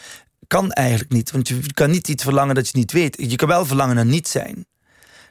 kan 0.52 0.72
eigenlijk 0.72 1.12
niet. 1.12 1.30
Want 1.30 1.48
je 1.48 1.72
kan 1.74 1.90
niet 1.90 2.08
iets 2.08 2.22
verlangen 2.22 2.54
dat 2.54 2.68
je 2.68 2.78
niet 2.78 2.92
weet. 2.92 3.16
Je 3.30 3.36
kan 3.36 3.48
wel 3.48 3.66
verlangen 3.66 3.94
naar 3.94 4.06
niet 4.06 4.28
zijn. 4.28 4.66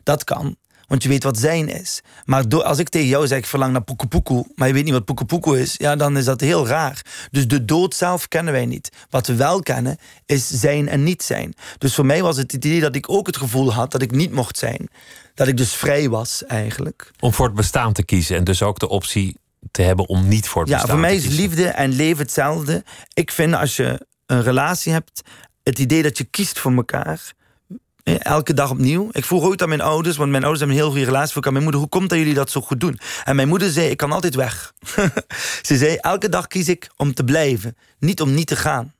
Dat 0.03 0.23
kan. 0.23 0.55
Want 0.87 1.03
je 1.03 1.09
weet 1.09 1.23
wat 1.23 1.37
zijn 1.37 1.69
is. 1.69 2.01
Maar 2.25 2.47
als 2.47 2.77
ik 2.77 2.89
tegen 2.89 3.07
jou 3.07 3.27
zeg, 3.27 3.37
ik 3.37 3.45
verlang 3.45 3.71
naar 3.71 3.83
poekoepoekoe... 3.83 4.45
maar 4.55 4.67
je 4.67 4.73
weet 4.73 4.83
niet 4.83 4.93
wat 4.93 5.05
poekoepoekoe 5.05 5.59
is... 5.59 5.75
ja, 5.77 5.95
dan 5.95 6.17
is 6.17 6.25
dat 6.25 6.41
heel 6.41 6.67
raar. 6.67 7.01
Dus 7.31 7.47
de 7.47 7.65
dood 7.65 7.95
zelf 7.95 8.27
kennen 8.27 8.53
wij 8.53 8.65
niet. 8.65 8.89
Wat 9.09 9.27
we 9.27 9.35
wel 9.35 9.59
kennen, 9.59 9.97
is 10.25 10.47
zijn 10.47 10.89
en 10.89 11.03
niet 11.03 11.23
zijn. 11.23 11.53
Dus 11.77 11.95
voor 11.95 12.05
mij 12.05 12.21
was 12.21 12.37
het 12.37 12.51
het 12.51 12.65
idee 12.65 12.81
dat 12.81 12.95
ik 12.95 13.09
ook 13.09 13.27
het 13.27 13.37
gevoel 13.37 13.73
had... 13.73 13.91
dat 13.91 14.01
ik 14.01 14.11
niet 14.11 14.31
mocht 14.31 14.57
zijn. 14.57 14.89
Dat 15.33 15.47
ik 15.47 15.57
dus 15.57 15.73
vrij 15.73 16.09
was, 16.09 16.45
eigenlijk. 16.45 17.11
Om 17.19 17.33
voor 17.33 17.45
het 17.45 17.55
bestaan 17.55 17.93
te 17.93 18.03
kiezen 18.03 18.37
en 18.37 18.43
dus 18.43 18.61
ook 18.61 18.79
de 18.79 18.89
optie 18.89 19.37
te 19.71 19.81
hebben 19.81 20.07
om 20.07 20.27
niet 20.27 20.47
voor 20.47 20.61
het 20.61 20.69
Ja, 20.69 20.77
bestaan 20.77 20.95
voor 20.95 21.07
mij 21.07 21.19
te 21.19 21.27
is 21.27 21.35
liefde 21.35 21.67
en 21.67 21.91
leven 21.91 22.21
hetzelfde. 22.21 22.83
Ik 23.13 23.31
vind 23.31 23.53
als 23.53 23.75
je 23.75 24.09
een 24.31 24.43
relatie 24.43 24.91
hebt, 24.93 25.21
het 25.63 25.79
idee 25.79 26.01
dat 26.03 26.17
je 26.17 26.23
kiest 26.23 26.59
voor 26.59 26.73
elkaar. 26.73 27.33
eh, 28.03 28.15
Elke 28.19 28.53
dag 28.53 28.69
opnieuw. 28.71 29.09
Ik 29.11 29.25
vroeg 29.25 29.43
ooit 29.43 29.61
aan 29.61 29.69
mijn 29.69 29.81
ouders, 29.81 30.17
want 30.17 30.29
mijn 30.31 30.43
ouders 30.43 30.59
hebben 30.63 30.77
een 30.77 30.83
heel 30.83 30.91
goede 30.93 31.11
relatie. 31.11 31.31
Vroeg 31.31 31.45
aan 31.45 31.51
mijn 31.51 31.63
moeder, 31.63 31.81
hoe 31.81 31.89
komt 31.89 32.09
dat 32.09 32.17
jullie 32.17 32.33
dat 32.33 32.49
zo 32.51 32.61
goed 32.61 32.79
doen? 32.79 32.99
En 33.23 33.35
mijn 33.35 33.47
moeder 33.47 33.69
zei, 33.69 33.89
ik 33.89 33.97
kan 33.97 34.11
altijd 34.11 34.35
weg. 34.35 34.73
Ze 35.67 35.77
zei, 35.77 35.95
elke 35.95 36.29
dag 36.29 36.47
kies 36.47 36.67
ik 36.69 36.89
om 36.97 37.13
te 37.13 37.23
blijven, 37.23 37.75
niet 37.99 38.21
om 38.21 38.33
niet 38.33 38.47
te 38.47 38.55
gaan. 38.55 38.93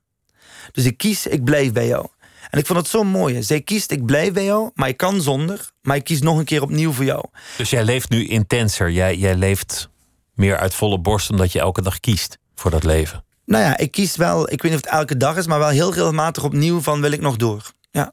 Dus 0.72 0.86
ik 0.86 0.98
kies, 0.98 1.28
ik 1.28 1.44
blijf 1.44 1.72
bij 1.72 1.88
jou. 1.88 2.08
En 2.50 2.60
ik 2.60 2.66
vond 2.66 2.80
het 2.80 2.88
zo 2.88 3.04
mooi. 3.04 3.44
Zij 3.44 3.62
kiest, 3.62 3.92
ik 3.92 4.06
blijf 4.06 4.34
bij 4.34 4.44
jou, 4.44 4.70
maar 4.74 4.88
ik 4.90 4.98
kan 4.98 5.22
zonder. 5.22 5.72
Maar 5.82 5.96
ik 5.96 6.04
kies 6.04 6.22
nog 6.22 6.38
een 6.38 6.46
keer 6.46 6.62
opnieuw 6.62 6.92
voor 6.92 7.06
jou. 7.06 7.26
Dus 7.58 7.70
jij 7.70 7.84
leeft 7.84 8.10
nu 8.10 8.28
intenser. 8.28 8.90
Jij, 8.92 9.18
jij 9.18 9.36
leeft 9.36 9.90
meer 10.34 10.58
uit 10.58 10.74
volle 10.74 11.00
borst 11.00 11.30
omdat 11.30 11.52
je 11.52 11.60
elke 11.60 11.82
dag 11.82 12.00
kiest 12.00 12.38
voor 12.56 12.72
dat 12.72 12.84
leven. 12.84 13.24
Nou 13.52 13.64
ja, 13.64 13.78
ik 13.78 13.92
kies 13.92 14.16
wel, 14.16 14.52
ik 14.52 14.62
weet 14.62 14.72
niet 14.72 14.82
of 14.82 14.90
het 14.90 15.00
elke 15.00 15.18
dag 15.18 15.38
is, 15.38 15.48
maar 15.48 15.60
wel 15.60 15.70
heel 15.70 15.94
regelmatig 15.94 16.44
opnieuw 16.44 16.82
van 16.82 17.02
wil 17.02 17.12
ik 17.12 17.22
nog 17.22 17.36
door. 17.36 17.72
Ja. 17.92 18.12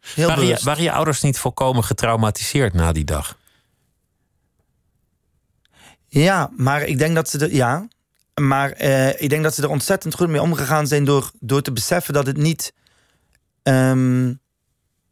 Heel 0.00 0.28
Waren 0.28 0.46
je, 0.46 0.58
waren 0.62 0.82
je 0.82 0.92
ouders 0.92 1.20
niet 1.20 1.38
volkomen 1.38 1.84
getraumatiseerd 1.84 2.74
na 2.74 2.92
die 2.92 3.04
dag? 3.04 3.38
Ja, 6.08 6.50
maar 6.56 6.82
ik 6.82 6.98
denk 6.98 7.14
dat 7.14 7.28
ze 7.28 7.38
er, 7.38 7.54
ja, 7.54 7.88
maar 8.34 8.70
eh, 8.70 9.22
ik 9.22 9.28
denk 9.28 9.42
dat 9.42 9.54
ze 9.54 9.62
er 9.62 9.68
ontzettend 9.68 10.14
goed 10.14 10.28
mee 10.28 10.42
omgegaan 10.42 10.86
zijn 10.86 11.04
door, 11.04 11.30
door 11.40 11.62
te 11.62 11.72
beseffen 11.72 12.14
dat 12.14 12.26
het 12.26 12.36
niet, 12.36 12.72
ehm, 13.62 14.34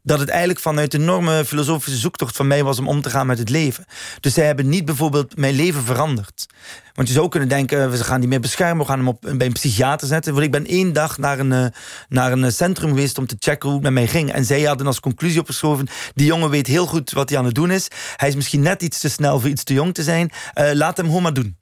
dat 0.09 0.19
het 0.19 0.29
eigenlijk 0.29 0.59
vanuit 0.59 0.93
een 0.93 1.01
enorme 1.01 1.45
filosofische 1.45 1.99
zoektocht 1.99 2.35
van 2.35 2.47
mij 2.47 2.63
was 2.63 2.79
om 2.79 2.87
om 2.87 3.01
te 3.01 3.09
gaan 3.09 3.27
met 3.27 3.37
het 3.37 3.49
leven. 3.49 3.85
Dus 4.19 4.33
zij 4.33 4.45
hebben 4.45 4.69
niet 4.69 4.85
bijvoorbeeld 4.85 5.37
mijn 5.37 5.53
leven 5.53 5.83
veranderd. 5.83 6.45
Want 6.93 7.07
je 7.07 7.13
zou 7.13 7.29
kunnen 7.29 7.49
denken, 7.49 7.91
we 7.91 8.03
gaan 8.03 8.19
die 8.19 8.29
meer 8.29 8.39
beschermen, 8.39 8.77
we 8.77 8.85
gaan 8.85 8.97
hem 8.97 9.07
op, 9.07 9.21
bij 9.21 9.47
een 9.47 9.53
psychiater 9.53 10.07
zetten. 10.07 10.33
Want 10.33 10.45
ik 10.45 10.51
ben 10.51 10.65
één 10.65 10.93
dag 10.93 11.17
naar 11.17 11.39
een, 11.39 11.51
eh, 11.51 11.65
naar 12.07 12.31
een 12.31 12.51
centrum 12.51 12.89
geweest 12.89 13.17
om 13.17 13.27
te 13.27 13.35
checken 13.39 13.69
hoe 13.69 13.77
het 13.77 13.83
met 13.87 13.93
mij 13.93 14.07
ging. 14.07 14.31
En 14.31 14.45
zij 14.45 14.61
hadden 14.61 14.87
als 14.87 14.99
conclusie 14.99 15.39
opgeschoven, 15.39 15.87
die 16.13 16.25
jongen 16.25 16.49
weet 16.49 16.67
heel 16.67 16.85
goed 16.85 17.11
wat 17.11 17.29
hij 17.29 17.37
aan 17.37 17.45
het 17.45 17.55
doen 17.55 17.71
is. 17.71 17.87
Hij 18.15 18.29
is 18.29 18.35
misschien 18.35 18.61
net 18.61 18.81
iets 18.81 18.99
te 18.99 19.09
snel 19.09 19.39
voor 19.39 19.49
iets 19.49 19.63
te 19.63 19.73
jong 19.73 19.93
te 19.93 20.03
zijn. 20.03 20.31
Laat 20.73 20.97
hem 20.97 21.05
gewoon 21.05 21.21
maar 21.21 21.33
doen. 21.33 21.57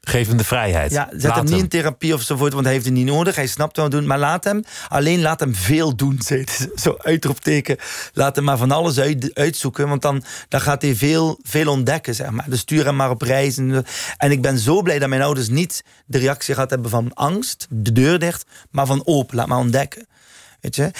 Geef 0.00 0.28
hem 0.28 0.36
de 0.36 0.44
vrijheid. 0.44 0.90
Ja, 0.90 1.08
zet 1.16 1.34
hem 1.34 1.44
niet 1.44 1.58
in 1.58 1.68
therapie 1.68 2.14
of 2.14 2.22
voort, 2.26 2.52
want 2.52 2.64
hij 2.64 2.72
heeft 2.72 2.84
het 2.84 2.94
niet 2.94 3.06
nodig. 3.06 3.34
Hij 3.34 3.46
snapt 3.46 3.76
wat 3.76 3.84
we 3.84 3.90
doen. 3.90 4.06
Maar 4.06 4.18
laat 4.18 4.44
hem, 4.44 4.64
alleen 4.88 5.20
laat 5.20 5.40
hem 5.40 5.54
veel 5.54 5.96
doen. 5.96 6.20
Zo 6.82 6.96
uitroepteken. 6.98 7.76
Laat 8.12 8.36
hem 8.36 8.44
maar 8.44 8.58
van 8.58 8.70
alles 8.70 8.98
uit, 8.98 9.34
uitzoeken. 9.34 9.88
Want 9.88 10.02
dan, 10.02 10.24
dan 10.48 10.60
gaat 10.60 10.82
hij 10.82 10.94
veel, 10.94 11.38
veel 11.42 11.70
ontdekken, 11.70 12.14
zeg 12.14 12.30
maar. 12.30 12.46
Dus 12.48 12.60
stuur 12.60 12.84
hem 12.84 12.96
maar 12.96 13.10
op 13.10 13.22
reis. 13.22 13.56
En, 13.56 13.84
en 14.16 14.30
ik 14.30 14.42
ben 14.42 14.58
zo 14.58 14.82
blij 14.82 14.98
dat 14.98 15.08
mijn 15.08 15.22
ouders 15.22 15.48
niet 15.48 15.84
de 16.06 16.18
reactie 16.18 16.54
gehad 16.54 16.70
hebben 16.70 16.90
van 16.90 17.14
angst, 17.14 17.66
de 17.70 17.92
deur 17.92 18.18
dicht, 18.18 18.46
maar 18.70 18.86
van 18.86 19.02
open, 19.04 19.36
laat 19.36 19.46
maar 19.46 19.58
ontdekken. 19.58 20.06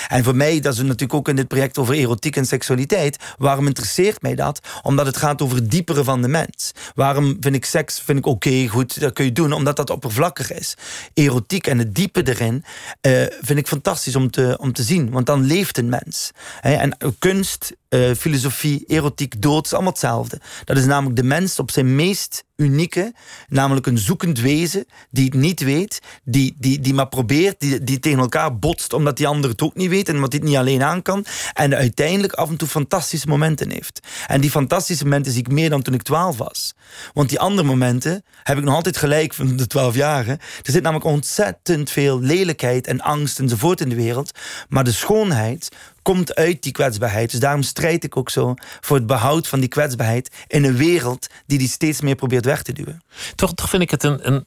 En 0.09 0.25
voor 0.25 0.37
mij, 0.37 0.61
dat 0.61 0.73
is 0.73 0.79
natuurlijk 0.79 1.15
ook 1.15 1.29
in 1.29 1.37
dit 1.37 1.49
project 1.49 1.79
over 1.79 1.95
erotiek 1.95 2.37
en 2.37 2.47
seksualiteit. 2.47 3.19
Waarom 3.39 3.67
interesseert 3.67 4.23
mij 4.23 4.35
dat? 4.35 4.61
Omdat 4.83 5.07
het 5.07 5.17
gaat 5.17 5.43
over 5.43 5.57
het 5.57 5.71
diepere 5.71 6.05
van 6.05 6.23
de 6.23 6.29
mens. 6.29 6.73
Waarom 6.95 7.37
vind 7.41 7.55
ik 7.55 7.65
seks 7.65 8.01
vind 8.01 8.19
ik 8.19 8.27
oké, 8.27 8.67
goed, 8.69 9.01
dat 9.01 9.13
kun 9.13 9.25
je 9.25 9.33
doen, 9.33 9.53
omdat 9.53 9.77
dat 9.77 9.91
oppervlakkig 9.91 10.53
is. 10.53 10.77
Erotiek 11.15 11.67
en 11.67 11.79
het 11.79 11.95
diepe 11.95 12.29
erin 12.29 12.65
uh, 13.07 13.23
vind 13.41 13.59
ik 13.59 13.69
fantastisch 13.69 14.17
om 14.17 14.31
te, 14.31 14.57
om 14.61 14.73
te 14.73 14.83
zien, 14.83 15.11
want 15.11 15.27
dan 15.27 15.45
leeft 15.45 15.79
een 15.79 15.89
mens. 15.89 16.31
En 16.61 16.97
kunst, 17.19 17.73
uh, 17.91 18.15
filosofie, 18.15 18.85
erotiek, 18.87 19.43
dood 19.43 19.65
is 19.65 19.73
allemaal 19.73 19.91
hetzelfde. 19.91 20.41
Dat 20.65 20.77
is 20.77 20.85
namelijk 20.85 21.17
de 21.17 21.23
mens 21.23 21.59
op 21.59 21.71
zijn 21.71 21.95
meest 21.95 22.45
unieke, 22.61 23.13
namelijk 23.49 23.87
een 23.87 23.99
zoekend 23.99 24.41
wezen 24.41 24.87
die 25.11 25.25
het 25.25 25.35
niet 25.35 25.61
weet, 25.61 26.01
die, 26.25 26.55
die, 26.59 26.81
die 26.81 26.95
maar 26.95 27.09
probeert, 27.09 27.61
die, 27.61 27.85
die 27.85 27.99
tegen 27.99 28.19
elkaar 28.19 28.59
botst 28.59 28.93
omdat 28.93 29.17
die 29.17 29.27
ander 29.27 29.51
het 29.51 29.63
ook 29.63 29.75
niet 29.75 29.89
weet 29.89 30.09
en 30.09 30.15
omdat 30.15 30.33
het 30.33 30.43
niet 30.43 30.57
alleen 30.57 30.83
aan 30.83 31.03
kan 31.03 31.25
en 31.53 31.75
uiteindelijk 31.75 32.33
af 32.33 32.49
en 32.49 32.57
toe 32.57 32.69
fantastische 32.69 33.29
momenten 33.29 33.71
heeft. 33.71 34.01
En 34.27 34.41
die 34.41 34.51
fantastische 34.51 35.05
momenten 35.05 35.33
zie 35.33 35.41
ik 35.41 35.53
meer 35.53 35.71
dan 35.71 35.83
toen 35.83 35.95
ik 35.95 36.03
twaalf 36.03 36.37
was. 36.37 36.75
Want 37.13 37.29
die 37.29 37.41
andere 37.41 37.69
momenten 37.69 38.25
heb 38.43 38.59
ik 38.59 38.65
nog 38.65 38.75
altijd 38.75 38.97
gelijk 38.97 39.35
van 39.35 39.57
de 39.57 39.67
twaalf 39.67 39.95
jaren. 39.95 40.39
Er 40.39 40.73
zit 40.73 40.83
namelijk 40.83 41.07
ontzettend 41.07 41.91
veel 41.91 42.21
lelijkheid 42.21 42.87
en 42.87 43.01
angst 43.01 43.39
enzovoort 43.39 43.81
in 43.81 43.89
de 43.89 43.95
wereld, 43.95 44.39
maar 44.69 44.85
de 44.85 44.93
schoonheid 44.93 45.69
komt 46.03 46.35
uit 46.35 46.63
die 46.63 46.73
kwetsbaarheid. 46.73 47.31
Dus 47.31 47.41
daarom 47.41 47.63
strijd 47.63 48.05
ik 48.05 48.17
ook 48.17 48.31
zo 48.31 48.55
voor 48.81 48.97
het 48.97 49.07
behoud 49.07 49.49
van 49.49 49.61
die 49.61 49.69
kwetsbaarheid 49.69 50.45
in 50.47 50.65
een 50.65 50.77
wereld 50.77 51.27
die 51.47 51.59
die 51.59 51.69
steeds 51.69 52.01
meer 52.01 52.15
probeert 52.15 52.45
weg 52.45 52.63
te 52.63 52.73
duwen. 52.73 53.03
Toch, 53.35 53.53
vind 53.55 53.83
ik 53.83 53.91
het 53.91 54.03
een, 54.03 54.27
een 54.27 54.47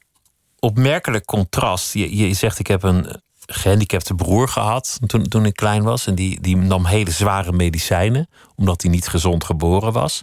opmerkelijk 0.58 1.24
contrast. 1.24 1.92
Je, 1.92 2.16
je 2.16 2.34
zegt, 2.34 2.58
ik 2.58 2.66
heb 2.66 2.82
een 2.82 3.22
gehandicapte 3.46 4.14
broer 4.14 4.48
gehad 4.48 4.98
toen, 5.06 5.28
toen 5.28 5.46
ik 5.46 5.54
klein 5.54 5.82
was. 5.82 6.06
En 6.06 6.14
die, 6.14 6.40
die 6.40 6.56
nam 6.56 6.86
hele 6.86 7.10
zware 7.10 7.52
medicijnen, 7.52 8.28
omdat 8.54 8.82
hij 8.82 8.90
niet 8.90 9.08
gezond 9.08 9.44
geboren 9.44 9.92
was. 9.92 10.22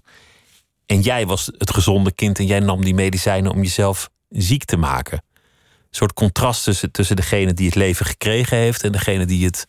En 0.85 1.01
jij 1.01 1.25
was 1.25 1.51
het 1.57 1.73
gezonde 1.73 2.11
kind 2.11 2.39
en 2.39 2.45
jij 2.45 2.59
nam 2.59 2.83
die 2.83 2.93
medicijnen 2.93 3.51
om 3.51 3.63
jezelf 3.63 4.09
ziek 4.29 4.65
te 4.65 4.77
maken. 4.77 5.23
Een 5.91 5.97
soort 5.97 6.13
contrast 6.13 6.63
tussen, 6.63 6.91
tussen 6.91 7.15
degene 7.15 7.53
die 7.53 7.65
het 7.65 7.75
leven 7.75 8.05
gekregen 8.05 8.57
heeft 8.57 8.83
en 8.83 8.91
degene 8.91 9.25
die 9.25 9.45
het 9.45 9.67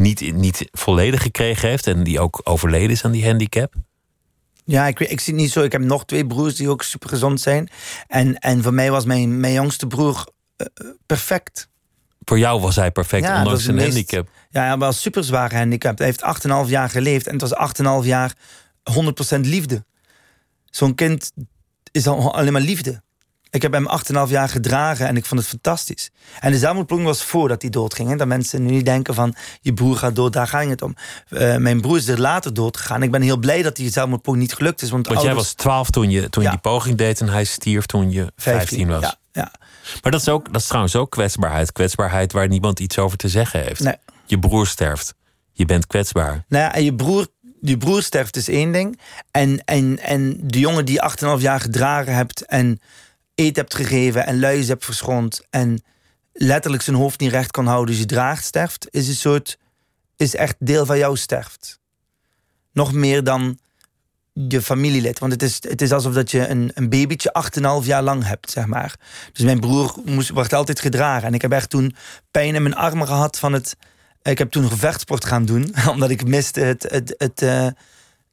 niet, 0.00 0.34
niet 0.34 0.68
volledig 0.72 1.22
gekregen 1.22 1.68
heeft 1.68 1.86
en 1.86 2.02
die 2.04 2.20
ook 2.20 2.40
overleden 2.44 2.90
is 2.90 3.04
aan 3.04 3.10
die 3.10 3.26
handicap? 3.26 3.74
Ja, 4.64 4.86
ik, 4.86 5.00
ik 5.00 5.20
zie 5.20 5.32
het 5.32 5.42
niet 5.42 5.52
zo. 5.52 5.62
Ik 5.62 5.72
heb 5.72 5.80
nog 5.80 6.04
twee 6.04 6.26
broers 6.26 6.54
die 6.54 6.68
ook 6.68 6.82
super 6.82 7.08
gezond 7.08 7.40
zijn. 7.40 7.68
En, 8.06 8.38
en 8.38 8.62
voor 8.62 8.74
mij 8.74 8.90
was 8.90 9.04
mijn, 9.04 9.40
mijn 9.40 9.52
jongste 9.52 9.86
broer 9.86 10.26
uh, 10.56 10.66
perfect. 11.06 11.68
Voor 12.24 12.38
jou 12.38 12.60
was 12.60 12.76
hij 12.76 12.90
perfect, 12.90 13.24
ja, 13.24 13.38
ondanks 13.38 13.64
zijn 13.64 13.78
handicap. 13.78 14.28
Ja, 14.50 14.66
hij 14.66 14.76
was 14.76 15.00
super 15.00 15.24
zwaar 15.24 15.54
handicap. 15.54 15.98
Hij 15.98 16.06
heeft 16.06 16.46
8,5 16.64 16.68
jaar 16.68 16.90
geleefd 16.90 17.26
en 17.26 17.38
het 17.38 17.50
was 17.50 18.02
8,5 18.02 18.06
jaar 18.06 18.34
100% 19.36 19.40
liefde. 19.40 19.84
Zo'n 20.64 20.94
kind 20.94 21.32
is 21.92 22.06
alleen 22.06 22.52
maar 22.52 22.62
liefde. 22.62 23.02
Ik 23.50 23.62
heb 23.62 23.72
hem 23.72 23.86
8,5 24.26 24.30
jaar 24.30 24.48
gedragen 24.48 25.06
en 25.06 25.16
ik 25.16 25.24
vond 25.24 25.40
het 25.40 25.48
fantastisch. 25.48 26.10
En 26.40 26.52
de 26.52 26.58
zelfmoordpoging 26.58 27.06
was 27.06 27.24
voordat 27.24 27.62
hij 27.62 27.70
doodging. 27.70 28.08
Hè? 28.08 28.16
Dat 28.16 28.26
mensen 28.26 28.62
nu 28.62 28.70
niet 28.70 28.84
denken 28.84 29.14
van 29.14 29.34
je 29.60 29.74
broer 29.74 29.96
gaat 29.96 30.16
dood, 30.16 30.32
daar 30.32 30.46
ging 30.46 30.70
het 30.70 30.82
om. 30.82 30.94
Uh, 31.28 31.56
mijn 31.56 31.80
broer 31.80 31.96
is 31.96 32.08
er 32.08 32.20
later 32.20 32.54
dood 32.54 32.76
gegaan. 32.76 33.02
Ik 33.02 33.10
ben 33.10 33.22
heel 33.22 33.36
blij 33.36 33.62
dat 33.62 33.76
die 33.76 33.90
zelfmoordpoging 33.90 34.42
niet 34.42 34.54
gelukt 34.54 34.82
is. 34.82 34.90
Want, 34.90 35.06
want 35.06 35.22
jij 35.22 35.34
was 35.34 35.52
12 35.52 35.90
toen 35.90 36.10
je, 36.10 36.28
toen 36.28 36.42
je 36.42 36.50
die 36.50 36.58
poging 36.58 36.96
deed 36.96 37.20
en 37.20 37.28
hij 37.28 37.44
stierf 37.44 37.86
toen 37.86 38.10
je 38.10 38.32
15, 38.36 38.88
was. 38.88 39.02
Ja, 39.02 39.14
ja. 39.32 39.52
Maar 40.02 40.12
dat 40.12 40.20
is, 40.20 40.28
ook, 40.28 40.52
dat 40.52 40.60
is 40.60 40.66
trouwens 40.66 40.96
ook 40.96 41.10
kwetsbaarheid. 41.10 41.72
Kwetsbaarheid 41.72 42.32
waar 42.32 42.48
niemand 42.48 42.80
iets 42.80 42.98
over 42.98 43.16
te 43.16 43.28
zeggen 43.28 43.60
heeft. 43.60 43.80
Nee. 43.80 43.96
Je 44.26 44.38
broer 44.38 44.66
sterft. 44.66 45.14
Je 45.52 45.64
bent 45.64 45.86
kwetsbaar. 45.86 46.44
Nou 46.48 46.64
ja, 46.64 46.74
en 46.74 46.84
je 46.84 46.94
broer 46.94 47.26
je 47.60 47.76
broer 47.76 48.02
sterft 48.02 48.36
is 48.36 48.48
één 48.48 48.72
ding. 48.72 49.00
En, 49.30 49.64
en, 49.64 49.98
en 49.98 50.38
de 50.42 50.58
jongen 50.58 50.84
die 50.84 51.00
8,5 51.36 51.40
jaar 51.40 51.60
gedragen 51.60 52.14
hebt 52.14 52.46
en 52.46 52.80
hebt 53.46 53.74
gegeven 53.74 54.26
en 54.26 54.40
luizen 54.40 54.68
hebt 54.68 54.84
verschoond 54.84 55.46
en 55.50 55.82
letterlijk 56.32 56.82
zijn 56.82 56.96
hoofd 56.96 57.20
niet 57.20 57.30
recht 57.30 57.50
kan 57.50 57.66
houden, 57.66 57.90
dus 57.90 57.98
je 57.98 58.06
draagt 58.06 58.44
sterft, 58.44 58.86
is 58.90 59.08
een 59.08 59.14
soort, 59.14 59.58
is 60.16 60.34
echt 60.34 60.56
deel 60.58 60.86
van 60.86 60.98
jou 60.98 61.16
sterft. 61.16 61.78
Nog 62.72 62.92
meer 62.92 63.24
dan 63.24 63.58
je 64.32 64.62
familielid. 64.62 65.18
Want 65.18 65.32
het 65.32 65.42
is, 65.42 65.58
het 65.68 65.82
is 65.82 65.92
alsof 65.92 66.14
dat 66.14 66.30
je 66.30 66.48
een, 66.48 66.70
een 66.74 66.88
babytje 66.88 67.34
8,5 67.82 67.86
jaar 67.86 68.02
lang 68.02 68.24
hebt, 68.24 68.50
zeg 68.50 68.66
maar. 68.66 68.94
Dus 69.32 69.44
mijn 69.44 69.60
broer 69.60 69.96
moest, 70.04 70.30
werd 70.30 70.52
altijd 70.52 70.80
gedragen. 70.80 71.26
En 71.28 71.34
ik 71.34 71.42
heb 71.42 71.52
echt 71.52 71.70
toen 71.70 71.94
pijn 72.30 72.54
in 72.54 72.62
mijn 72.62 72.74
armen 72.74 73.06
gehad 73.06 73.38
van 73.38 73.52
het... 73.52 73.76
Ik 74.22 74.38
heb 74.38 74.50
toen 74.50 74.68
gevechtsport 74.68 75.24
gaan 75.24 75.44
doen, 75.44 75.74
omdat 75.92 76.10
ik 76.10 76.26
miste 76.26 76.60
het, 76.60 76.82
het, 76.82 77.14
het, 77.18 77.42
uh, 77.42 77.66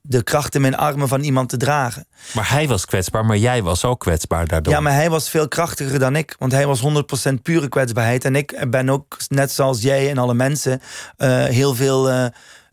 de 0.08 0.24
kracht 0.24 0.56
in 0.56 0.62
mijn 0.62 0.78
armen 0.78 1.08
van 1.08 1.22
iemand 1.22 1.50
te 1.50 1.58
dragen. 1.58 2.08
Maar 2.34 2.50
hij 2.50 2.68
was 2.68 2.86
kwetsbaar, 2.86 3.26
maar 3.26 3.38
jij 3.38 3.64
was 3.64 3.86
ook 3.86 4.00
kwetsbaar 4.00 4.48
daardoor. 4.48 4.74
Ja, 4.74 4.80
maar 4.80 4.94
hij 4.94 5.10
was 5.10 5.30
veel 5.30 5.48
krachtiger 5.48 6.00
dan 6.00 6.16
ik. 6.16 6.36
Want 6.40 6.52
hij 6.52 6.68
was 6.68 6.82
100% 7.30 7.34
pure 7.42 7.70
kwetsbaarheid. 7.70 8.26
En 8.26 8.36
ik 8.36 8.66
ben 8.70 8.90
ook, 8.90 9.18
net 9.28 9.52
zoals 9.52 9.82
jij 9.82 10.10
en 10.10 10.18
alle 10.18 10.34
mensen, 10.34 10.82
uh, 11.18 11.44
heel 11.44 11.76
veel 11.76 12.10
uh, 12.10 12.26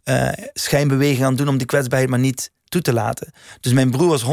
uh, 0.05 0.29
schijnbeweging 0.53 1.23
aan 1.23 1.29
het 1.29 1.39
doen 1.39 1.49
om 1.49 1.59
die 1.59 1.67
kwetsbaarheid 1.67 2.11
maar 2.11 2.19
niet 2.19 2.53
toe 2.69 2.81
te 2.81 2.93
laten. 2.93 3.33
Dus 3.61 3.73
mijn 3.73 3.91
broer 3.91 4.09
was 4.09 4.25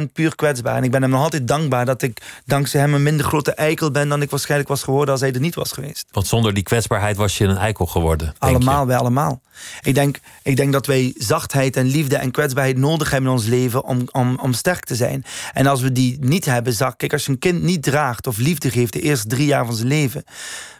100% 0.00 0.12
puur 0.12 0.34
kwetsbaar. 0.34 0.76
En 0.76 0.84
ik 0.84 0.90
ben 0.90 1.02
hem 1.02 1.10
nog 1.10 1.22
altijd 1.22 1.48
dankbaar 1.48 1.84
dat 1.84 2.02
ik 2.02 2.22
dankzij 2.44 2.80
hem 2.80 2.94
een 2.94 3.02
minder 3.02 3.26
grote 3.26 3.52
eikel 3.52 3.90
ben 3.90 4.08
dan 4.08 4.22
ik 4.22 4.30
waarschijnlijk 4.30 4.68
was 4.68 4.82
geworden 4.82 5.10
als 5.10 5.20
hij 5.20 5.32
er 5.32 5.40
niet 5.40 5.54
was 5.54 5.72
geweest. 5.72 6.06
Want 6.10 6.26
zonder 6.26 6.54
die 6.54 6.62
kwetsbaarheid 6.62 7.16
was 7.16 7.38
je 7.38 7.44
een 7.44 7.56
eikel 7.56 7.86
geworden. 7.86 8.34
Allemaal, 8.38 8.86
wij 8.86 8.96
allemaal. 8.96 9.40
Ik 9.82 9.94
denk, 9.94 10.18
ik 10.42 10.56
denk 10.56 10.72
dat 10.72 10.86
wij 10.86 11.14
zachtheid 11.16 11.76
en 11.76 11.86
liefde 11.86 12.16
en 12.16 12.30
kwetsbaarheid 12.30 12.76
nodig 12.76 13.10
hebben 13.10 13.30
in 13.30 13.36
ons 13.36 13.46
leven 13.46 13.84
om, 13.84 14.08
om, 14.12 14.38
om 14.42 14.52
sterk 14.52 14.84
te 14.84 14.94
zijn. 14.94 15.24
En 15.52 15.66
als 15.66 15.80
we 15.80 15.92
die 15.92 16.18
niet 16.20 16.44
hebben, 16.44 16.72
zak, 16.72 16.98
kijk, 16.98 17.12
als 17.12 17.24
je 17.24 17.30
een 17.30 17.38
kind 17.38 17.62
niet 17.62 17.82
draagt 17.82 18.26
of 18.26 18.36
liefde 18.36 18.70
geeft 18.70 18.92
de 18.92 19.00
eerste 19.00 19.28
drie 19.28 19.46
jaar 19.46 19.66
van 19.66 19.74
zijn 19.74 19.88
leven, 19.88 20.24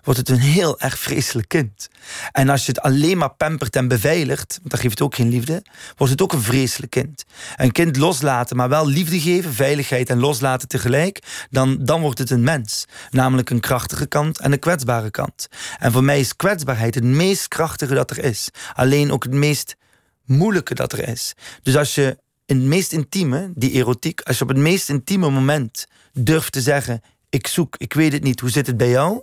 wordt 0.07 0.21
het 0.21 0.29
een 0.29 0.39
heel 0.39 0.81
erg 0.81 0.99
vreselijk 0.99 1.49
kind. 1.49 1.89
En 2.33 2.49
als 2.49 2.67
je 2.67 2.73
het 2.73 2.81
alleen 2.81 3.19
maar 3.19 3.35
pampert 3.35 3.77
en 3.77 3.89
beveiligt, 3.89 4.57
want 4.59 4.71
dat 4.71 4.81
geeft 4.81 5.01
ook 5.01 5.15
geen 5.15 5.29
liefde, 5.29 5.63
wordt 5.97 6.13
het 6.13 6.23
ook 6.23 6.33
een 6.33 6.43
vreselijk 6.43 6.96
kind. 7.03 7.25
Een 7.57 7.73
kind 7.73 7.97
loslaten, 7.97 8.57
maar 8.57 8.69
wel 8.69 8.87
liefde 8.87 9.21
geven, 9.21 9.53
veiligheid 9.53 10.11
en 10.11 10.19
loslaten 10.19 10.69
tegelijk, 10.69 11.47
dan, 11.51 11.79
dan 11.85 12.01
wordt 12.01 12.19
het 12.19 12.31
een 12.31 12.45
mens. 12.45 12.85
Namelijk 13.11 13.51
een 13.51 13.61
krachtige 13.61 14.07
kant 14.07 14.39
en 14.39 14.53
een 14.53 14.59
kwetsbare 14.59 15.11
kant. 15.11 15.49
En 15.79 15.93
voor 15.93 16.05
mij 16.05 16.21
is 16.21 16.37
kwetsbaarheid 16.37 16.95
het 16.95 17.05
meest 17.05 17.49
krachtige 17.49 17.95
dat 17.95 18.11
er 18.11 18.25
is. 18.25 18.51
Alleen 18.75 19.13
ook 19.13 19.23
het 19.23 19.33
meest 19.33 19.77
moeilijke 20.25 20.75
dat 20.75 20.93
er 20.93 21.09
is. 21.09 21.35
Dus 21.63 21.77
als 21.77 21.95
je 21.95 22.19
in 22.47 22.57
het 22.57 22.67
meest 22.67 22.93
intieme, 22.93 23.51
die 23.55 23.71
erotiek, 23.71 24.21
als 24.21 24.37
je 24.37 24.43
op 24.43 24.49
het 24.49 24.59
meest 24.59 24.89
intieme 24.89 25.31
moment 25.31 25.87
durft 26.13 26.53
te 26.53 26.61
zeggen: 26.61 27.01
Ik 27.31 27.47
zoek, 27.47 27.77
ik 27.77 27.93
weet 27.93 28.13
het 28.13 28.23
niet, 28.23 28.41
hoe 28.41 28.51
zit 28.51 28.67
het 28.67 28.77
bij 28.77 28.91
jou? 28.91 29.23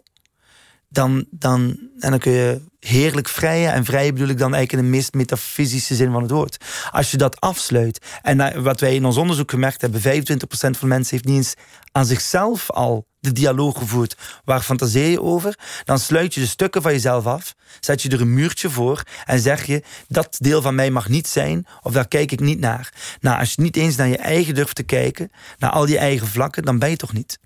Dan, 0.94 1.26
dan, 1.30 1.78
en 2.00 2.10
dan 2.10 2.20
kun 2.20 2.32
je 2.32 2.62
heerlijk 2.80 3.28
vrijen. 3.28 3.74
En 3.74 3.86
vrij 3.86 4.14
bedoel 4.14 4.28
ik 4.28 4.38
dan 4.38 4.54
eigenlijk 4.54 4.84
in 4.84 4.92
de 4.92 4.98
meest 4.98 5.14
metafysische 5.14 5.96
zin 5.96 6.12
van 6.12 6.22
het 6.22 6.32
woord. 6.32 6.58
Als 6.92 7.12
je 7.12 7.18
dat 7.18 7.40
afsluit. 7.40 8.06
En 8.22 8.64
wat 8.64 8.80
wij 8.80 8.96
in 8.96 9.06
ons 9.06 9.18
onderzoek 9.18 9.50
gemerkt 9.50 9.82
hebben: 9.82 10.02
25% 10.02 10.04
van 10.50 10.76
de 10.80 10.86
mensen 10.86 11.10
heeft 11.10 11.26
niet 11.26 11.36
eens 11.36 11.54
aan 11.92 12.06
zichzelf 12.06 12.72
al 12.72 13.08
de 13.20 13.32
dialoog 13.32 13.78
gevoerd. 13.78 14.18
Waar 14.44 14.62
fantaseer 14.62 15.10
je 15.10 15.22
over? 15.22 15.60
Dan 15.84 16.00
sluit 16.00 16.34
je 16.34 16.40
de 16.40 16.48
stukken 16.48 16.82
van 16.82 16.92
jezelf 16.92 17.26
af. 17.26 17.54
Zet 17.80 18.02
je 18.02 18.10
er 18.10 18.22
een 18.22 18.34
muurtje 18.34 18.70
voor. 18.70 19.04
En 19.26 19.40
zeg 19.40 19.66
je: 19.66 19.84
dat 20.08 20.36
deel 20.40 20.62
van 20.62 20.76
mij 20.76 20.92
mag 20.92 21.10
niet 21.10 21.28
zijn. 21.28 21.66
Of 21.82 21.94
daar 21.94 22.08
kijk 22.08 22.32
ik 22.32 22.40
niet 22.40 22.60
naar. 22.60 22.94
Nou, 23.20 23.40
als 23.40 23.54
je 23.54 23.62
niet 23.62 23.78
eens 23.78 23.96
naar 23.96 24.08
je 24.08 24.18
eigen 24.18 24.56
durft 24.56 24.76
te 24.76 24.84
kijken. 24.84 25.32
Naar 25.58 25.72
al 25.72 25.86
die 25.86 25.98
eigen 25.98 26.28
vlakken. 26.28 26.64
dan 26.64 26.80
ben 26.80 26.90
je 26.90 26.96
toch 26.96 27.14
niet. 27.14 27.40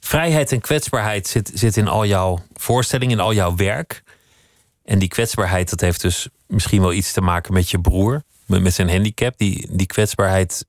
Vrijheid 0.00 0.52
en 0.52 0.60
kwetsbaarheid 0.60 1.26
zit, 1.26 1.50
zit 1.54 1.76
in 1.76 1.88
al 1.88 2.06
jouw 2.06 2.42
voorstellingen, 2.54 3.18
in 3.18 3.24
al 3.24 3.34
jouw 3.34 3.56
werk. 3.56 4.02
En 4.84 4.98
die 4.98 5.08
kwetsbaarheid, 5.08 5.70
dat 5.70 5.80
heeft 5.80 6.00
dus 6.00 6.28
misschien 6.46 6.80
wel 6.80 6.92
iets 6.92 7.12
te 7.12 7.20
maken 7.20 7.52
met 7.52 7.70
je 7.70 7.80
broer. 7.80 8.22
Met, 8.46 8.62
met 8.62 8.74
zijn 8.74 8.90
handicap, 8.90 9.34
die, 9.38 9.68
die 9.70 9.86
kwetsbaarheid 9.86 10.64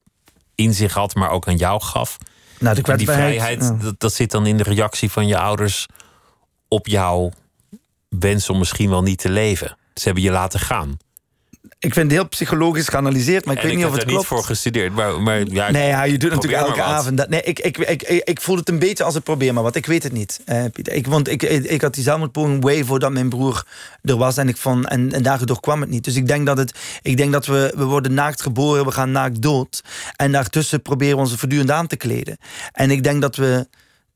in 0.55 0.73
zich 0.73 0.93
had, 0.93 1.15
maar 1.15 1.29
ook 1.29 1.47
aan 1.47 1.57
jou 1.57 1.81
gaf. 1.81 2.17
Nou, 2.59 2.75
de 2.75 2.81
En 2.81 2.97
die 2.97 3.05
kwetsbaarheid, 3.05 3.41
vrijheid, 3.41 3.61
ja. 3.61 3.83
dat, 3.85 3.99
dat 3.99 4.13
zit 4.13 4.31
dan 4.31 4.45
in 4.45 4.57
de 4.57 4.63
reactie 4.63 5.11
van 5.11 5.27
je 5.27 5.37
ouders 5.37 5.85
op 6.67 6.87
jouw 6.87 7.31
wens 8.09 8.49
om 8.49 8.57
misschien 8.57 8.89
wel 8.89 9.01
niet 9.01 9.19
te 9.19 9.29
leven. 9.29 9.77
Ze 9.93 10.03
hebben 10.03 10.23
je 10.23 10.31
laten 10.31 10.59
gaan. 10.59 10.97
Ik 11.85 11.93
vind 11.93 12.11
het 12.11 12.19
heel 12.19 12.27
psychologisch 12.27 12.87
geanalyseerd, 12.87 13.45
maar 13.45 13.55
ik 13.55 13.61
en 13.61 13.65
weet 13.67 13.77
ik 13.77 13.83
niet 13.83 13.87
of 13.87 13.91
heb 13.91 14.01
het 14.01 14.09
klopt. 14.09 14.29
niet 14.29 14.37
voor 14.37 14.47
gestudeerd. 14.47 14.93
Maar, 14.93 15.21
maar 15.21 15.43
ja, 15.47 15.71
Nee, 15.71 15.87
ja, 15.87 16.03
je 16.03 16.17
doet 16.17 16.31
natuurlijk 16.31 16.63
elke 16.63 16.81
avond. 16.81 17.17
Dat, 17.17 17.29
nee, 17.29 17.41
ik, 17.41 17.59
ik, 17.59 17.77
ik, 17.77 18.03
ik, 18.03 18.21
ik 18.23 18.41
voel 18.41 18.55
het 18.55 18.69
een 18.69 18.79
beetje 18.79 19.03
als 19.03 19.15
ik 19.15 19.23
probeer 19.23 19.53
maar 19.53 19.63
wat. 19.63 19.75
Ik 19.75 19.85
weet 19.85 20.03
het 20.03 20.11
niet, 20.11 20.39
Pieter. 20.71 20.93
Ik, 20.93 21.07
want 21.07 21.29
ik, 21.29 21.43
ik, 21.43 21.63
ik 21.63 21.81
had 21.81 21.93
die 21.93 22.03
zelfmoordpoging 22.03 22.63
way 22.63 22.83
voordat 22.83 23.11
mijn 23.11 23.29
broer 23.29 23.65
er 24.03 24.17
was. 24.17 24.37
En, 24.37 24.47
ik 24.47 24.57
vond, 24.57 24.87
en, 24.87 25.11
en 25.11 25.23
daardoor 25.23 25.59
kwam 25.59 25.81
het 25.81 25.89
niet. 25.89 26.03
Dus 26.03 26.15
ik 26.15 26.27
denk 26.27 26.45
dat, 26.45 26.57
het, 26.57 26.79
ik 27.01 27.17
denk 27.17 27.31
dat 27.31 27.45
we, 27.45 27.73
we 27.75 27.83
worden 27.83 28.13
naakt 28.13 28.41
geboren, 28.41 28.85
we 28.85 28.91
gaan 28.91 29.11
naakt 29.11 29.41
dood. 29.41 29.83
En 30.15 30.31
daartussen 30.31 30.81
proberen 30.81 31.15
we 31.15 31.21
ons 31.21 31.35
voortdurend 31.35 31.71
aan 31.71 31.87
te 31.87 31.97
kleden. 31.97 32.37
En 32.71 32.91
ik 32.91 33.03
denk 33.03 33.21
dat 33.21 33.35
we 33.35 33.67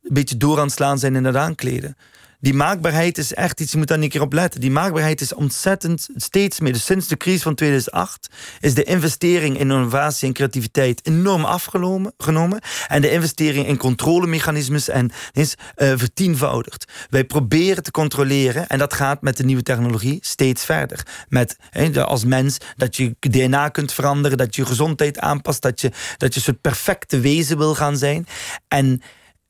een 0.04 0.14
beetje 0.14 0.38
door 0.38 0.58
aan 0.58 0.66
het 0.66 0.74
slaan 0.74 1.00
zijn 1.00 1.16
in 1.16 1.26
het 1.26 1.36
aankleden. 1.36 1.96
Die 2.42 2.54
maakbaarheid 2.54 3.18
is 3.18 3.34
echt 3.34 3.60
iets, 3.60 3.72
je 3.72 3.78
moet 3.78 3.88
daar 3.88 4.00
een 4.00 4.10
keer 4.10 4.22
op 4.22 4.34
letten. 4.34 4.62
Die 4.62 4.72
maakbaarheid 4.72 5.22
is 5.22 5.34
ontzettend, 5.34 6.08
steeds 6.16 6.60
meer. 6.60 6.74
Dus 6.74 6.86
sinds 6.86 7.08
de 7.08 7.18
crisis 7.18 7.42
van 7.42 7.56
2008 7.56 8.30
is 8.60 8.74
de 8.74 8.84
investering 8.84 9.60
in 9.60 9.72
innovatie 9.72 10.28
en 10.28 10.34
creativiteit 10.34 11.08
enorm 11.08 11.46
afgenomen. 11.46 12.14
Genomen, 12.18 12.62
en 12.88 13.02
de 13.02 13.12
investering 13.12 13.68
in 13.68 13.78
controlemechanismes 13.78 14.90
en, 14.90 15.12
is 15.32 15.56
eh, 15.76 15.92
vertienvoudigd. 15.96 16.92
Wij 17.10 17.24
proberen 17.24 17.84
te 17.84 17.92
controleren, 17.92 18.68
en 18.68 18.78
dat 18.78 18.94
gaat 18.94 19.22
met 19.22 19.38
de 19.38 19.44
nieuwe 19.44 19.64
technologie 19.64 20.18
steeds 20.22 20.66
verder. 20.66 21.06
Met 21.30 21.58
als 21.96 22.26
mens 22.26 22.58
dat 22.76 22.96
je 22.96 23.16
DNA 23.20 23.70
kunt 23.70 23.94
veranderen, 23.94 24.38
dat 24.38 24.56
je 24.56 24.62
je 24.62 24.68
gezondheid 24.68 25.20
aanpast, 25.20 25.62
dat 25.62 25.82
je, 25.82 25.92
dat 26.18 26.34
je 26.34 26.40
een 26.40 26.46
soort 26.46 26.62
perfecte 26.62 27.20
wezen 27.20 27.58
wil 27.58 27.76
gaan 27.76 27.98
zijn. 27.98 28.28
En 28.68 29.02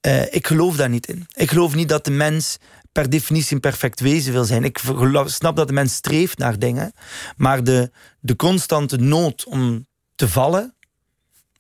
eh, 0.02 0.34
ik 0.34 0.48
geloof 0.48 0.76
daar 0.76 0.90
niet 0.90 1.08
in. 1.08 1.28
Ik 1.34 1.50
geloof 1.50 1.76
niet 1.76 1.90
dat 1.90 2.06
de 2.06 2.12
mens 2.12 2.58
per 2.92 3.10
definitie 3.10 3.56
een 3.56 3.62
perfect 3.62 4.00
wezen 4.00 4.34
wil 4.34 4.46
zijn. 4.46 4.64
Ik 4.64 4.80
snap 5.26 5.56
dat 5.56 5.68
de 5.68 5.74
mens 5.74 5.94
streeft 5.94 6.38
naar 6.38 6.60
dingen, 6.60 6.94
maar 7.38 7.64
de, 7.64 7.92
de 8.20 8.36
constante 8.36 8.98
nood 8.98 9.46
om 9.46 9.88
te 10.16 10.30
vallen, 10.30 10.76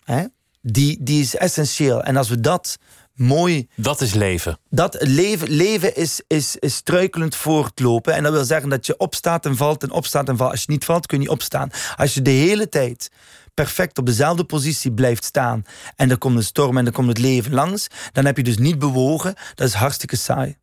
hè, 0.03 0.25
die, 0.61 1.03
die 1.03 1.21
is 1.21 1.35
essentieel. 1.35 2.03
En 2.03 2.15
als 2.15 2.29
we 2.29 2.39
dat 2.39 2.77
mooi 3.13 3.67
Dat 3.75 4.01
is 4.01 4.13
leven. 4.13 4.59
dat 4.69 4.97
leven, 4.99 5.49
leven 5.49 5.95
is, 5.95 6.21
is, 6.27 6.55
is 6.59 6.75
struikelend 6.75 7.35
voortlopen. 7.35 8.13
En 8.13 8.23
dat 8.23 8.31
wil 8.31 8.43
zeggen 8.43 8.69
dat 8.69 8.85
je 8.85 8.97
opstaat 8.97 9.45
en 9.45 9.55
valt 9.55 9.83
en 9.83 9.91
opstaat 9.91 10.29
en 10.29 10.37
valt. 10.37 10.51
Als 10.51 10.61
je 10.61 10.71
niet 10.71 10.85
valt, 10.85 11.05
kun 11.05 11.17
je 11.17 11.23
niet 11.23 11.33
opstaan. 11.33 11.69
Als 11.95 12.13
je 12.13 12.21
de 12.21 12.29
hele 12.29 12.69
tijd 12.69 13.09
perfect 13.53 13.97
op 13.97 14.05
dezelfde 14.05 14.43
positie 14.43 14.91
blijft 14.91 15.23
staan... 15.23 15.63
en 15.95 16.09
er 16.09 16.17
komt 16.17 16.37
een 16.37 16.43
storm 16.43 16.77
en 16.77 16.85
er 16.85 16.91
komt 16.91 17.07
het 17.07 17.17
leven 17.17 17.53
langs... 17.53 17.87
dan 18.11 18.25
heb 18.25 18.37
je 18.37 18.43
dus 18.43 18.57
niet 18.57 18.79
bewogen. 18.79 19.33
Dat 19.55 19.67
is 19.67 19.73
hartstikke 19.73 20.15
saai. 20.15 20.57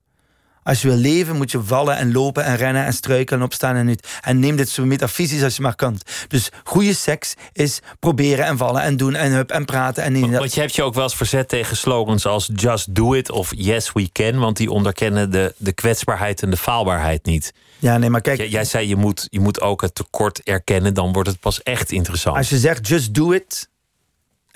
Als 0.66 0.82
je 0.82 0.88
wil 0.88 0.96
leven, 0.96 1.36
moet 1.36 1.50
je 1.50 1.62
vallen 1.62 1.96
en 1.96 2.12
lopen 2.12 2.44
en 2.44 2.56
rennen 2.56 2.84
en 2.84 2.92
struikelen 2.92 3.38
en 3.40 3.44
opstaan 3.46 3.76
en 3.76 3.86
niet. 3.86 4.08
En 4.22 4.38
neem 4.38 4.56
dit 4.56 4.68
zo 4.68 4.84
metafysisch 4.84 5.42
als 5.42 5.56
je 5.56 5.62
maar 5.62 5.74
kan. 5.74 5.98
Dus 6.28 6.48
goede 6.64 6.94
seks 6.94 7.34
is 7.52 7.80
proberen 8.00 8.44
en 8.44 8.56
vallen 8.56 8.82
en 8.82 8.96
doen 8.96 9.14
en 9.14 9.32
hup 9.32 9.50
en 9.50 9.64
praten. 9.64 10.02
En 10.02 10.20
dat- 10.20 10.30
Want 10.30 10.54
je 10.54 10.60
hebt 10.60 10.74
je 10.74 10.82
ook 10.82 10.94
wel 10.94 11.02
eens 11.02 11.14
verzet 11.16 11.48
tegen 11.48 11.76
slogans 11.76 12.26
als 12.26 12.50
Just 12.54 12.94
Do 12.94 13.14
It 13.14 13.30
of 13.30 13.52
Yes 13.56 13.92
We 13.92 14.08
Can. 14.12 14.38
Want 14.38 14.56
die 14.56 14.70
onderkennen 14.70 15.30
de, 15.30 15.54
de 15.56 15.72
kwetsbaarheid 15.72 16.42
en 16.42 16.50
de 16.50 16.56
faalbaarheid 16.56 17.24
niet. 17.24 17.52
ja, 17.78 17.98
nee, 17.98 18.10
maar 18.10 18.20
kijk... 18.20 18.38
Jij, 18.38 18.48
jij 18.48 18.64
zei 18.64 18.88
je 18.88 18.96
moet, 18.96 19.26
je 19.30 19.40
moet 19.40 19.60
ook 19.60 19.80
het 19.82 19.94
tekort 19.94 20.40
erkennen, 20.42 20.94
dan 20.94 21.12
wordt 21.12 21.28
het 21.28 21.40
pas 21.40 21.62
echt 21.62 21.90
interessant. 21.92 22.36
Als 22.36 22.48
je 22.48 22.58
zegt 22.58 22.88
just 22.88 23.14
do 23.14 23.32
it. 23.32 23.68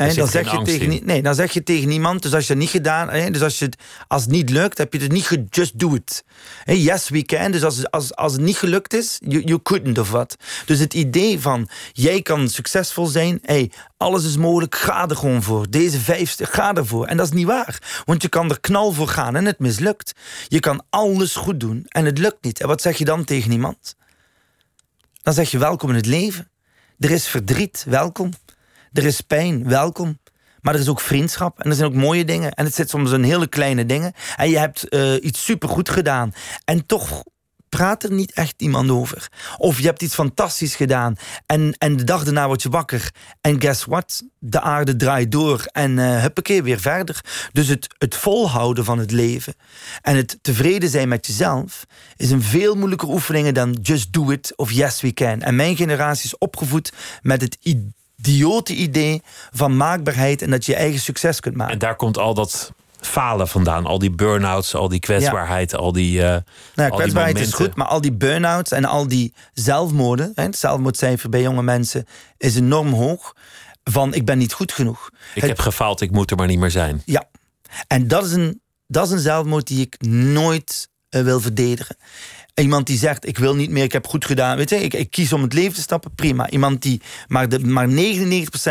Zit 0.09 0.19
dan, 0.19 0.29
zeg 0.29 0.51
je 0.51 0.63
tegen, 0.63 0.93
in. 0.93 1.05
nee, 1.05 1.23
dan 1.23 1.35
zeg 1.35 1.53
je 1.53 1.63
tegen 1.63 1.89
niemand. 1.89 2.23
Dus 2.23 2.35
als 2.35 2.47
je 2.47 2.53
het 2.53 2.63
niet 2.63 2.71
gedaan 2.71 3.11
hè, 3.11 3.31
dus 3.31 3.43
als, 3.43 3.59
je 3.59 3.65
het, 3.65 3.77
als 4.09 4.23
het 4.23 4.31
niet 4.31 4.51
lukt, 4.51 4.79
heb 4.79 4.93
je 4.93 4.99
het 4.99 5.13
niet 5.13 5.27
ge, 5.27 5.47
just 5.51 5.79
do 5.79 5.95
it. 5.95 6.25
Yes, 6.65 7.09
we 7.09 7.23
can. 7.23 7.51
Dus 7.51 7.65
als, 7.65 7.91
als, 7.91 8.15
als 8.17 8.33
het 8.33 8.41
niet 8.41 8.57
gelukt 8.57 8.95
is, 8.95 9.19
you, 9.25 9.45
you 9.45 9.63
couldn't 9.63 9.99
of 9.99 10.11
wat. 10.11 10.37
Dus 10.67 10.79
het 10.79 10.95
idee 10.95 11.41
van 11.41 11.69
jij 11.93 12.23
kan 12.23 12.49
succesvol 12.49 13.07
zijn, 13.07 13.39
hey, 13.43 13.71
alles 13.97 14.25
is 14.25 14.37
mogelijk, 14.37 14.75
ga 14.75 15.09
er 15.09 15.17
gewoon 15.17 15.43
voor. 15.43 15.71
Deze 15.71 16.01
vijfste, 16.01 16.47
ga 16.47 16.75
ervoor. 16.75 17.07
En 17.07 17.17
dat 17.17 17.27
is 17.27 17.33
niet 17.33 17.47
waar. 17.47 18.03
Want 18.05 18.23
je 18.23 18.29
kan 18.29 18.51
er 18.51 18.61
knal 18.61 18.93
voor 18.93 19.09
gaan 19.09 19.37
en 19.37 19.45
het 19.45 19.59
mislukt. 19.59 20.13
Je 20.49 20.61
kan 20.61 20.83
alles 20.91 21.35
goed 21.35 21.61
doen 21.61 21.85
en 21.89 22.05
het 22.05 22.19
lukt 22.19 22.45
niet. 22.45 22.61
En 22.61 22.69
wat 22.69 22.83
zeg 22.83 22.99
je 22.99 23.05
dan 23.05 23.25
tegen 23.25 23.53
iemand? 23.53 23.97
Dan 25.23 25.35
zeg 25.35 25.51
je 25.51 25.59
welkom 25.59 25.89
in 25.89 25.95
het 25.95 26.07
leven. 26.07 26.51
Er 26.99 27.11
is 27.11 27.27
verdriet, 27.27 27.85
welkom. 27.89 28.31
Er 28.93 29.05
is 29.05 29.20
pijn, 29.20 29.68
welkom. 29.68 30.18
Maar 30.61 30.74
er 30.74 30.80
is 30.80 30.88
ook 30.88 31.01
vriendschap 31.01 31.61
en 31.61 31.70
er 31.70 31.76
zijn 31.76 31.88
ook 31.88 31.95
mooie 31.95 32.24
dingen. 32.24 32.53
En 32.53 32.64
het 32.64 32.74
zit 32.74 32.91
soms 32.91 33.11
in 33.11 33.22
hele 33.22 33.47
kleine 33.47 33.86
dingen. 33.86 34.12
En 34.36 34.51
je 34.51 34.59
hebt 34.59 34.88
eh, 34.88 35.14
iets 35.20 35.45
supergoed 35.45 35.88
gedaan. 35.88 36.32
En 36.64 36.86
toch 36.86 37.22
praat 37.70 38.03
er 38.03 38.12
niet 38.12 38.32
echt 38.32 38.55
iemand 38.57 38.91
over. 38.91 39.28
Of 39.57 39.78
je 39.78 39.86
hebt 39.86 40.03
iets 40.03 40.14
fantastisch 40.14 40.74
gedaan. 40.74 41.16
En, 41.47 41.74
en 41.78 41.97
de 41.97 42.05
dag 42.05 42.24
daarna 42.24 42.47
word 42.47 42.62
je 42.62 42.68
wakker. 42.68 43.11
En 43.41 43.61
guess 43.61 43.84
what? 43.84 44.22
De 44.38 44.61
aarde 44.61 44.97
draait 44.97 45.32
door. 45.32 45.64
En 45.72 45.99
eh 45.99 46.20
huppakee, 46.20 46.62
weer 46.62 46.80
verder. 46.80 47.20
Dus 47.53 47.68
het, 47.68 47.95
het 47.99 48.16
volhouden 48.16 48.84
van 48.84 48.99
het 48.99 49.11
leven. 49.11 49.55
En 50.03 50.16
het 50.16 50.38
tevreden 50.43 50.88
zijn 50.88 51.09
met 51.09 51.26
jezelf... 51.26 51.84
is 52.16 52.30
een 52.30 52.43
veel 52.43 52.74
moeilijker 52.74 53.09
oefening 53.09 53.53
dan 53.53 53.78
just 53.82 54.12
do 54.12 54.30
it 54.30 54.53
of 54.57 54.70
yes 54.70 55.01
we 55.01 55.12
can. 55.12 55.43
En 55.43 55.57
mijn 55.57 55.76
generatie 55.76 56.24
is 56.24 56.38
opgevoed 56.38 56.93
met 57.22 57.41
het 57.41 57.57
idiote 58.21 58.75
idee 58.75 59.23
van 59.53 59.77
maakbaarheid... 59.77 60.43
en 60.43 60.51
dat 60.51 60.66
je 60.66 60.73
je 60.73 60.79
eigen 60.79 61.01
succes 61.01 61.41
kunt 61.41 61.57
maken. 61.57 61.73
En 61.73 61.79
daar 61.79 61.97
komt 61.97 62.18
al 62.18 62.35
dat 62.35 62.73
falen 63.01 63.49
vandaan. 63.49 63.87
Al 63.87 63.99
die 63.99 64.11
burn-outs, 64.11 64.75
al 64.75 64.89
die 64.89 65.01
kwetsbaarheid, 65.01 65.75
al 65.75 65.93
die. 65.93 66.23
eh 66.23 66.29
Nou, 66.29 66.43
ja, 66.75 66.89
kwetsbaarheid 66.89 67.39
is 67.39 67.53
goed, 67.53 67.75
maar 67.75 67.87
al 67.87 68.01
die 68.01 68.12
burn-outs 68.12 68.73
en 68.73 68.85
al 68.85 69.09
die 69.09 69.35
zelfmoorden... 69.53 70.33
Hè, 70.35 70.43
het 70.43 70.57
zelfmoordcijfer 70.57 71.29
bij 71.31 71.43
jonge 71.43 71.62
mensen 71.62 72.05
is 72.39 72.57
enorm 72.57 72.93
hoog... 72.93 73.33
van 73.85 74.14
ik 74.14 74.25
ben 74.25 74.39
niet 74.39 74.53
goed 74.53 74.73
genoeg. 74.73 75.11
Ik 75.35 75.41
Het- 75.41 75.51
heb 75.51 75.59
gefaald, 75.61 76.01
ik 76.01 76.11
moet 76.11 76.31
er 76.31 76.37
maar 76.37 76.47
niet 76.47 76.59
meer 76.59 76.71
zijn. 76.71 77.03
Ja, 77.05 77.29
en 77.87 78.09
dat 78.09 78.25
is 78.25 78.33
een, 78.33 78.61
dat 78.87 79.07
is 79.07 79.12
een 79.12 79.18
zelfmoord 79.18 79.66
die 79.66 79.81
ik 79.81 80.01
nooit 80.09 80.89
eh, 81.09 81.23
wil 81.23 81.41
verdedigen. 81.41 81.97
Iemand 82.61 82.87
die 82.87 82.99
zegt, 82.99 83.27
ik 83.27 83.39
wil 83.39 83.55
niet 83.55 83.71
meer, 83.71 83.85
ik 83.85 83.93
heb 83.93 84.07
goed 84.07 84.25
gedaan. 84.25 84.57
Weet 84.57 84.71
je, 84.71 84.77
ik, 84.77 84.95
ik 84.95 85.11
kies 85.11 85.33
om 85.33 85.43
het 85.43 85.53
leven 85.53 85.75
te 85.75 85.81
stappen, 85.81 86.15
prima. 86.15 86.51
Iemand 86.51 86.83
die, 86.83 87.01
maar, 87.29 87.49
de, 87.49 87.59
maar 87.59 87.89
99% 87.89 87.93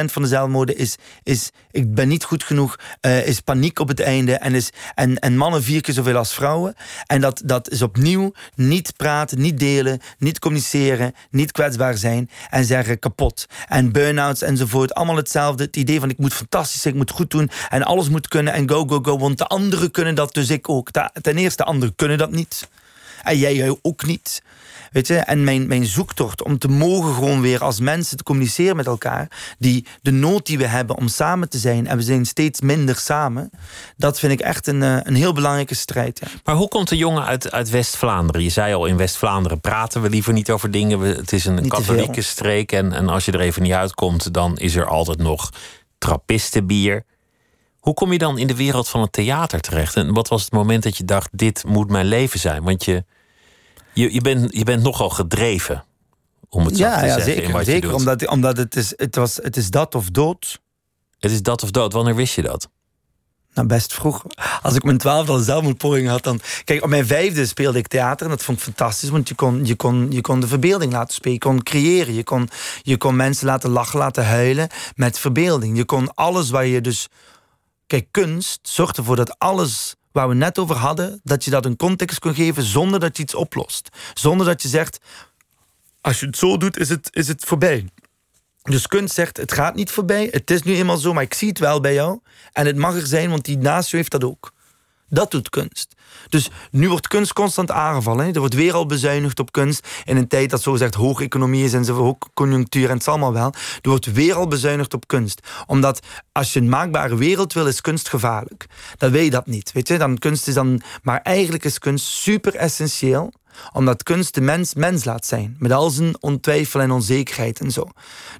van 0.06 0.22
de 0.22 0.28
zelfmoorden 0.28 0.78
is, 0.78 0.96
is, 1.24 1.52
ik 1.72 1.94
ben 1.94 2.08
niet 2.08 2.24
goed 2.24 2.44
genoeg, 2.44 2.76
eh, 3.02 3.28
is 3.28 3.40
paniek 3.40 3.80
op 3.80 3.88
het 3.88 4.00
einde. 4.00 4.34
En, 4.34 4.56
is, 4.56 4.70
en, 4.96 5.20
en 5.20 5.38
mannen 5.38 5.64
vier 5.64 5.82
keer 5.82 5.94
zoveel 5.94 6.16
als 6.16 6.34
vrouwen. 6.34 6.76
En 7.06 7.22
dat, 7.22 7.42
dat 7.46 7.70
is 7.70 7.82
opnieuw 7.82 8.32
niet 8.56 8.94
praten, 8.98 9.42
niet 9.42 9.60
delen, 9.60 10.00
niet 10.18 10.40
communiceren, 10.40 11.14
niet 11.32 11.52
kwetsbaar 11.52 11.98
zijn. 11.98 12.30
En 12.50 12.66
zeggen 12.66 13.00
kapot. 13.00 13.46
En 13.68 13.92
burn-outs 13.92 14.42
enzovoort, 14.42 14.94
allemaal 14.94 15.16
hetzelfde. 15.16 15.64
Het 15.64 15.76
idee 15.76 16.00
van 16.00 16.10
ik 16.10 16.18
moet 16.18 16.34
fantastisch 16.34 16.86
ik 16.86 16.96
moet 16.96 17.12
goed 17.12 17.32
doen. 17.32 17.50
En 17.70 17.84
alles 17.84 18.10
moet 18.10 18.28
kunnen 18.28 18.54
en 18.54 18.70
go, 18.70 18.86
go, 18.88 19.00
go. 19.02 19.18
Want 19.18 19.38
de 19.38 19.46
anderen 19.48 19.92
kunnen 19.92 20.16
dat, 20.16 20.34
dus 20.34 20.50
ik 20.50 20.70
ook. 20.70 20.90
Ten 21.22 21.38
eerste, 21.38 21.64
de 21.64 21.70
anderen 21.70 21.96
kunnen 21.96 22.18
dat 22.18 22.32
niet. 22.32 22.68
En 23.24 23.38
jij 23.38 23.78
ook 23.82 24.06
niet. 24.06 24.42
Weet 24.92 25.08
je, 25.08 25.16
en 25.16 25.44
mijn, 25.44 25.68
mijn 25.68 25.86
zoektocht 25.86 26.44
om 26.44 26.58
te 26.58 26.68
mogen 26.68 27.14
gewoon 27.14 27.42
weer 27.42 27.64
als 27.64 27.80
mensen 27.80 28.18
te 28.18 28.24
communiceren 28.24 28.76
met 28.76 28.86
elkaar. 28.86 29.28
Die, 29.58 29.86
de 30.02 30.12
nood 30.12 30.46
die 30.46 30.58
we 30.58 30.66
hebben 30.66 30.98
om 30.98 31.08
samen 31.08 31.50
te 31.50 31.58
zijn. 31.58 31.88
En 31.88 31.98
we 31.98 32.04
zijn 32.04 32.26
steeds 32.26 32.62
minder 32.62 32.96
samen. 32.96 33.50
Dat 33.98 34.20
vind 34.20 34.32
ik 34.34 34.40
echt 34.40 34.68
een, 34.68 34.84
eh, 34.84 34.98
een 35.04 35.16
heel 35.16 35.34
belangrijke 35.34 35.76
strijd. 35.76 36.20
Ja. 36.24 36.28
Maar 36.44 36.56
hoe 36.56 36.68
komt 36.68 36.90
de 36.90 36.98
jongen 36.98 37.26
uit, 37.26 37.52
uit 37.52 37.70
West-Vlaanderen? 37.70 38.44
Je 38.44 38.50
zei 38.50 38.74
al, 38.74 38.86
in 38.86 38.98
West-Vlaanderen 38.98 39.60
praten 39.62 40.02
we 40.02 40.10
liever 40.10 40.34
niet 40.34 40.50
over 40.52 40.72
dingen. 40.72 41.00
We- 41.00 41.08
het 41.08 41.34
is 41.34 41.46
een 41.46 41.56
Niet 41.56 41.70
katholieke 41.70 42.22
streek. 42.22 42.72
En, 42.72 42.94
en 42.94 43.10
als 43.10 43.26
je 43.26 43.32
er 43.32 43.40
even 43.40 43.62
niet 43.62 43.72
uitkomt, 43.74 44.34
dan 44.34 44.58
is 44.58 44.76
er 44.76 44.86
altijd 44.88 45.18
nog 45.18 45.50
trappistenbier. 45.98 47.04
Hoe 47.80 47.94
kom 47.94 48.12
je 48.12 48.18
dan 48.18 48.38
in 48.38 48.48
de 48.48 48.56
wereld 48.56 48.90
van 48.90 49.02
het 49.02 49.12
theater 49.12 49.62
terecht? 49.62 49.96
En 49.96 50.14
wat 50.14 50.28
was 50.28 50.42
het 50.44 50.52
moment 50.52 50.84
dat 50.84 50.98
je 50.98 51.06
dacht, 51.06 51.30
dit 51.32 51.64
moet 51.66 51.90
mijn 51.90 52.06
leven 52.06 52.40
zijn? 52.40 52.64
Want 52.64 52.86
je, 52.86 53.04
je, 53.94 54.14
je, 54.14 54.22
bent, 54.22 54.56
je 54.56 54.64
bent 54.64 54.84
nogal 54.84 55.10
gedreven, 55.10 55.86
om 56.50 56.66
het 56.66 56.78
zo 56.78 56.84
Ja, 56.84 57.00
te 57.00 57.06
ja 57.06 57.14
zeggen. 57.14 57.34
zeker. 57.34 57.52
wat 57.52 57.66
je 57.66 57.72
zeker 57.72 57.90
doet. 57.90 58.00
omdat, 58.00 58.28
omdat 58.28 58.58
het, 58.58 58.76
is, 58.76 58.94
het, 58.96 59.16
was, 59.16 59.36
het 59.36 59.58
is 59.58 59.70
dat 59.70 59.96
of 59.96 60.10
dood. 60.10 60.60
Het 61.20 61.32
is 61.32 61.42
dat 61.42 61.64
of 61.64 61.72
dood. 61.72 61.94
Wanneer 61.94 62.16
wist 62.16 62.36
je 62.36 62.42
dat? 62.42 62.70
Nou, 63.54 63.68
best 63.68 63.94
vroeg. 63.94 64.26
Als 64.62 64.76
ik 64.76 64.84
mijn 64.84 64.98
twaalfde 64.98 65.32
al 65.32 65.40
zelfmoordpoging 65.40 66.08
had, 66.08 66.24
dan... 66.24 66.40
Kijk, 66.64 66.84
op 66.84 66.90
mijn 66.90 67.06
vijfde 67.06 67.46
speelde 67.46 67.78
ik 67.78 67.88
theater 67.88 68.26
en 68.26 68.32
dat 68.32 68.44
vond 68.44 68.58
ik 68.58 68.64
fantastisch. 68.64 69.10
Want 69.10 69.28
je 69.28 69.36
kon, 69.36 69.66
je 69.66 69.76
kon, 69.76 70.12
je 70.12 70.22
kon 70.22 70.40
de 70.40 70.48
verbeelding 70.48 70.92
laten 70.92 71.14
spelen. 71.14 71.34
Je 71.34 71.40
kon 71.40 71.64
creëren. 71.64 72.14
Je 72.14 72.24
kon, 72.24 72.50
je 72.82 72.98
kon 72.98 73.16
mensen 73.16 73.46
laten 73.46 73.70
lachen, 73.70 74.00
laten 74.00 74.26
huilen 74.26 74.68
met 74.96 75.20
verbeelding. 75.20 75.78
Je 75.78 75.86
kon 75.86 76.14
alles 76.14 76.50
waar 76.50 76.66
je 76.66 76.82
dus... 76.82 77.08
Kijk, 77.90 78.08
kunst 78.12 78.60
zorgt 78.62 78.98
ervoor 78.98 79.16
dat 79.16 79.40
alles 79.40 79.96
waar 80.12 80.30
we 80.30 80.36
net 80.36 80.58
over 80.58 80.76
hadden... 80.76 81.20
dat 81.24 81.44
je 81.44 81.52
dat 81.52 81.66
een 81.66 81.76
context 81.76 82.20
kon 82.20 82.34
geven 82.34 82.64
zonder 82.64 83.00
dat 83.00 83.18
je 83.18 83.24
iets 83.24 83.36
oplost. 83.36 83.90
Zonder 84.14 84.46
dat 84.46 84.62
je 84.62 84.68
zegt... 84.68 85.00
als 86.02 86.20
je 86.20 86.26
het 86.26 86.38
zo 86.38 86.58
doet, 86.58 86.78
is 86.78 86.90
het, 86.90 87.10
is 87.12 87.28
het 87.28 87.44
voorbij. 87.44 87.90
Dus 88.62 88.88
kunst 88.88 89.14
zegt, 89.14 89.38
het 89.38 89.52
gaat 89.52 89.76
niet 89.76 89.92
voorbij. 89.92 90.28
Het 90.32 90.52
is 90.52 90.62
nu 90.62 90.76
eenmaal 90.76 90.98
zo, 90.98 91.14
maar 91.14 91.24
ik 91.24 91.34
zie 91.34 91.48
het 91.48 91.60
wel 91.60 91.80
bij 91.80 91.94
jou. 91.94 92.20
En 92.52 92.66
het 92.66 92.76
mag 92.76 92.96
er 92.96 93.08
zijn, 93.08 93.30
want 93.30 93.46
die 93.46 93.58
naast 93.58 93.90
je 93.90 93.98
heeft 93.98 94.12
dat 94.12 94.24
ook. 94.24 94.54
Dat 95.08 95.32
doet 95.32 95.50
kunst. 95.50 95.96
Dus 96.30 96.50
nu 96.72 96.90
wordt 96.90 97.08
kunst 97.08 97.34
constant 97.34 97.72
aangevallen. 97.72 98.26
Hè. 98.26 98.32
Er 98.32 98.40
wordt 98.40 98.54
weer 98.54 98.74
al 98.74 98.86
bezuinigd 98.86 99.40
op 99.40 99.52
kunst. 99.52 99.88
In 100.04 100.18
een 100.18 100.28
tijd 100.28 100.50
dat 100.50 100.62
zo 100.62 100.76
zegt 100.76 100.94
hoge 100.94 101.24
economie 101.24 101.64
is 101.64 101.74
en 101.74 101.86
zo 101.86 101.96
ook 101.98 102.28
conjunctuur 102.34 102.90
en 102.90 102.94
het 102.94 103.04
zal 103.04 103.14
allemaal 103.14 103.34
wel. 103.34 103.54
Er 103.82 103.90
wordt 103.90 104.12
weer 104.12 104.34
al 104.34 104.48
bezuinigd 104.48 104.94
op 104.94 105.08
kunst. 105.08 105.48
Omdat 105.66 106.06
als 106.32 106.54
je 106.54 106.60
een 106.60 106.70
maakbare 106.70 107.16
wereld 107.16 107.54
wil, 107.54 107.68
is 107.68 107.82
kunst 107.82 108.10
gevaarlijk. 108.10 108.66
Dan 108.98 109.12
weet 109.12 109.24
je 109.24 109.30
dat 109.30 109.46
niet. 109.46 109.72
Weet 109.72 109.88
je? 109.88 109.98
Dan 109.98 110.18
kunst 110.18 110.48
is 110.48 110.54
dan, 110.54 110.82
maar 111.02 111.22
eigenlijk 111.22 111.64
is 111.64 111.80
kunst 111.80 112.06
super 112.06 112.56
essentieel 112.56 113.32
omdat 113.74 114.04
kunst 114.04 114.34
de 114.34 114.42
mens 114.42 114.74
mens 114.74 115.04
laat 115.04 115.26
zijn. 115.26 115.56
Met 115.60 115.72
al 115.72 115.90
zijn 115.90 116.22
ontwijfel 116.22 116.82
en 116.82 116.92
onzekerheid 116.92 117.60
en 117.60 117.72
zo. 117.72 117.88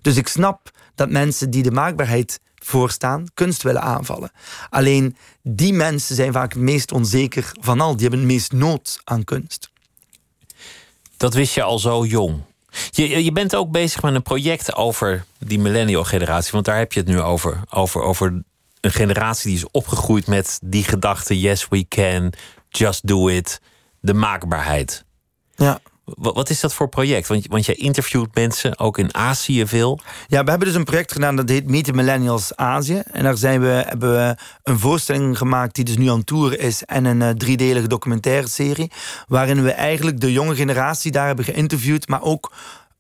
Dus 0.02 0.16
ik 0.16 0.28
snap 0.28 0.70
dat 0.96 1.10
mensen 1.10 1.50
die 1.50 1.64
de 1.64 1.72
maakbaarheid 1.72 2.40
voorstaan, 2.66 3.26
kunst 3.34 3.64
willen 3.64 3.82
aanvallen. 3.82 4.32
Alleen 4.70 5.16
die 5.42 5.74
mensen 5.74 6.16
zijn 6.16 6.34
vaak 6.34 6.54
het 6.54 6.62
meest 6.62 6.92
onzeker 6.92 7.52
van 7.60 7.82
al. 7.82 7.92
Die 7.92 8.02
hebben 8.02 8.20
het 8.20 8.28
meest 8.28 8.52
nood 8.52 9.02
aan 9.04 9.24
kunst. 9.24 9.70
Dat 11.18 11.34
wist 11.34 11.54
je 11.54 11.64
al 11.64 11.80
zo 11.80 12.06
jong. 12.06 12.42
Je, 12.90 13.24
je 13.24 13.32
bent 13.32 13.56
ook 13.56 13.72
bezig 13.72 14.02
met 14.02 14.16
een 14.16 14.22
project 14.22 14.76
over 14.76 15.26
die 15.38 15.60
millennial 15.60 16.04
generatie. 16.04 16.52
Want 16.52 16.66
daar 16.66 16.78
heb 16.78 16.94
je 16.94 17.00
het 17.00 17.10
nu 17.10 17.22
over. 17.22 17.62
Over, 17.70 18.02
over 18.02 18.44
een 18.82 18.92
generatie 18.92 19.50
die 19.50 19.60
is 19.60 19.72
opgegroeid 19.72 20.28
met 20.28 20.60
die 20.64 20.84
gedachte: 20.84 21.40
yes, 21.40 21.68
we 21.68 21.88
can, 21.88 22.34
just 22.70 23.08
do 23.08 23.28
it. 23.28 23.62
De 24.00 24.14
maakbaarheid. 24.14 25.06
Ja. 25.56 25.80
Wat 26.18 26.50
is 26.50 26.60
dat 26.60 26.74
voor 26.74 26.90
project? 26.90 27.28
Want, 27.28 27.48
want 27.48 27.66
jij 27.66 27.76
interviewt 27.76 28.36
mensen, 28.36 28.80
ook 28.80 28.98
in 28.98 29.16
Azië 29.16 29.68
veel. 29.68 30.00
Ja, 30.28 30.44
we 30.44 30.50
hebben 30.50 30.68
dus 30.68 30.78
een 30.78 30.84
project 30.84 31.12
gedaan 31.12 31.36
dat 31.36 31.50
heet 31.50 31.70
Meet 31.70 31.84
the 31.84 31.94
Millennials 31.94 32.56
Azië. 32.56 33.02
En 33.12 33.24
daar 33.24 33.38
zijn 33.38 33.62
we, 33.62 33.84
hebben 33.88 34.14
we 34.14 34.36
een 34.64 34.80
voorstelling 34.80 35.38
gemaakt 35.38 35.76
die 35.76 35.86
dus 35.86 35.98
nu 35.98 36.10
aan 36.10 36.24
tour 36.24 36.60
is. 36.60 36.84
En 36.84 37.06
een 37.06 37.22
uh, 37.22 37.30
driedelige 37.30 37.88
documentaire 37.88 38.48
serie. 38.48 38.92
Waarin 39.28 39.64
we 39.64 39.72
eigenlijk 39.72 40.20
de 40.20 40.32
jonge 40.32 40.56
generatie 40.56 41.12
daar 41.12 41.28
hebben 41.28 41.46
geïnterviewd. 41.46 42.08
Maar 42.08 42.22
ook 42.22 42.52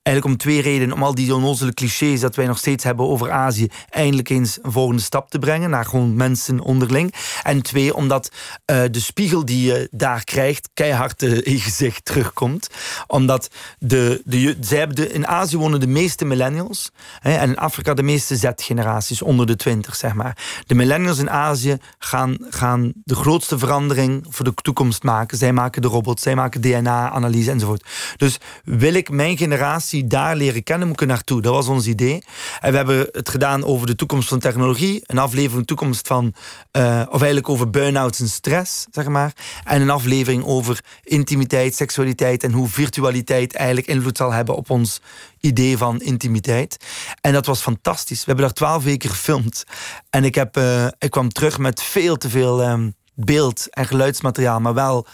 Eigenlijk 0.10 0.36
om 0.36 0.50
twee 0.50 0.62
redenen. 0.62 0.96
Om 0.96 1.04
al 1.04 1.16
die 1.16 1.36
onnozele 1.36 1.74
clichés 1.74 2.20
dat 2.20 2.36
wij 2.36 2.46
nog 2.46 2.58
steeds 2.58 2.84
hebben 2.84 3.08
over 3.08 3.32
Azië... 3.32 3.68
eindelijk 3.90 4.30
eens 4.30 4.60
een 4.62 4.72
volgende 4.72 5.02
stap 5.02 5.30
te 5.30 5.40
brengen 5.40 5.70
naar 5.70 5.86
gewoon 5.86 6.16
mensen 6.16 6.60
onderling. 6.60 7.14
En 7.44 7.62
twee, 7.62 7.96
omdat 7.96 8.32
uh, 8.66 8.82
de 8.92 9.00
spiegel 9.00 9.46
die 9.46 9.66
je 9.66 9.88
daar 9.92 10.24
krijgt... 10.24 10.70
keihard 10.74 11.22
in 11.22 11.52
je 11.52 11.60
gezicht 11.60 12.06
terugkomt. 12.06 12.68
Omdat 13.08 13.50
de, 13.80 14.22
de, 14.26 14.58
zij 14.62 14.78
hebben 14.78 14.96
de, 14.96 15.12
in 15.12 15.28
Azië 15.28 15.58
wonen 15.58 15.80
de 15.80 15.88
meeste 15.88 16.26
millennials... 16.26 16.92
Hè, 17.20 17.34
en 17.36 17.50
in 17.50 17.58
Afrika 17.58 17.94
de 17.94 18.04
meeste 18.04 18.36
Z-generaties, 18.36 19.22
onder 19.22 19.46
de 19.46 19.56
twintig, 19.56 19.96
zeg 19.96 20.14
maar. 20.14 20.38
De 20.66 20.76
millennials 20.76 21.18
in 21.18 21.30
Azië 21.30 21.78
gaan, 22.00 22.38
gaan 22.50 22.92
de 23.04 23.16
grootste 23.16 23.58
verandering 23.58 24.26
voor 24.30 24.46
de 24.46 24.54
toekomst 24.54 25.04
maken. 25.04 25.38
Zij 25.38 25.54
maken 25.54 25.82
de 25.82 25.88
robots, 25.88 26.24
zij 26.24 26.36
maken 26.36 26.62
DNA-analyse 26.62 27.52
enzovoort. 27.52 27.86
Dus 28.18 28.38
wil 28.64 28.94
ik 28.94 29.10
mijn 29.10 29.38
generatie 29.38 29.98
daar 30.08 30.36
leren 30.36 30.64
kennen, 30.64 30.88
moet 30.88 31.02
ik 31.02 31.08
naartoe. 31.08 31.42
Dat 31.42 31.54
was 31.54 31.68
ons 31.68 31.88
idee. 31.88 32.24
En 32.60 32.72
we 32.72 32.78
hebben 32.78 33.08
het 33.12 33.30
gedaan 33.30 33.66
over 33.66 33.88
de 33.88 33.96
toekomst 33.96 34.30
van 34.30 34.40
technologie. 34.40 35.02
Een 35.06 35.18
aflevering 35.18 35.68
toekomst 35.68 36.08
van, 36.08 36.34
uh, 36.78 37.02
of 37.06 37.18
eigenlijk 37.18 37.50
over 37.50 37.70
burn-outs 37.70 38.20
en 38.20 38.30
stress, 38.30 38.86
zeg 38.92 39.08
maar. 39.08 39.34
En 39.64 39.82
een 39.82 39.90
aflevering 39.90 40.44
over 40.46 40.84
intimiteit, 41.04 41.76
seksualiteit 41.76 42.44
en 42.44 42.52
hoe 42.52 42.68
virtualiteit 42.68 43.56
eigenlijk 43.56 43.88
invloed 43.88 44.18
zal 44.18 44.32
hebben 44.32 44.56
op 44.56 44.70
ons 44.70 45.02
idee 45.40 45.78
van 45.78 46.02
intimiteit. 46.02 46.78
En 47.22 47.34
dat 47.34 47.46
was 47.46 47.62
fantastisch. 47.62 48.20
We 48.20 48.26
hebben 48.26 48.46
daar 48.46 48.54
twaalf 48.54 48.84
weken 48.84 49.10
gefilmd. 49.10 49.64
En 50.10 50.24
ik, 50.24 50.36
heb, 50.36 50.58
uh, 50.58 50.86
ik 50.98 51.10
kwam 51.10 51.30
terug 51.30 51.58
met 51.58 51.82
veel 51.82 52.18
te 52.18 52.30
veel 52.30 52.70
um, 52.70 52.94
beeld- 53.14 53.68
en 53.70 53.86
geluidsmateriaal, 53.86 54.60
maar 54.60 54.74
wel 54.74 55.08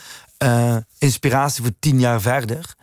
uh, 0.46 0.78
inspiratie 0.98 1.64
voor 1.64 1.74
tien 1.80 2.00
jaar 2.00 2.22
verder. 2.22 2.76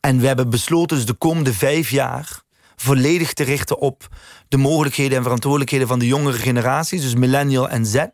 En 0.00 0.20
we 0.20 0.26
hebben 0.26 0.50
besloten 0.50 0.96
dus 0.96 1.06
de 1.06 1.12
komende 1.12 1.54
vijf 1.54 1.90
jaar 1.90 2.42
volledig 2.76 3.32
te 3.32 3.44
richten 3.44 3.78
op 3.78 4.08
de 4.48 4.56
mogelijkheden 4.56 5.16
en 5.16 5.22
verantwoordelijkheden 5.22 5.86
van 5.86 5.98
de 5.98 6.06
jongere 6.06 6.38
generaties, 6.38 7.02
dus 7.02 7.14
millennial 7.14 7.68
en 7.68 7.86
Z, 7.86 8.04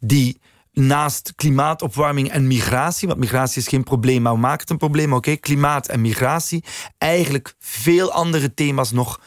die 0.00 0.40
naast 0.72 1.32
klimaatopwarming 1.36 2.30
en 2.30 2.46
migratie, 2.46 3.08
want 3.08 3.20
migratie 3.20 3.60
is 3.62 3.68
geen 3.68 3.84
probleem, 3.84 4.22
maar 4.22 4.32
we 4.32 4.38
maken 4.38 4.60
het 4.60 4.70
een 4.70 4.76
probleem, 4.76 5.12
oké, 5.12 5.36
klimaat 5.36 5.88
en 5.88 6.00
migratie, 6.00 6.64
eigenlijk 6.98 7.54
veel 7.58 8.12
andere 8.12 8.54
thema's 8.54 8.90
nog 8.90 9.20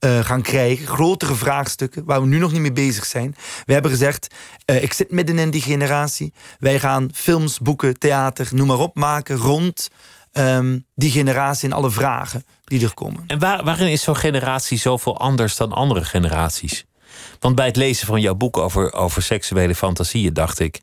uh, 0.00 0.24
gaan 0.24 0.42
krijgen. 0.42 0.86
Grotere 0.86 1.34
vraagstukken 1.34 2.04
waar 2.04 2.20
we 2.20 2.26
nu 2.26 2.38
nog 2.38 2.52
niet 2.52 2.60
mee 2.60 2.72
bezig 2.72 3.04
zijn. 3.04 3.36
We 3.64 3.72
hebben 3.72 3.90
gezegd, 3.90 4.34
uh, 4.66 4.82
ik 4.82 4.92
zit 4.92 5.10
midden 5.10 5.38
in 5.38 5.50
die 5.50 5.62
generatie. 5.62 6.32
Wij 6.58 6.78
gaan 6.78 7.08
films, 7.14 7.58
boeken, 7.58 7.98
theater, 7.98 8.48
noem 8.50 8.66
maar 8.66 8.78
op 8.78 8.94
maken 8.94 9.36
rond 9.36 9.88
um, 10.32 10.84
die 10.94 11.10
generatie 11.10 11.68
en 11.68 11.76
alle 11.76 11.90
vragen 11.90 12.44
die 12.64 12.84
er 12.84 12.94
komen. 12.94 13.24
En 13.26 13.38
waar, 13.38 13.64
waarin 13.64 13.88
is 13.88 14.02
zo'n 14.02 14.16
generatie 14.16 14.78
zoveel 14.78 15.18
anders 15.18 15.56
dan 15.56 15.72
andere 15.72 16.04
generaties? 16.04 16.84
Want 17.40 17.54
bij 17.54 17.66
het 17.66 17.76
lezen 17.76 18.06
van 18.06 18.20
jouw 18.20 18.34
boek 18.34 18.56
over, 18.56 18.92
over 18.92 19.22
seksuele 19.22 19.74
fantasieën 19.74 20.32
dacht 20.32 20.58
ik... 20.58 20.80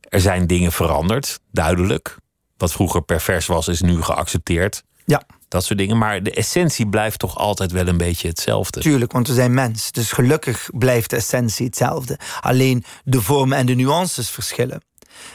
er 0.00 0.20
zijn 0.20 0.46
dingen 0.46 0.72
veranderd, 0.72 1.40
duidelijk. 1.52 2.16
Wat 2.56 2.72
vroeger 2.72 3.02
pervers 3.02 3.46
was, 3.46 3.68
is 3.68 3.80
nu 3.80 4.02
geaccepteerd. 4.02 4.82
Ja. 5.04 5.22
Dat 5.48 5.64
soort 5.64 5.78
dingen. 5.78 5.98
Maar 5.98 6.22
de 6.22 6.30
essentie 6.30 6.88
blijft 6.88 7.18
toch 7.18 7.36
altijd 7.36 7.72
wel 7.72 7.86
een 7.86 7.96
beetje 7.96 8.28
hetzelfde. 8.28 8.80
Tuurlijk, 8.80 9.12
want 9.12 9.28
we 9.28 9.34
zijn 9.34 9.54
mens. 9.54 9.92
Dus 9.92 10.12
gelukkig 10.12 10.68
blijft 10.72 11.10
de 11.10 11.16
essentie 11.16 11.66
hetzelfde. 11.66 12.18
Alleen 12.40 12.84
de 13.04 13.22
vormen 13.22 13.58
en 13.58 13.66
de 13.66 13.74
nuances 13.74 14.30
verschillen. 14.30 14.82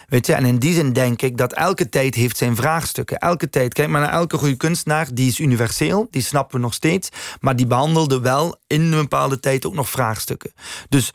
Weet 0.08 0.26
je, 0.26 0.34
en 0.34 0.46
in 0.46 0.58
die 0.58 0.74
zin 0.74 0.94
denk 0.94 1.22
ik 1.22 1.38
dat 1.38 1.54
elke 1.54 1.90
tijd 1.90 2.16
heeft 2.16 2.38
zijn 2.38 2.56
vraagstukken. 2.56 3.18
Elke 3.18 3.50
tijd, 3.50 3.74
kijk 3.74 3.90
maar 3.90 4.02
naar 4.02 4.14
elke 4.14 4.38
goede 4.38 4.56
kunstenaar, 4.56 5.08
die 5.14 5.28
is 5.28 5.40
universeel, 5.40 6.08
die 6.10 6.22
snappen 6.22 6.56
we 6.56 6.62
nog 6.62 6.74
steeds, 6.74 7.10
maar 7.40 7.56
die 7.56 7.68
behandelde 7.68 8.20
wel 8.20 8.56
in 8.68 8.82
een 8.82 9.02
bepaalde 9.02 9.40
tijd 9.40 9.66
ook 9.66 9.74
nog 9.74 9.90
vraagstukken. 9.90 10.54
Dus 10.90 11.12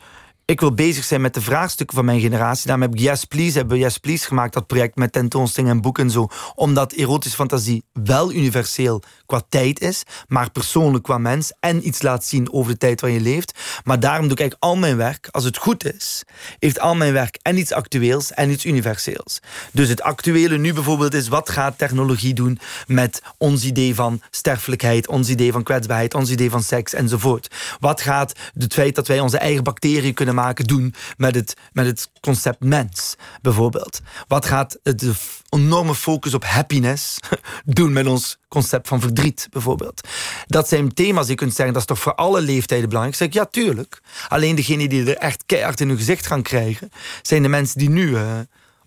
ik 0.47 0.59
wil 0.59 0.73
bezig 0.73 1.03
zijn 1.03 1.21
met 1.21 1.33
de 1.33 1.41
vraagstukken 1.41 1.95
van 1.95 2.05
mijn 2.05 2.19
generatie. 2.19 2.65
Daarom 2.65 2.83
heb 2.83 2.93
ik 2.93 2.99
Yes 2.99 3.25
Please, 3.25 3.57
hebben 3.57 3.77
we 3.77 3.83
Yes 3.83 3.97
Please 3.97 4.25
gemaakt, 4.25 4.53
dat 4.53 4.67
project 4.67 4.95
met 4.95 5.11
tentoonstellingen 5.11 5.75
en 5.75 5.81
boeken 5.81 6.03
en 6.03 6.11
zo. 6.11 6.27
Omdat 6.55 6.91
erotische 6.91 7.37
fantasie 7.37 7.83
wel 7.93 8.33
universeel 8.33 9.01
qua 9.25 9.41
tijd 9.49 9.79
is, 9.79 10.03
maar 10.27 10.51
persoonlijk 10.51 11.03
qua 11.03 11.17
mens 11.17 11.53
en 11.59 11.87
iets 11.87 12.01
laat 12.01 12.25
zien 12.25 12.53
over 12.53 12.71
de 12.71 12.77
tijd 12.77 13.01
waarin 13.01 13.19
je 13.19 13.29
leeft. 13.29 13.59
Maar 13.83 13.99
daarom 13.99 14.21
doe 14.21 14.31
ik 14.31 14.39
eigenlijk 14.39 14.71
al 14.71 14.75
mijn 14.79 14.97
werk, 14.97 15.27
als 15.31 15.43
het 15.43 15.57
goed 15.57 15.93
is, 15.93 16.23
heeft 16.59 16.79
al 16.79 16.95
mijn 16.95 17.13
werk 17.13 17.39
en 17.41 17.57
iets 17.57 17.71
actueels 17.71 18.31
en 18.31 18.49
iets 18.49 18.65
universeels. 18.65 19.39
Dus 19.71 19.89
het 19.89 20.01
actuele 20.01 20.57
nu 20.57 20.73
bijvoorbeeld 20.73 21.13
is, 21.13 21.27
wat 21.27 21.49
gaat 21.49 21.77
technologie 21.77 22.33
doen 22.33 22.59
met 22.87 23.21
ons 23.37 23.63
idee 23.63 23.95
van 23.95 24.21
sterfelijkheid, 24.29 25.07
ons 25.07 25.29
idee 25.29 25.51
van 25.51 25.63
kwetsbaarheid, 25.63 26.13
ons 26.13 26.31
idee 26.31 26.49
van 26.49 26.63
seks 26.63 26.93
enzovoort. 26.93 27.55
Wat 27.79 28.01
gaat 28.01 28.33
het 28.57 28.73
feit 28.73 28.95
dat 28.95 29.07
wij 29.07 29.19
onze 29.19 29.37
eigen 29.37 29.63
bacteriën 29.63 30.13
kunnen 30.13 30.35
maken 30.37 30.65
doen 30.65 30.93
met 31.17 31.35
het, 31.35 31.53
met 31.73 31.85
het 31.85 32.09
concept 32.21 32.63
mens, 32.63 33.15
bijvoorbeeld? 33.41 33.99
Wat 34.27 34.45
gaat 34.45 34.79
de 34.83 35.13
enorme 35.49 35.95
focus 35.95 36.33
op 36.33 36.43
happiness 36.43 37.17
doen 37.65 37.93
met 37.93 38.07
ons 38.07 38.37
concept 38.47 38.87
van 38.87 39.01
verdriet, 39.01 39.47
bijvoorbeeld? 39.51 40.07
Dat 40.45 40.67
zijn 40.67 40.93
thema's 40.93 41.21
die 41.21 41.31
je 41.31 41.35
kunt 41.35 41.55
zeggen, 41.55 41.73
dat 41.73 41.81
is 41.81 41.87
toch 41.87 41.99
voor 41.99 42.15
alle 42.15 42.41
leeftijden 42.41 42.87
belangrijk? 42.87 43.17
Zeg 43.17 43.33
ja, 43.33 43.45
tuurlijk. 43.45 44.01
Alleen 44.27 44.55
degenen 44.55 44.89
die 44.89 45.05
er 45.05 45.17
echt 45.17 45.43
keihard 45.45 45.81
in 45.81 45.87
hun 45.87 45.97
gezicht 45.97 46.27
gaan 46.27 46.41
krijgen, 46.41 46.91
zijn 47.21 47.41
de 47.41 47.49
mensen 47.49 47.79
die 47.79 47.89
nu... 47.89 48.07
Uh, 48.09 48.39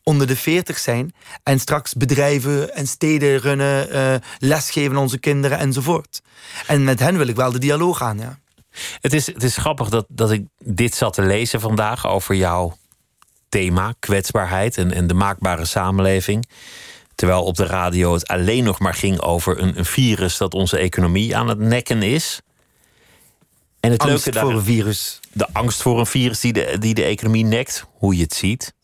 onder 0.03 0.27
de 0.27 0.37
40 0.37 0.79
zijn 0.79 1.15
en 1.43 1.61
straks 1.61 1.95
bedrijven 1.95 2.75
en 2.75 2.87
steden 2.87 3.39
runnen, 3.39 3.95
uh, 3.95 4.15
lesgeven 4.39 4.97
aan 4.97 5.03
onze 5.03 5.19
kinderen 5.19 5.59
enzovoort. 5.59 6.23
En 6.67 6.85
met 6.85 7.01
hen 7.01 7.17
wil 7.17 7.27
ik 7.27 7.37
wel 7.37 7.53
de 7.53 7.59
dialoog 7.59 8.03
aan, 8.03 8.19
ja. 8.19 8.39
Het 9.01 9.13
is, 9.13 9.27
het 9.27 9.43
is 9.43 9.57
grappig 9.57 9.89
dat, 9.89 10.07
dat 10.09 10.31
ik 10.31 10.45
dit 10.59 10.95
zat 10.95 11.13
te 11.13 11.23
lezen 11.23 11.61
vandaag 11.61 12.07
over 12.07 12.35
jouw 12.35 12.77
thema, 13.49 13.95
kwetsbaarheid 13.99 14.77
en, 14.77 14.93
en 14.93 15.07
de 15.07 15.15
maakbare 15.15 15.65
samenleving. 15.65 16.49
Terwijl 17.15 17.45
op 17.45 17.57
de 17.57 17.67
radio 17.67 18.13
het 18.13 18.29
alleen 18.29 18.65
nog 18.65 18.79
maar 18.79 18.95
ging 18.95 19.21
over 19.21 19.59
een, 19.63 19.79
een 19.79 19.85
virus 19.85 20.37
dat 20.37 20.55
onze 20.55 20.79
economie 20.79 21.37
aan 21.37 21.49
het 21.49 21.59
nekken 21.59 22.03
is. 22.03 22.41
En 23.81 23.91
het 23.91 24.01
angst 24.01 24.25
leuke 24.25 24.41
voor 24.41 24.53
een 24.53 24.65
virus. 24.65 25.21
De 25.33 25.47
angst 25.53 25.83
voor 25.83 25.99
een 25.99 26.07
virus 26.07 26.41
die 26.41 26.53
de, 26.53 26.77
die 26.79 26.95
de 26.95 27.03
economie 27.03 27.45
nekt, 27.45 27.87
hoe 27.93 28.17
je 28.17 28.23
het 28.23 28.35
ziet. 28.35 28.75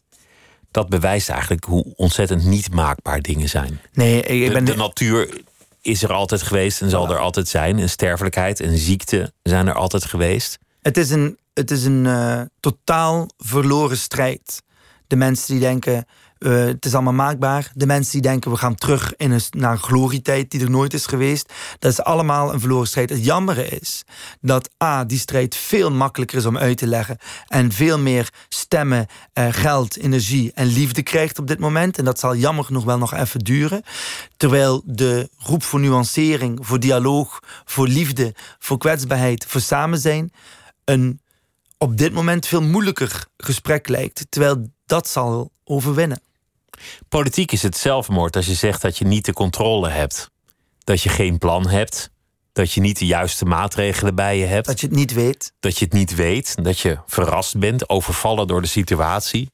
Dat 0.71 0.89
bewijst 0.89 1.29
eigenlijk 1.29 1.65
hoe 1.65 1.93
ontzettend 1.97 2.45
niet 2.45 2.75
maakbaar 2.75 3.21
dingen 3.21 3.49
zijn. 3.49 3.81
Nee, 3.93 4.23
ik 4.23 4.53
ben 4.53 4.65
de, 4.65 4.73
de 4.73 4.79
natuur 4.79 5.41
is 5.87 6.03
er 6.03 6.13
altijd 6.13 6.43
geweest 6.43 6.81
en 6.81 6.91
zal 6.91 7.11
er 7.11 7.19
altijd 7.19 7.49
zijn. 7.49 7.79
En 7.79 7.91
sterfelijkheid 7.91 8.61
en 8.61 8.77
ziekte 8.77 9.33
zijn 9.43 9.67
er 9.67 9.75
altijd 9.75 10.05
geweest. 10.05 10.59
Het 10.83 10.97
is 10.97 11.11
een, 11.11 11.39
het 11.55 11.71
is 11.71 11.85
een 11.85 12.05
uh, 12.05 12.41
totaal 12.61 13.29
verloren 13.39 13.97
strijd. 13.97 14.63
De 15.07 15.17
mensen 15.17 15.47
die 15.53 15.61
denken, 15.61 16.07
Uh, 16.39 16.65
het 16.65 16.85
is 16.85 16.95
allemaal 16.95 17.13
maakbaar. 17.13 17.71
De 17.75 17.87
mensen 17.87 18.13
die 18.13 18.21
denken 18.21 18.51
we 18.51 18.57
gaan 18.57 18.75
terug 18.75 19.15
in 19.17 19.31
een, 19.31 19.41
naar 19.51 19.73
een 19.73 19.79
glorietijd 19.79 20.51
die 20.51 20.61
er 20.61 20.71
nooit 20.71 20.95
is 20.95 21.07
geweest. 21.07 21.53
Dat 21.79 21.93
is 21.93 22.03
allemaal 22.03 22.53
een 22.53 22.61
verloren 22.61 22.87
strijd. 22.87 23.11
Het 23.11 23.25
jammere 23.25 23.69
is 23.69 24.05
dat 24.41 24.71
A, 24.85 25.05
die 25.05 25.19
strijd 25.19 25.57
veel 25.57 25.91
makkelijker 25.91 26.39
is 26.39 26.47
om 26.47 26.59
uit 26.59 26.79
te 26.79 26.87
leggen. 26.87 27.19
En 27.47 27.73
veel 27.73 27.99
meer 27.99 28.33
stemmen, 28.49 29.07
uh, 29.35 29.47
geld, 29.51 29.97
energie 29.97 30.53
en 30.55 30.67
liefde 30.67 31.03
krijgt 31.03 31.39
op 31.39 31.47
dit 31.47 31.59
moment. 31.59 31.99
En 31.99 32.05
dat 32.05 32.19
zal 32.19 32.37
jammer 32.37 32.65
genoeg 32.65 32.85
wel 32.85 32.99
nog 32.99 33.15
even 33.15 33.41
duren. 33.41 33.83
Terwijl 34.37 34.83
de 34.85 35.31
roep 35.39 35.63
voor 35.63 35.81
nuancering, 35.81 36.59
voor 36.61 36.81
dialoog, 36.81 37.41
voor 37.65 37.89
liefde, 37.89 38.35
voor 38.59 38.79
kwetsbaarheid, 38.79 39.45
voor 39.49 39.61
samen 39.61 39.99
zijn. 39.99 40.33
een 40.85 41.21
op 41.79 41.97
dit 41.97 42.13
moment 42.13 42.47
veel 42.47 42.63
moeilijker 42.63 43.27
gesprek 43.37 43.89
lijkt. 43.89 44.27
Terwijl 44.29 44.75
dat 44.87 45.09
zal 45.09 45.51
overwinnen. 45.65 46.21
Politiek 47.09 47.53
is 47.53 47.63
het 47.63 47.77
zelfmoord 47.77 48.37
als 48.37 48.47
je 48.47 48.55
zegt 48.55 48.83
dat 48.83 48.99
je 48.99 49.05
niet 49.05 49.25
de 49.25 49.33
controle 49.33 49.89
hebt. 49.89 50.31
Dat 50.85 51.03
je 51.03 51.09
geen 51.09 51.39
plan 51.39 51.69
hebt. 51.69 52.11
Dat 52.53 52.73
je 52.73 52.81
niet 52.81 52.99
de 52.99 53.07
juiste 53.07 53.45
maatregelen 53.45 54.15
bij 54.15 54.39
je 54.39 54.45
hebt. 54.45 54.67
Dat 54.67 54.81
je 54.81 54.87
het 54.87 54.97
niet 54.97 55.13
weet. 55.13 55.53
Dat 55.61 55.79
je 55.79 55.85
het 55.85 55.95
niet 55.95 56.15
weet. 56.15 56.65
Dat 56.65 56.79
je 56.79 56.99
verrast 57.07 57.59
bent, 57.59 57.89
overvallen 57.89 58.47
door 58.47 58.63
de 58.63 58.69
situatie. 58.69 59.51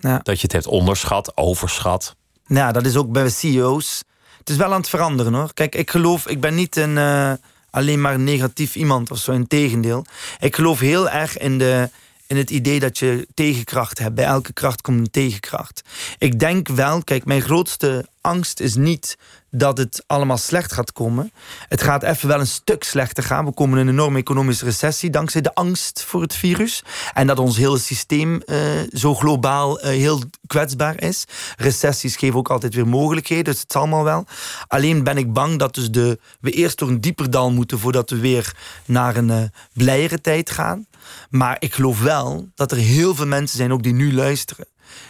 Ja. 0.00 0.20
Dat 0.22 0.36
je 0.36 0.42
het 0.42 0.52
hebt 0.52 0.66
onderschat, 0.66 1.36
overschat. 1.36 2.16
Ja, 2.46 2.72
dat 2.72 2.86
is 2.86 2.96
ook 2.96 3.12
bij 3.12 3.28
CEO's. 3.28 4.02
Het 4.38 4.50
is 4.50 4.56
wel 4.56 4.72
aan 4.72 4.80
het 4.80 4.88
veranderen 4.88 5.34
hoor. 5.34 5.54
Kijk, 5.54 5.74
ik 5.74 5.90
geloof, 5.90 6.26
ik 6.26 6.40
ben 6.40 6.54
niet 6.54 6.76
een, 6.76 6.96
uh, 6.96 7.32
alleen 7.70 8.00
maar 8.00 8.14
een 8.14 8.24
negatief 8.24 8.76
iemand 8.76 9.10
of 9.10 9.18
zo. 9.18 9.32
Integendeel. 9.32 10.04
Ik 10.38 10.54
geloof 10.54 10.80
heel 10.80 11.08
erg 11.08 11.38
in 11.38 11.58
de 11.58 11.90
in 12.26 12.36
het 12.36 12.50
idee 12.50 12.80
dat 12.80 12.98
je 12.98 13.26
tegenkracht 13.34 13.98
hebt. 13.98 14.14
Bij 14.14 14.24
elke 14.24 14.52
kracht 14.52 14.80
komt 14.80 14.98
een 14.98 15.10
tegenkracht. 15.10 15.82
Ik 16.18 16.38
denk 16.38 16.68
wel, 16.68 17.04
kijk, 17.04 17.24
mijn 17.24 17.42
grootste 17.42 18.06
angst 18.20 18.60
is 18.60 18.74
niet 18.74 19.16
dat 19.50 19.78
het 19.78 20.04
allemaal 20.06 20.36
slecht 20.36 20.72
gaat 20.72 20.92
komen. 20.92 21.32
Het 21.68 21.82
gaat 21.82 22.02
even 22.02 22.28
wel 22.28 22.40
een 22.40 22.46
stuk 22.46 22.84
slechter 22.84 23.24
gaan. 23.24 23.44
We 23.44 23.52
komen 23.52 23.78
in 23.78 23.86
een 23.86 23.92
enorme 23.92 24.18
economische 24.18 24.64
recessie 24.64 25.10
dankzij 25.10 25.40
de 25.40 25.54
angst 25.54 26.02
voor 26.02 26.22
het 26.22 26.34
virus. 26.34 26.82
En 27.14 27.26
dat 27.26 27.38
ons 27.38 27.56
hele 27.56 27.78
systeem 27.78 28.42
uh, 28.46 28.58
zo 28.92 29.14
globaal 29.14 29.78
uh, 29.78 29.86
heel 29.86 30.20
kwetsbaar 30.46 31.02
is. 31.02 31.24
Recessies 31.56 32.16
geven 32.16 32.38
ook 32.38 32.50
altijd 32.50 32.74
weer 32.74 32.88
mogelijkheden, 32.88 33.44
dus 33.44 33.60
het 33.60 33.72
zal 33.72 33.80
allemaal 33.80 34.04
wel. 34.04 34.26
Alleen 34.66 35.04
ben 35.04 35.16
ik 35.16 35.32
bang 35.32 35.58
dat 35.58 35.74
dus 35.74 35.90
de, 35.90 36.18
we 36.40 36.50
eerst 36.50 36.78
door 36.78 36.88
een 36.88 37.00
dieper 37.00 37.30
dal 37.30 37.50
moeten 37.50 37.78
voordat 37.78 38.10
we 38.10 38.18
weer 38.18 38.54
naar 38.84 39.16
een 39.16 39.28
uh, 39.28 39.42
blijere 39.72 40.20
tijd 40.20 40.50
gaan. 40.50 40.86
Maar 41.30 41.56
ik 41.58 41.74
geloof 41.74 42.00
wel 42.02 42.48
dat 42.54 42.70
er 42.70 42.76
heel 42.76 43.14
veel 43.14 43.26
mensen 43.26 43.56
zijn, 43.56 43.72
ook 43.72 43.82
die 43.82 43.94
nu 43.94 44.14
luisteren, 44.14 44.66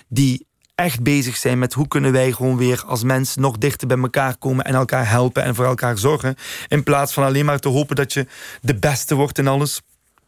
die 0.08 0.46
echt 0.74 1.02
bezig 1.02 1.36
zijn 1.36 1.58
met 1.58 1.72
hoe 1.72 1.88
kunnen 1.88 2.12
wij 2.12 2.32
gewoon 2.32 2.56
weer 2.56 2.82
als 2.86 3.02
mensen 3.02 3.42
nog 3.42 3.58
dichter 3.58 3.86
bij 3.86 3.98
elkaar 3.98 4.36
komen 4.36 4.64
en 4.64 4.74
elkaar 4.74 5.08
helpen 5.08 5.42
en 5.42 5.54
voor 5.54 5.64
elkaar 5.64 5.98
zorgen. 5.98 6.36
In 6.68 6.82
plaats 6.82 7.12
van 7.12 7.24
alleen 7.24 7.44
maar 7.44 7.58
te 7.58 7.68
hopen 7.68 7.96
dat 7.96 8.12
je 8.12 8.26
de 8.60 8.74
beste 8.74 9.14
wordt 9.14 9.38
in 9.38 9.48
alles. 9.48 9.80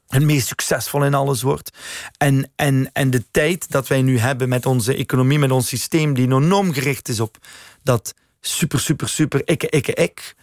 Het 0.09 0.23
meest 0.23 0.47
succesvol 0.47 1.05
in 1.05 1.14
alles 1.14 1.43
wordt. 1.43 1.71
En, 2.19 2.51
en, 2.57 2.91
en 2.93 3.11
de 3.11 3.25
tijd 3.31 3.71
dat 3.71 3.89
wij 3.89 4.03
nu 4.03 4.19
hebben 4.19 4.49
met 4.49 4.66
onze 4.66 4.95
economie, 4.95 5.39
met 5.39 5.51
ons 5.51 5.69
systeem, 5.69 6.14
die 6.14 6.25
enorm 6.25 6.73
gericht 6.73 7.09
is 7.09 7.21
op 7.21 7.37
dat 7.83 8.14
super, 8.41 8.81
super, 8.81 9.09
super, 9.09 9.43
ikke, 9.45 9.69
ikke, 9.69 9.95
ik 9.95 10.35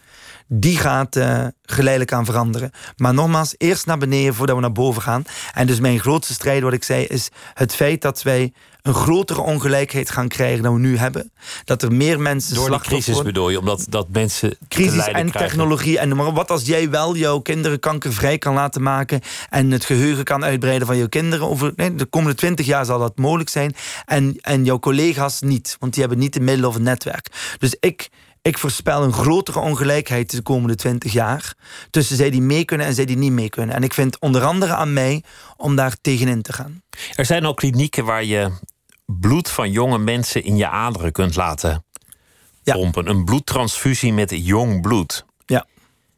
die 0.48 0.76
gaat 0.76 1.16
uh, 1.16 1.46
geleidelijk 1.62 2.12
aan 2.12 2.24
veranderen. 2.24 2.70
Maar 2.96 3.14
nogmaals, 3.14 3.54
eerst 3.58 3.86
naar 3.86 3.98
beneden 3.98 4.34
voordat 4.34 4.56
we 4.56 4.62
naar 4.62 4.72
boven 4.72 5.02
gaan. 5.02 5.24
En 5.54 5.66
dus 5.66 5.80
mijn 5.80 6.00
grootste 6.00 6.32
strijd, 6.32 6.62
wat 6.62 6.72
ik 6.72 6.84
zei, 6.84 7.04
is 7.04 7.28
het 7.54 7.74
feit 7.74 8.02
dat 8.02 8.22
wij 8.22 8.52
een 8.82 8.94
grotere 8.94 9.40
ongelijkheid 9.40 10.10
gaan 10.10 10.28
krijgen 10.28 10.62
dan 10.62 10.74
we 10.74 10.80
nu 10.80 10.96
hebben. 10.96 11.32
Dat 11.64 11.82
er 11.82 11.92
meer 11.92 12.20
mensen 12.20 12.54
Door 12.54 12.70
de 12.70 12.78
crisis 12.78 13.22
bedoel 13.22 13.50
je, 13.50 13.58
omdat 13.58 13.86
dat 13.88 14.06
mensen 14.08 14.56
Crisis 14.68 15.06
en 15.06 15.30
technologie 15.30 15.98
en 15.98 16.16
maar 16.16 16.32
wat 16.32 16.50
als 16.50 16.66
jij 16.66 16.90
wel 16.90 17.16
jouw 17.16 17.38
kinderen 17.38 17.80
kankervrij 17.80 18.38
kan 18.38 18.54
laten 18.54 18.82
maken 18.82 19.20
en 19.48 19.70
het 19.70 19.84
geheugen 19.84 20.24
kan 20.24 20.44
uitbreiden 20.44 20.86
van 20.86 20.96
jouw 20.96 21.08
kinderen. 21.08 21.48
Over 21.48 21.72
nee, 21.76 21.94
de 21.94 22.04
komende 22.04 22.36
twintig 22.36 22.66
jaar 22.66 22.84
zal 22.84 22.98
dat 22.98 23.16
mogelijk 23.16 23.48
zijn. 23.48 23.74
En, 24.04 24.36
en 24.40 24.64
jouw 24.64 24.78
collega's 24.78 25.40
niet, 25.40 25.76
want 25.80 25.92
die 25.92 26.02
hebben 26.02 26.20
niet 26.20 26.32
de 26.32 26.40
middelen 26.40 26.68
of 26.68 26.74
het 26.74 26.82
netwerk. 26.82 27.26
Dus 27.58 27.76
ik 27.80 28.08
ik 28.46 28.58
voorspel 28.58 29.02
een 29.02 29.12
grotere 29.12 29.58
ongelijkheid 29.58 30.30
de 30.30 30.42
komende 30.42 30.74
twintig 30.74 31.12
jaar. 31.12 31.54
Tussen 31.90 32.16
zij 32.16 32.30
die 32.30 32.40
mee 32.40 32.64
kunnen 32.64 32.86
en 32.86 32.94
zij 32.94 33.04
die 33.04 33.16
niet 33.16 33.32
mee 33.32 33.48
kunnen. 33.48 33.74
En 33.74 33.82
ik 33.82 33.94
vind 33.94 34.18
onder 34.18 34.44
andere 34.44 34.74
aan 34.74 34.92
mij 34.92 35.22
om 35.56 35.76
daar 35.76 35.96
tegenin 36.00 36.42
te 36.42 36.52
gaan. 36.52 36.82
Er 37.14 37.24
zijn 37.24 37.46
ook 37.46 37.56
klinieken 37.56 38.04
waar 38.04 38.24
je 38.24 38.50
bloed 39.04 39.50
van 39.50 39.70
jonge 39.70 39.98
mensen 39.98 40.44
in 40.44 40.56
je 40.56 40.68
aderen 40.68 41.12
kunt 41.12 41.36
laten 41.36 41.84
pompen. 42.64 43.08
Een 43.08 43.24
bloedtransfusie 43.24 44.12
met 44.12 44.30
jong 44.34 44.80
bloed. 44.80 45.24
Ja. 45.46 45.66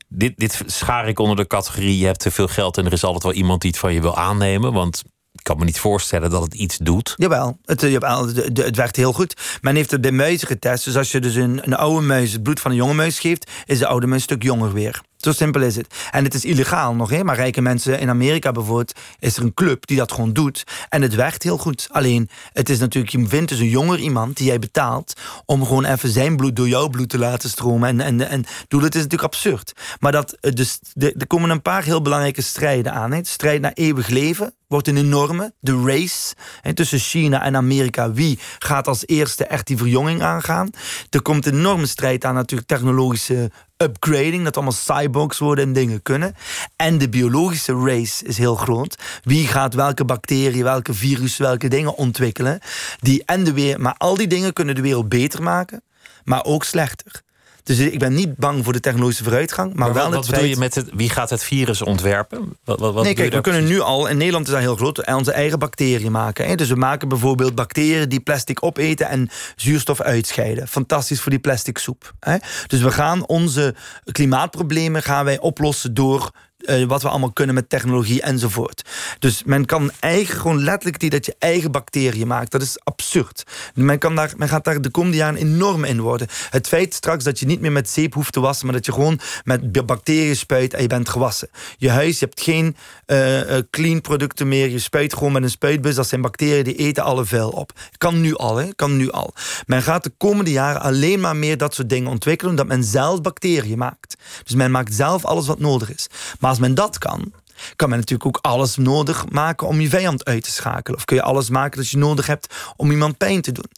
Dit, 0.08 0.36
dit 0.36 0.62
schaar 0.66 1.08
ik 1.08 1.18
onder 1.18 1.36
de 1.36 1.46
categorie: 1.46 1.98
je 1.98 2.06
hebt 2.06 2.20
te 2.20 2.30
veel 2.30 2.48
geld 2.48 2.78
en 2.78 2.86
er 2.86 2.92
is 2.92 3.04
altijd 3.04 3.22
wel 3.22 3.32
iemand 3.32 3.60
die 3.60 3.70
het 3.70 3.80
van 3.80 3.92
je 3.92 4.00
wil 4.00 4.16
aannemen. 4.16 4.72
Want 4.72 5.02
kan 5.48 5.58
me 5.58 5.64
niet 5.64 5.80
voorstellen 5.80 6.30
dat 6.30 6.42
het 6.42 6.54
iets 6.54 6.76
doet. 6.76 7.14
Jawel, 7.16 7.58
het, 7.64 7.82
eh, 7.82 8.64
het 8.64 8.76
werkt 8.76 8.96
heel 8.96 9.12
goed. 9.12 9.58
Men 9.60 9.76
heeft 9.76 9.90
het 9.90 10.00
bij 10.00 10.12
muizen 10.12 10.46
getest. 10.46 10.84
Dus 10.84 10.96
als 10.96 11.12
je 11.12 11.20
dus 11.20 11.34
een, 11.34 11.60
een 11.62 11.74
oude 11.74 12.06
muis 12.06 12.32
het 12.32 12.42
bloed 12.42 12.60
van 12.60 12.70
een 12.70 12.76
jonge 12.76 12.94
muis 12.94 13.18
geeft... 13.18 13.50
is 13.66 13.78
de 13.78 13.86
oude 13.86 14.06
muis 14.06 14.20
een 14.20 14.28
stuk 14.28 14.42
jonger 14.42 14.72
weer. 14.72 15.00
Zo 15.18 15.32
simpel 15.32 15.62
is 15.62 15.76
het. 15.76 15.94
En 16.10 16.24
het 16.24 16.34
is 16.34 16.44
illegaal 16.44 16.94
nog, 16.94 17.10
hè? 17.10 17.24
maar 17.24 17.36
rijke 17.36 17.60
mensen 17.60 17.98
in 17.98 18.08
Amerika 18.08 18.52
bijvoorbeeld... 18.52 18.92
is 19.18 19.36
er 19.36 19.42
een 19.42 19.54
club 19.54 19.86
die 19.86 19.96
dat 19.96 20.12
gewoon 20.12 20.32
doet. 20.32 20.64
En 20.88 21.02
het 21.02 21.14
werkt 21.14 21.42
heel 21.42 21.58
goed. 21.58 21.88
Alleen, 21.90 22.28
het 22.52 22.68
is 22.68 22.78
natuurlijk, 22.78 23.12
je 23.12 23.26
vindt 23.26 23.48
dus 23.48 23.58
een 23.58 23.68
jonger 23.68 23.98
iemand 23.98 24.36
die 24.36 24.46
jij 24.46 24.58
betaalt... 24.58 25.12
om 25.44 25.64
gewoon 25.64 25.84
even 25.84 26.08
zijn 26.08 26.36
bloed 26.36 26.56
door 26.56 26.68
jouw 26.68 26.88
bloed 26.88 27.08
te 27.08 27.18
laten 27.18 27.50
stromen. 27.50 27.88
En, 27.88 28.00
en, 28.00 28.28
en 28.28 28.44
doe, 28.68 28.80
dat 28.80 28.94
is 28.94 29.02
natuurlijk 29.02 29.32
absurd. 29.32 29.72
Maar 30.00 30.12
dat, 30.12 30.32
eh, 30.32 30.52
dus, 30.52 30.78
er 30.94 31.26
komen 31.26 31.50
een 31.50 31.62
paar 31.62 31.82
heel 31.82 32.02
belangrijke 32.02 32.42
strijden 32.42 32.92
aan. 32.92 33.10
De 33.10 33.20
strijd 33.22 33.60
naar 33.60 33.72
eeuwig 33.74 34.08
leven 34.08 34.54
wordt 34.68 34.88
een 34.88 34.96
enorme. 34.96 35.52
De 35.60 35.82
race 35.84 36.34
hè, 36.60 36.74
tussen 36.74 36.98
China 36.98 37.42
en 37.42 37.56
Amerika. 37.56 38.12
Wie 38.12 38.38
gaat 38.58 38.86
als 38.86 39.06
eerste 39.06 39.44
echt 39.44 39.66
die 39.66 39.76
verjonging 39.76 40.22
aangaan? 40.22 40.70
Er 41.10 41.22
komt 41.22 41.46
een 41.46 41.54
enorme 41.54 41.86
strijd 41.86 42.24
aan 42.24 42.34
natuurlijk 42.34 42.68
technologische 42.68 43.50
upgrading, 43.82 44.44
dat 44.44 44.54
allemaal 44.54 44.72
cyborgs 44.72 45.38
worden 45.38 45.64
en 45.64 45.72
dingen 45.72 46.02
kunnen. 46.02 46.34
En 46.76 46.98
de 46.98 47.08
biologische 47.08 47.72
race 47.72 48.24
is 48.24 48.38
heel 48.38 48.54
groot. 48.54 48.98
Wie 49.22 49.46
gaat 49.46 49.74
welke 49.74 50.04
bacterie, 50.04 50.64
welke 50.64 50.94
virus, 50.94 51.36
welke 51.36 51.68
dingen 51.68 51.94
ontwikkelen? 51.94 52.60
Die 53.00 53.22
en 53.24 53.44
de 53.44 53.52
weer, 53.52 53.80
maar 53.80 53.94
al 53.98 54.16
die 54.16 54.26
dingen 54.26 54.52
kunnen 54.52 54.74
de 54.74 54.80
wereld 54.80 55.08
beter 55.08 55.42
maken, 55.42 55.82
maar 56.24 56.44
ook 56.44 56.64
slechter. 56.64 57.22
Dus 57.68 57.78
ik 57.78 57.98
ben 57.98 58.14
niet 58.14 58.36
bang 58.36 58.64
voor 58.64 58.72
de 58.72 58.80
technologische 58.80 59.22
vooruitgang. 59.22 59.74
Maar, 59.74 59.92
wel 59.92 60.04
wat, 60.04 60.14
wat 60.14 60.26
bedoel 60.26 60.44
je 60.44 60.56
met 60.56 60.74
het, 60.74 60.88
wie 60.92 61.10
gaat 61.10 61.30
het 61.30 61.44
virus 61.44 61.82
ontwerpen? 61.82 62.56
Wat, 62.64 62.78
wat, 62.78 63.02
nee, 63.04 63.14
kijk, 63.14 63.32
we 63.32 63.40
kunnen 63.40 63.64
nu 63.64 63.80
al, 63.80 64.06
in 64.06 64.16
Nederland 64.16 64.46
is 64.46 64.52
dat 64.52 64.60
heel 64.60 64.76
groot, 64.76 65.06
onze 65.06 65.32
eigen 65.32 65.58
bacteriën 65.58 66.12
maken. 66.12 66.46
Hè? 66.46 66.54
Dus 66.54 66.68
we 66.68 66.74
maken 66.74 67.08
bijvoorbeeld 67.08 67.54
bacteriën 67.54 68.08
die 68.08 68.20
plastic 68.20 68.64
opeten 68.64 69.08
en 69.08 69.28
zuurstof 69.56 70.00
uitscheiden. 70.00 70.68
Fantastisch 70.68 71.20
voor 71.20 71.30
die 71.30 71.40
plastic 71.40 71.78
soep. 71.78 72.12
Hè? 72.20 72.36
Dus 72.66 72.80
we 72.80 72.90
gaan 72.90 73.26
onze 73.26 73.74
klimaatproblemen 74.12 75.02
gaan 75.02 75.24
wij 75.24 75.38
oplossen 75.38 75.94
door 75.94 76.30
uh, 76.58 76.84
wat 76.84 77.02
we 77.02 77.08
allemaal 77.08 77.32
kunnen 77.32 77.54
met 77.54 77.68
technologie 77.68 78.22
enzovoort. 78.22 78.82
Dus 79.18 79.42
men 79.44 79.64
kan 79.64 79.90
eigen, 80.00 80.40
gewoon 80.40 80.62
letterlijk 80.62 81.00
die 81.00 81.10
dat 81.10 81.26
je 81.26 81.36
eigen 81.38 81.70
bacteriën 81.70 82.26
maakt. 82.26 82.50
Dat 82.50 82.62
is 82.62 82.78
absurd. 82.84 83.42
Men, 83.74 83.98
kan 83.98 84.14
daar, 84.14 84.32
men 84.36 84.48
gaat 84.48 84.64
daar 84.64 84.80
de 84.80 84.90
komende 84.90 85.16
jaren 85.16 85.36
enorm 85.36 85.84
in 85.84 86.00
worden. 86.00 86.26
Het 86.50 86.68
feit 86.68 86.94
straks 86.94 87.24
dat 87.24 87.38
je 87.38 87.46
niet 87.46 87.60
meer 87.60 87.72
met 87.72 87.90
zeep 87.90 88.14
hoeft 88.14 88.32
te 88.32 88.40
wassen, 88.40 88.66
maar 88.66 88.74
dat 88.74 88.86
je 88.86 88.92
gewoon 88.92 89.20
met 89.44 89.86
bacteriën 89.86 90.36
spuit 90.36 90.74
en 90.74 90.82
je 90.82 90.88
bent 90.88 91.08
gewassen. 91.08 91.48
Je 91.76 91.90
huis, 91.90 92.18
je 92.18 92.24
hebt 92.24 92.40
geen 92.40 92.76
uh, 93.06 93.40
clean 93.70 94.00
producten 94.00 94.48
meer. 94.48 94.68
Je 94.68 94.78
spuit 94.78 95.14
gewoon 95.14 95.32
met 95.32 95.42
een 95.42 95.50
spuitbus. 95.50 95.94
Dat 95.94 96.08
zijn 96.08 96.20
bacteriën 96.20 96.64
die 96.64 96.76
eten 96.76 97.04
alle 97.04 97.24
vuil 97.24 97.50
op. 97.50 97.72
Kan 97.98 98.20
nu 98.20 98.36
al, 98.36 98.56
hè? 98.56 98.74
Kan 98.74 98.96
nu 98.96 99.10
al. 99.10 99.34
Men 99.66 99.82
gaat 99.82 100.04
de 100.04 100.12
komende 100.16 100.50
jaren 100.50 100.80
alleen 100.80 101.20
maar 101.20 101.36
meer 101.36 101.56
dat 101.56 101.74
soort 101.74 101.88
dingen 101.88 102.10
ontwikkelen, 102.10 102.50
omdat 102.50 102.66
men 102.66 102.84
zelf 102.84 103.20
bacteriën 103.20 103.78
maakt. 103.78 104.16
Dus 104.44 104.54
men 104.54 104.70
maakt 104.70 104.94
zelf 104.94 105.24
alles 105.24 105.46
wat 105.46 105.58
nodig 105.58 105.94
is. 105.94 106.06
Maar 106.40 106.47
maar 106.48 106.56
als 106.56 106.66
men 106.66 106.74
dat 106.74 106.98
kan, 106.98 107.32
kan 107.76 107.88
men 107.88 107.98
natuurlijk 107.98 108.36
ook 108.36 108.44
alles 108.52 108.76
nodig 108.76 109.28
maken 109.28 109.66
om 109.66 109.80
je 109.80 109.88
vijand 109.88 110.24
uit 110.24 110.42
te 110.42 110.50
schakelen. 110.50 110.98
Of 110.98 111.04
kun 111.04 111.16
je 111.16 111.22
alles 111.22 111.50
maken 111.50 111.78
dat 111.78 111.88
je 111.88 111.96
nodig 111.96 112.26
hebt 112.26 112.54
om 112.76 112.90
iemand 112.90 113.16
pijn 113.16 113.40
te 113.40 113.52
doen. 113.52 113.70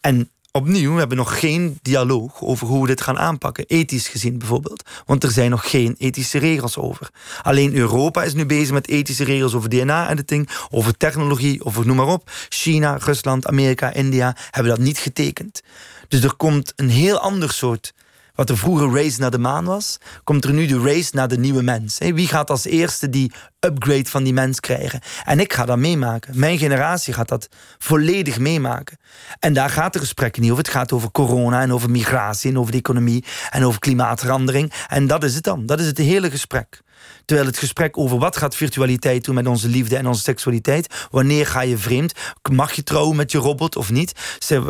En 0.00 0.30
opnieuw, 0.52 0.92
we 0.92 0.98
hebben 0.98 1.16
nog 1.16 1.38
geen 1.38 1.78
dialoog 1.82 2.40
over 2.40 2.66
hoe 2.66 2.80
we 2.80 2.86
dit 2.86 3.00
gaan 3.00 3.18
aanpakken. 3.18 3.64
Ethisch 3.66 4.08
gezien 4.08 4.38
bijvoorbeeld. 4.38 4.82
Want 5.06 5.24
er 5.24 5.30
zijn 5.30 5.50
nog 5.50 5.70
geen 5.70 5.94
ethische 5.98 6.38
regels 6.38 6.76
over. 6.76 7.10
Alleen 7.42 7.74
Europa 7.74 8.22
is 8.22 8.34
nu 8.34 8.46
bezig 8.46 8.72
met 8.72 8.88
ethische 8.88 9.24
regels 9.24 9.54
over 9.54 9.68
DNA-editing, 9.68 10.50
over 10.70 10.96
technologie, 10.96 11.64
over 11.64 11.86
noem 11.86 11.96
maar 11.96 12.06
op. 12.06 12.30
China, 12.48 12.96
Rusland, 12.96 13.46
Amerika, 13.46 13.92
India 13.92 14.36
hebben 14.50 14.72
dat 14.72 14.84
niet 14.84 14.98
getekend. 14.98 15.62
Dus 16.08 16.22
er 16.22 16.34
komt 16.34 16.72
een 16.76 16.90
heel 16.90 17.18
ander 17.18 17.52
soort 17.52 17.92
wat 18.40 18.50
er 18.50 18.58
vroeger 18.58 18.94
race 18.94 19.20
naar 19.20 19.30
de 19.30 19.38
maan 19.38 19.64
was, 19.64 19.98
komt 20.24 20.44
er 20.44 20.52
nu 20.52 20.66
de 20.66 20.80
race 20.80 21.10
naar 21.12 21.28
de 21.28 21.38
nieuwe 21.38 21.62
mens. 21.62 21.98
Wie 21.98 22.26
gaat 22.26 22.50
als 22.50 22.64
eerste 22.64 23.08
die 23.08 23.32
upgrade 23.60 24.08
van 24.08 24.22
die 24.22 24.32
mens 24.32 24.60
krijgen? 24.60 25.00
En 25.24 25.40
ik 25.40 25.52
ga 25.52 25.64
dat 25.64 25.78
meemaken. 25.78 26.38
Mijn 26.38 26.58
generatie 26.58 27.12
gaat 27.14 27.28
dat 27.28 27.48
volledig 27.78 28.38
meemaken. 28.38 28.98
En 29.38 29.52
daar 29.52 29.70
gaat 29.70 29.92
de 29.92 29.98
gesprek 29.98 30.38
niet 30.38 30.50
over. 30.50 30.64
Het 30.64 30.72
gaat 30.72 30.92
over 30.92 31.10
corona 31.10 31.62
en 31.62 31.72
over 31.72 31.90
migratie 31.90 32.50
en 32.50 32.58
over 32.58 32.72
de 32.72 32.78
economie 32.78 33.24
en 33.50 33.64
over 33.64 33.80
klimaatverandering. 33.80 34.72
En 34.88 35.06
dat 35.06 35.24
is 35.24 35.34
het 35.34 35.44
dan. 35.44 35.66
Dat 35.66 35.80
is 35.80 35.86
het 35.86 35.98
hele 35.98 36.30
gesprek. 36.30 36.82
Terwijl 37.24 37.48
het 37.48 37.58
gesprek 37.58 37.98
over 37.98 38.18
wat 38.18 38.36
gaat 38.36 38.56
virtualiteit 38.56 39.24
doen 39.24 39.34
met 39.34 39.46
onze 39.46 39.68
liefde 39.68 39.96
en 39.96 40.06
onze 40.06 40.22
seksualiteit. 40.22 41.06
Wanneer 41.10 41.46
ga 41.46 41.60
je 41.60 41.78
vreemd? 41.78 42.12
Mag 42.52 42.72
je 42.72 42.82
trouwen 42.82 43.16
met 43.16 43.32
je 43.32 43.38
robot 43.38 43.76
of 43.76 43.90
niet? 43.90 44.12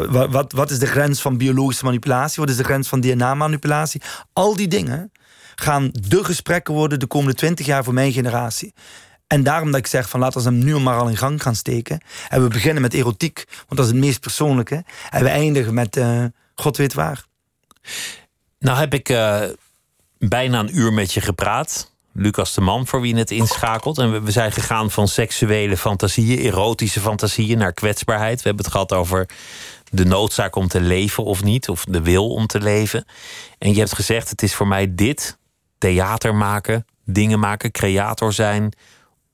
Wat, 0.09 0.53
wat 0.53 0.71
is 0.71 0.79
de 0.79 0.87
grens 0.87 1.21
van 1.21 1.37
biologische 1.37 1.85
manipulatie? 1.85 2.41
Wat 2.41 2.51
is 2.51 2.57
de 2.57 2.65
grens 2.65 2.89
van 2.89 3.01
DNA-manipulatie? 3.01 4.03
Al 4.33 4.57
die 4.57 4.69
dingen 4.69 5.13
gaan 5.55 5.91
de 5.93 6.25
gesprekken 6.25 6.75
worden 6.75 6.99
de 6.99 7.07
komende 7.07 7.35
twintig 7.35 7.67
jaar 7.67 7.85
voor 7.85 7.95
mijn 7.95 8.13
generatie. 8.13 8.75
En 9.27 9.43
daarom 9.43 9.71
dat 9.71 9.81
ik 9.81 9.87
zeg 9.87 10.09
van 10.09 10.21
laten 10.21 10.41
we 10.41 10.49
hem 10.49 10.65
nu 10.65 10.79
maar 10.79 10.99
al 10.99 11.09
in 11.09 11.17
gang 11.17 11.43
gaan 11.43 11.55
steken. 11.55 12.01
En 12.29 12.43
we 12.43 12.49
beginnen 12.49 12.83
met 12.83 12.95
erotiek, 12.95 13.45
want 13.47 13.69
dat 13.69 13.79
is 13.79 13.87
het 13.87 14.01
meest 14.01 14.21
persoonlijke. 14.21 14.85
En 15.11 15.23
we 15.23 15.29
eindigen 15.29 15.75
met 15.75 15.97
uh, 15.97 16.25
God 16.55 16.77
weet 16.77 16.95
waar. 16.95 17.25
Nou 18.59 18.79
heb 18.79 18.95
ik 18.95 19.09
uh, 19.09 19.43
bijna 20.19 20.59
een 20.59 20.79
uur 20.79 20.93
met 20.93 21.13
je 21.13 21.21
gepraat. 21.21 21.90
Lucas 22.13 22.55
de 22.55 22.61
Man, 22.61 22.87
voor 22.87 23.01
wie 23.01 23.17
het 23.17 23.31
inschakelt. 23.31 23.99
En 23.99 24.25
we 24.25 24.31
zijn 24.31 24.53
gegaan 24.53 24.91
van 24.91 25.09
seksuele 25.09 25.77
fantasieën, 25.77 26.39
erotische 26.39 27.01
fantasieën, 27.01 27.59
naar 27.59 27.73
kwetsbaarheid. 27.73 28.43
We 28.43 28.49
hebben 28.49 28.65
het 28.65 28.73
gehad 28.73 28.93
over 28.93 29.29
de 29.91 30.05
noodzaak 30.05 30.57
om 30.57 30.69
te 30.69 30.81
leven 30.81 31.25
of 31.25 31.43
niet, 31.43 31.69
of 31.69 31.85
de 31.85 32.03
wil 32.03 32.31
om 32.31 32.47
te 32.47 32.61
leven. 32.61 33.05
En 33.59 33.73
je 33.73 33.79
hebt 33.79 33.95
gezegd: 33.95 34.31
het 34.31 34.43
is 34.43 34.55
voor 34.55 34.67
mij 34.67 34.95
dit: 34.95 35.39
theater 35.79 36.35
maken, 36.35 36.87
dingen 37.05 37.39
maken, 37.39 37.71
creator 37.71 38.33
zijn 38.33 38.73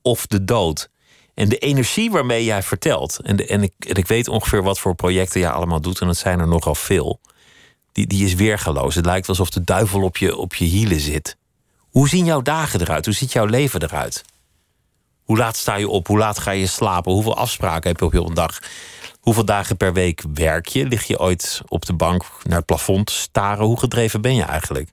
of 0.03 0.27
de 0.27 0.45
dood. 0.45 0.91
En 1.35 1.49
de 1.49 1.59
energie 1.59 2.11
waarmee 2.11 2.45
jij 2.45 2.63
vertelt, 2.63 3.21
en, 3.23 3.49
en, 3.49 3.63
ik, 3.63 3.73
ik 3.79 4.07
weet 4.07 4.29
ongeveer 4.29 4.63
wat 4.63 4.79
voor 4.79 4.95
projecten 4.95 5.41
jij 5.41 5.51
allemaal 5.51 5.81
doet, 5.81 6.01
en 6.01 6.07
dat 6.07 6.17
zijn 6.17 6.41
er 6.41 6.49
nogal 6.49 6.75
veel, 6.75 7.21
die, 7.93 8.07
die 8.07 8.25
is 8.25 8.35
weergeloos. 8.35 8.95
Het 8.95 9.05
lijkt 9.05 9.29
alsof 9.29 9.51
de 9.51 9.65
duivel 9.65 10.03
op 10.03 10.17
je, 10.17 10.37
op 10.37 10.55
je 10.55 10.65
hielen 10.65 11.01
zit. 11.01 11.37
Hoe 11.97 12.09
zien 12.09 12.25
jouw 12.25 12.43
dagen 12.43 12.81
eruit? 12.81 13.05
Hoe 13.05 13.15
ziet 13.15 13.33
jouw 13.33 13.45
leven 13.45 13.83
eruit? 13.83 14.25
Hoe 15.25 15.37
laat 15.37 15.57
sta 15.57 15.75
je 15.75 15.89
op? 15.89 16.07
Hoe 16.07 16.19
laat 16.19 16.39
ga 16.39 16.51
je 16.51 16.67
slapen? 16.67 17.13
Hoeveel 17.13 17.37
afspraken 17.37 17.91
heb 17.91 18.13
je 18.13 18.21
op 18.21 18.29
een 18.29 18.35
dag? 18.35 18.59
Hoeveel 19.21 19.45
dagen 19.45 19.77
per 19.77 19.93
week 19.93 20.23
werk 20.35 20.67
je? 20.67 20.87
Lig 20.87 21.05
je 21.05 21.19
ooit 21.19 21.61
op 21.69 21.87
de 21.87 21.93
bank 21.93 22.25
naar 22.43 22.57
het 22.57 22.67
plafond 22.67 23.11
staren? 23.11 23.65
Hoe 23.65 23.79
gedreven 23.79 24.21
ben 24.21 24.35
je 24.35 24.43
eigenlijk? 24.43 24.89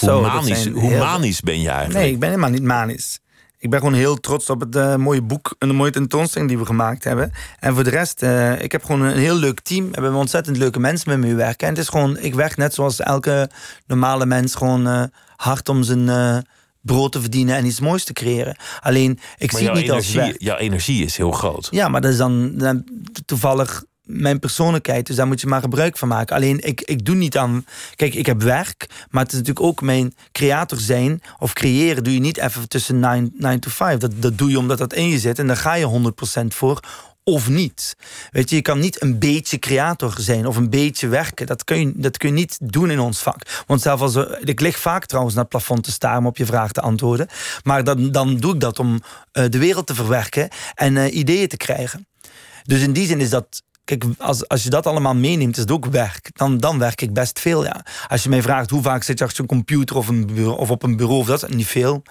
Hoe, 0.00 0.20
manisch, 0.20 0.66
hoe 0.66 0.98
manisch 0.98 1.40
ben 1.40 1.60
je 1.60 1.68
eigenlijk? 1.68 1.98
Nee, 1.98 2.12
ik 2.12 2.18
ben 2.18 2.28
helemaal 2.28 2.50
niet 2.50 2.62
manisch. 2.62 3.18
Ik 3.58 3.70
ben 3.70 3.78
gewoon 3.78 3.94
heel 3.94 4.16
trots 4.16 4.50
op 4.50 4.60
het 4.60 4.76
uh, 4.76 4.96
mooie 4.96 5.22
boek 5.22 5.54
en 5.58 5.68
de 5.68 5.74
mooie 5.74 5.90
tentoonstelling 5.90 6.50
die 6.50 6.58
we 6.58 6.66
gemaakt 6.66 7.04
hebben. 7.04 7.32
En 7.58 7.74
voor 7.74 7.84
de 7.84 7.90
rest, 7.90 8.22
uh, 8.22 8.62
ik 8.62 8.72
heb 8.72 8.84
gewoon 8.84 9.00
een 9.00 9.18
heel 9.18 9.36
leuk 9.36 9.60
team. 9.60 9.84
We 9.84 9.92
hebben 9.92 10.14
ontzettend 10.14 10.56
leuke 10.56 10.80
mensen 10.80 11.10
met 11.10 11.18
me 11.18 11.34
werken. 11.34 11.66
En 11.66 11.74
het 11.74 11.82
is 11.82 11.88
gewoon, 11.88 12.18
ik 12.18 12.34
werk 12.34 12.56
net 12.56 12.74
zoals 12.74 13.00
elke 13.00 13.50
normale 13.86 14.26
mens 14.26 14.54
gewoon 14.54 14.88
uh, 14.88 15.02
hard 15.38 15.68
om 15.68 15.82
zijn 15.82 16.44
brood 16.80 17.12
te 17.12 17.20
verdienen 17.20 17.56
en 17.56 17.66
iets 17.66 17.80
moois 17.80 18.04
te 18.04 18.12
creëren. 18.12 18.56
Alleen, 18.80 19.18
ik 19.36 19.52
zie 19.52 19.66
het 19.66 19.74
niet 19.74 19.88
energie, 19.88 20.20
als 20.22 20.34
Jouw 20.38 20.56
energie 20.56 21.04
is 21.04 21.16
heel 21.16 21.32
groot. 21.32 21.68
Ja, 21.70 21.88
maar 21.88 22.00
dat 22.00 22.10
is 22.10 22.16
dan, 22.16 22.56
dan 22.56 22.84
toevallig 23.24 23.84
mijn 24.02 24.38
persoonlijkheid. 24.38 25.06
Dus 25.06 25.16
daar 25.16 25.26
moet 25.26 25.40
je 25.40 25.46
maar 25.46 25.60
gebruik 25.60 25.98
van 25.98 26.08
maken. 26.08 26.36
Alleen 26.36 26.66
ik, 26.66 26.80
ik 26.80 27.04
doe 27.04 27.14
niet 27.14 27.36
aan. 27.36 27.64
Kijk, 27.94 28.14
ik 28.14 28.26
heb 28.26 28.42
werk, 28.42 28.86
maar 29.10 29.22
het 29.22 29.32
is 29.32 29.38
natuurlijk 29.38 29.66
ook 29.66 29.80
mijn 29.80 30.14
creator 30.32 30.78
zijn 30.78 31.20
of 31.38 31.52
creëren. 31.52 32.04
Doe 32.04 32.14
je 32.14 32.20
niet 32.20 32.38
even 32.38 32.68
tussen 32.68 32.98
9 32.98 33.60
to 33.60 33.70
5. 33.70 33.98
Dat, 33.98 34.12
dat 34.16 34.38
doe 34.38 34.50
je 34.50 34.58
omdat 34.58 34.78
dat 34.78 34.92
in 34.92 35.08
je 35.08 35.18
zit 35.18 35.38
en 35.38 35.46
daar 35.46 35.56
ga 35.56 35.74
je 35.74 36.12
100% 36.42 36.46
voor. 36.46 36.80
Of 37.28 37.48
niet. 37.48 37.96
Weet 38.30 38.50
je, 38.50 38.56
je 38.56 38.62
kan 38.62 38.78
niet 38.78 39.02
een 39.02 39.18
beetje 39.18 39.58
creator 39.58 40.14
zijn 40.18 40.46
of 40.46 40.56
een 40.56 40.70
beetje 40.70 41.08
werken. 41.08 41.46
Dat 41.46 41.64
kun 41.64 41.78
je, 41.78 41.92
dat 41.96 42.16
kun 42.16 42.28
je 42.28 42.34
niet 42.34 42.58
doen 42.62 42.90
in 42.90 43.00
ons 43.00 43.18
vak. 43.18 43.62
Want 43.66 43.80
zelf 43.80 44.00
als 44.00 44.16
ik 44.40 44.60
lig 44.60 44.78
vaak 44.78 45.06
trouwens 45.06 45.34
naar 45.34 45.44
het 45.44 45.52
plafond 45.52 45.84
te 45.84 45.90
staren 45.90 46.18
om 46.18 46.26
op 46.26 46.36
je 46.36 46.46
vraag 46.46 46.72
te 46.72 46.80
antwoorden. 46.80 47.28
Maar 47.62 47.84
dan, 47.84 48.12
dan 48.12 48.36
doe 48.36 48.54
ik 48.54 48.60
dat 48.60 48.78
om 48.78 48.92
uh, 48.92 49.44
de 49.48 49.58
wereld 49.58 49.86
te 49.86 49.94
verwerken 49.94 50.48
en 50.74 50.96
uh, 50.96 51.14
ideeën 51.14 51.48
te 51.48 51.56
krijgen. 51.56 52.06
Dus 52.64 52.80
in 52.80 52.92
die 52.92 53.06
zin 53.06 53.20
is 53.20 53.30
dat 53.30 53.62
Kijk, 53.84 54.04
als, 54.18 54.48
als 54.48 54.62
je 54.62 54.70
dat 54.70 54.86
allemaal 54.86 55.14
meeneemt, 55.14 55.56
is 55.56 55.62
het 55.62 55.70
ook 55.70 55.86
werk. 55.86 56.30
Dan, 56.32 56.58
dan 56.58 56.78
werk 56.78 57.00
ik 57.00 57.12
best 57.12 57.40
veel, 57.40 57.64
ja. 57.64 57.84
Als 58.08 58.22
je 58.22 58.28
mij 58.28 58.42
vraagt 58.42 58.70
hoe 58.70 58.82
vaak 58.82 59.02
zit 59.02 59.18
je 59.18 59.24
achter 59.24 59.40
een 59.40 59.46
computer 59.46 59.96
of, 59.96 60.08
een 60.08 60.46
of 60.46 60.70
op 60.70 60.82
een 60.82 60.96
bureau, 60.96 61.20
of 61.20 61.26
dat 61.26 61.48
niet 61.48 61.66
veel 61.66 62.02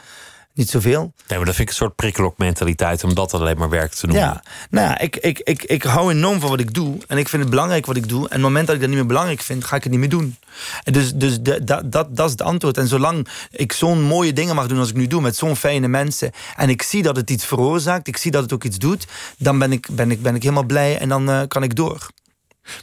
niet 0.57 0.69
zoveel. 0.69 1.13
Nee, 1.27 1.37
maar 1.37 1.45
dat 1.45 1.55
vind 1.55 1.59
ik 1.59 1.69
een 1.69 1.83
soort 1.83 1.95
prikkelokmentaliteit 1.95 3.03
om 3.03 3.13
dat 3.13 3.33
alleen 3.33 3.57
maar 3.57 3.69
werk 3.69 3.93
te 3.93 4.05
noemen. 4.05 4.25
Ja, 4.25 4.43
nou 4.69 4.87
ja, 4.87 4.99
ik, 4.99 5.15
ik, 5.15 5.39
ik, 5.39 5.63
ik 5.63 5.83
hou 5.83 6.11
enorm 6.11 6.39
van 6.39 6.49
wat 6.49 6.59
ik 6.59 6.73
doe. 6.73 6.97
En 7.07 7.17
ik 7.17 7.29
vind 7.29 7.41
het 7.41 7.51
belangrijk 7.51 7.85
wat 7.85 7.95
ik 7.95 8.09
doe. 8.09 8.19
En 8.19 8.25
op 8.25 8.31
het 8.31 8.41
moment 8.41 8.65
dat 8.67 8.75
ik 8.75 8.81
dat 8.81 8.89
niet 8.89 8.99
meer 8.99 9.07
belangrijk 9.07 9.41
vind, 9.41 9.65
ga 9.65 9.75
ik 9.75 9.83
het 9.83 9.91
niet 9.91 9.99
meer 9.99 10.09
doen. 10.09 10.37
En 10.83 10.93
dus 10.93 11.13
dus 11.13 11.41
de, 11.41 11.63
dat, 11.63 11.91
dat, 11.91 12.15
dat 12.15 12.25
is 12.25 12.31
het 12.31 12.41
antwoord. 12.41 12.77
En 12.77 12.87
zolang 12.87 13.27
ik 13.51 13.73
zo'n 13.73 14.01
mooie 14.01 14.33
dingen 14.33 14.55
mag 14.55 14.67
doen 14.67 14.79
als 14.79 14.89
ik 14.89 14.95
nu 14.95 15.07
doe, 15.07 15.21
met 15.21 15.35
zo'n 15.35 15.55
fijne 15.55 15.87
mensen. 15.87 16.31
En 16.55 16.69
ik 16.69 16.81
zie 16.81 17.03
dat 17.03 17.15
het 17.15 17.29
iets 17.29 17.45
veroorzaakt, 17.45 18.07
ik 18.07 18.17
zie 18.17 18.31
dat 18.31 18.43
het 18.43 18.53
ook 18.53 18.63
iets 18.63 18.77
doet. 18.77 19.07
Dan 19.37 19.59
ben 19.59 19.71
ik, 19.71 19.87
ben 19.91 20.11
ik, 20.11 20.21
ben 20.21 20.35
ik 20.35 20.41
helemaal 20.41 20.63
blij 20.63 20.97
en 20.97 21.09
dan 21.09 21.29
uh, 21.29 21.41
kan 21.47 21.63
ik 21.63 21.75
door. 21.75 22.07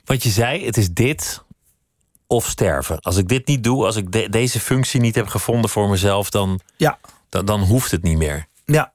Wat 0.04 0.22
je 0.22 0.30
zei, 0.30 0.66
het 0.66 0.76
is 0.76 0.88
dit 0.90 1.42
of 2.26 2.48
sterven. 2.48 3.00
Als 3.00 3.16
ik 3.16 3.28
dit 3.28 3.46
niet 3.46 3.64
doe, 3.64 3.84
als 3.84 3.96
ik 3.96 4.12
de, 4.12 4.28
deze 4.28 4.60
functie 4.60 5.00
niet 5.00 5.14
heb 5.14 5.26
gevonden 5.26 5.70
voor 5.70 5.88
mezelf, 5.88 6.30
dan. 6.30 6.60
Ja 6.76 6.98
dan, 7.34 7.44
dan 7.44 7.60
hoeft 7.60 7.90
het 7.90 8.02
niet 8.02 8.18
meer. 8.18 8.46
Ja, 8.64 8.92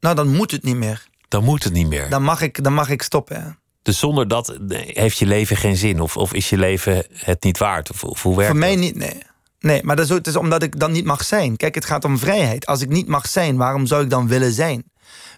nou 0.00 0.14
dan 0.14 0.28
moet 0.28 0.50
het 0.50 0.62
niet 0.62 0.76
meer. 0.76 1.06
Dan 1.28 1.44
moet 1.44 1.64
het 1.64 1.72
niet 1.72 1.86
meer. 1.86 2.08
Dan 2.08 2.22
mag 2.22 2.40
ik, 2.40 2.64
dan 2.64 2.74
mag 2.74 2.88
ik 2.88 3.02
stoppen. 3.02 3.58
Dus 3.82 3.98
zonder 3.98 4.28
dat 4.28 4.58
heeft 4.70 5.18
je 5.18 5.26
leven 5.26 5.56
geen 5.56 5.76
zin? 5.76 6.00
Of, 6.00 6.16
of 6.16 6.32
is 6.32 6.50
je 6.50 6.56
leven 6.56 7.06
het 7.12 7.42
niet 7.42 7.58
waard? 7.58 7.90
Of, 7.90 8.04
of 8.04 8.22
hoe 8.22 8.36
werkt 8.36 8.50
Voor 8.50 8.60
mij 8.60 8.76
niet, 8.76 8.96
nee. 8.96 9.22
Nee, 9.60 9.82
maar 9.82 9.96
dat 9.96 10.04
is, 10.04 10.10
het 10.10 10.26
is 10.26 10.36
omdat 10.36 10.62
ik 10.62 10.78
dan 10.78 10.92
niet 10.92 11.04
mag 11.04 11.24
zijn. 11.24 11.56
Kijk, 11.56 11.74
het 11.74 11.84
gaat 11.84 12.04
om 12.04 12.18
vrijheid. 12.18 12.66
Als 12.66 12.80
ik 12.80 12.88
niet 12.88 13.06
mag 13.06 13.28
zijn, 13.28 13.56
waarom 13.56 13.86
zou 13.86 14.02
ik 14.02 14.10
dan 14.10 14.28
willen 14.28 14.52
zijn? 14.52 14.84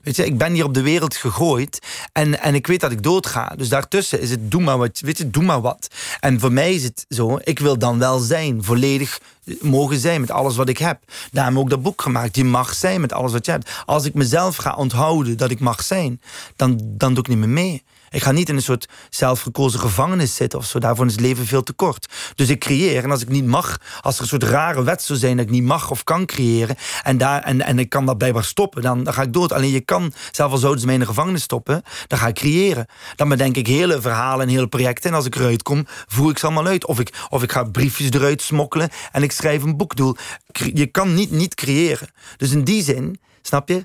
Weet 0.02 0.16
je, 0.16 0.24
ik 0.24 0.38
ben 0.38 0.52
hier 0.52 0.64
op 0.64 0.74
de 0.74 0.82
wereld 0.82 1.16
gegooid 1.16 1.78
en, 2.12 2.40
en 2.40 2.54
ik 2.54 2.66
weet 2.66 2.80
dat 2.80 2.92
ik 2.92 3.02
doodga. 3.02 3.52
Dus 3.56 3.68
daartussen 3.68 4.20
is 4.20 4.30
het 4.30 4.50
doe 4.50 4.62
maar 4.62 4.78
wat, 4.78 5.00
weet 5.00 5.18
je, 5.18 5.30
doe 5.30 5.42
maar 5.42 5.60
wat. 5.60 5.88
En 6.20 6.40
voor 6.40 6.52
mij 6.52 6.74
is 6.74 6.82
het 6.82 7.06
zo, 7.08 7.38
ik 7.44 7.58
wil 7.58 7.78
dan 7.78 7.98
wel 7.98 8.18
zijn, 8.18 8.64
volledig 8.64 9.20
mogen 9.60 9.98
zijn 9.98 10.20
met 10.20 10.30
alles 10.30 10.56
wat 10.56 10.68
ik 10.68 10.78
heb. 10.78 11.00
Daarom 11.32 11.58
ook 11.58 11.70
dat 11.70 11.82
boek 11.82 12.02
gemaakt. 12.02 12.36
Je 12.36 12.44
mag 12.44 12.74
zijn 12.74 13.00
met 13.00 13.12
alles 13.12 13.32
wat 13.32 13.44
je 13.46 13.50
hebt. 13.50 13.70
Als 13.86 14.04
ik 14.04 14.14
mezelf 14.14 14.56
ga 14.56 14.74
onthouden 14.74 15.36
dat 15.36 15.50
ik 15.50 15.60
mag 15.60 15.82
zijn, 15.82 16.20
dan, 16.56 16.80
dan 16.82 17.14
doe 17.14 17.22
ik 17.22 17.28
niet 17.28 17.38
meer 17.38 17.48
mee. 17.48 17.82
Ik 18.10 18.22
ga 18.22 18.32
niet 18.32 18.48
in 18.48 18.56
een 18.56 18.62
soort 18.62 18.88
zelfgekozen 19.10 19.80
gevangenis 19.80 20.34
zitten 20.34 20.58
of 20.58 20.64
zo. 20.64 20.78
Daarvoor 20.78 21.06
is 21.06 21.12
het 21.12 21.20
leven 21.20 21.46
veel 21.46 21.62
te 21.62 21.72
kort. 21.72 22.12
Dus 22.34 22.48
ik 22.48 22.60
creëer. 22.60 23.04
En 23.04 23.10
als 23.10 23.22
ik 23.22 23.28
niet 23.28 23.46
mag, 23.46 23.80
als 24.00 24.16
er 24.16 24.22
een 24.22 24.28
soort 24.28 24.42
rare 24.42 24.82
wet 24.82 25.02
zou 25.02 25.18
zijn 25.18 25.36
dat 25.36 25.46
ik 25.46 25.52
niet 25.52 25.62
mag 25.62 25.90
of 25.90 26.04
kan 26.04 26.26
creëren. 26.26 26.76
En, 27.02 27.18
daar, 27.18 27.42
en, 27.42 27.60
en 27.60 27.78
ik 27.78 27.88
kan 27.88 28.06
dat 28.06 28.18
blijkbaar 28.18 28.44
stoppen, 28.44 28.82
dan, 28.82 29.04
dan 29.04 29.14
ga 29.14 29.22
ik 29.22 29.32
dood. 29.32 29.52
Alleen 29.52 29.70
je 29.70 29.80
kan, 29.80 30.12
zelf 30.30 30.52
al 30.52 30.58
zouden 30.58 30.80
ze 30.80 30.86
mij 30.86 30.94
in 30.94 31.00
de 31.00 31.06
gevangenis 31.06 31.42
stoppen, 31.42 31.82
dan 32.06 32.18
ga 32.18 32.26
ik 32.26 32.34
creëren. 32.34 32.86
Dan 33.16 33.28
bedenk 33.28 33.56
ik 33.56 33.66
hele 33.66 34.00
verhalen 34.00 34.46
en 34.46 34.52
hele 34.52 34.68
projecten. 34.68 35.10
En 35.10 35.16
als 35.16 35.26
ik 35.26 35.34
eruit 35.34 35.62
kom, 35.62 35.86
voer 36.06 36.30
ik 36.30 36.38
ze 36.38 36.46
allemaal 36.46 36.66
uit. 36.66 36.86
Of 36.86 37.00
ik, 37.00 37.26
of 37.28 37.42
ik 37.42 37.52
ga 37.52 37.64
briefjes 37.64 38.10
eruit 38.10 38.42
smokkelen 38.42 38.88
en 39.12 39.22
ik 39.22 39.32
schrijf 39.32 39.62
een 39.62 39.76
boekdoel. 39.76 40.16
Je 40.52 40.86
kan 40.86 41.14
niet 41.14 41.30
niet 41.30 41.54
creëren. 41.54 42.08
Dus 42.36 42.50
in 42.50 42.64
die 42.64 42.82
zin, 42.82 43.20
snap 43.42 43.68
je, 43.68 43.84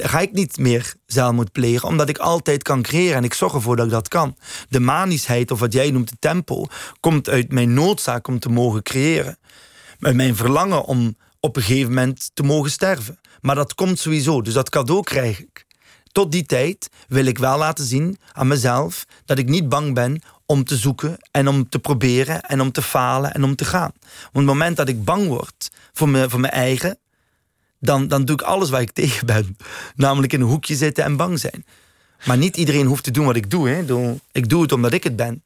ga 0.00 0.20
ik 0.20 0.32
niet 0.32 0.56
meer 0.56 0.94
zelfmoord 1.06 1.52
plegen, 1.52 1.88
omdat 1.88 2.08
ik 2.08 2.18
altijd 2.18 2.62
kan 2.62 2.82
creëren 2.82 3.16
en 3.16 3.24
ik 3.24 3.34
zorg 3.34 3.54
ervoor 3.54 3.76
dat 3.76 3.86
ik 3.86 3.92
dat 3.92 4.08
kan. 4.08 4.36
De 4.68 4.80
manischheid, 4.80 5.50
of 5.50 5.60
wat 5.60 5.72
jij 5.72 5.90
noemt 5.90 6.08
de 6.08 6.16
tempo, 6.18 6.66
komt 7.00 7.28
uit 7.28 7.52
mijn 7.52 7.74
noodzaak 7.74 8.28
om 8.28 8.38
te 8.38 8.48
mogen 8.48 8.82
creëren. 8.82 9.38
Uit 10.00 10.14
mijn 10.14 10.36
verlangen 10.36 10.84
om 10.84 11.16
op 11.40 11.56
een 11.56 11.62
gegeven 11.62 11.88
moment 11.88 12.30
te 12.34 12.42
mogen 12.42 12.70
sterven. 12.70 13.18
Maar 13.40 13.54
dat 13.54 13.74
komt 13.74 13.98
sowieso, 13.98 14.42
dus 14.42 14.54
dat 14.54 14.68
cadeau 14.68 15.02
krijg 15.02 15.40
ik. 15.40 15.66
Tot 16.12 16.32
die 16.32 16.46
tijd 16.46 16.88
wil 17.08 17.24
ik 17.24 17.38
wel 17.38 17.58
laten 17.58 17.84
zien 17.84 18.18
aan 18.32 18.46
mezelf 18.46 19.06
dat 19.24 19.38
ik 19.38 19.48
niet 19.48 19.68
bang 19.68 19.94
ben 19.94 20.22
om 20.46 20.64
te 20.64 20.76
zoeken 20.76 21.16
en 21.30 21.48
om 21.48 21.68
te 21.68 21.78
proberen 21.78 22.40
en 22.40 22.60
om 22.60 22.72
te 22.72 22.82
falen 22.82 23.32
en 23.34 23.44
om 23.44 23.56
te 23.56 23.64
gaan. 23.64 23.92
op 24.26 24.34
het 24.34 24.44
moment 24.44 24.76
dat 24.76 24.88
ik 24.88 25.04
bang 25.04 25.26
word 25.26 25.70
voor, 25.92 26.08
me, 26.08 26.30
voor 26.30 26.40
mijn 26.40 26.52
eigen, 26.52 26.98
dan, 27.82 28.08
dan 28.08 28.24
doe 28.24 28.36
ik 28.36 28.42
alles 28.42 28.70
waar 28.70 28.80
ik 28.80 28.90
tegen 29.00 29.26
ben. 29.26 29.56
Namelijk 29.94 30.32
in 30.32 30.40
een 30.40 30.46
hoekje 30.46 30.74
zitten 30.74 31.04
en 31.04 31.16
bang 31.16 31.38
zijn. 31.38 31.64
Maar 32.24 32.36
niet 32.36 32.56
iedereen 32.56 32.86
hoeft 32.86 33.04
te 33.04 33.10
doen 33.10 33.26
wat 33.26 33.36
ik 33.36 33.50
doe. 33.50 33.68
Hè. 33.68 33.84
Ik 34.32 34.48
doe 34.48 34.62
het 34.62 34.72
omdat 34.72 34.92
ik 34.92 35.04
het 35.04 35.16
ben. 35.16 35.42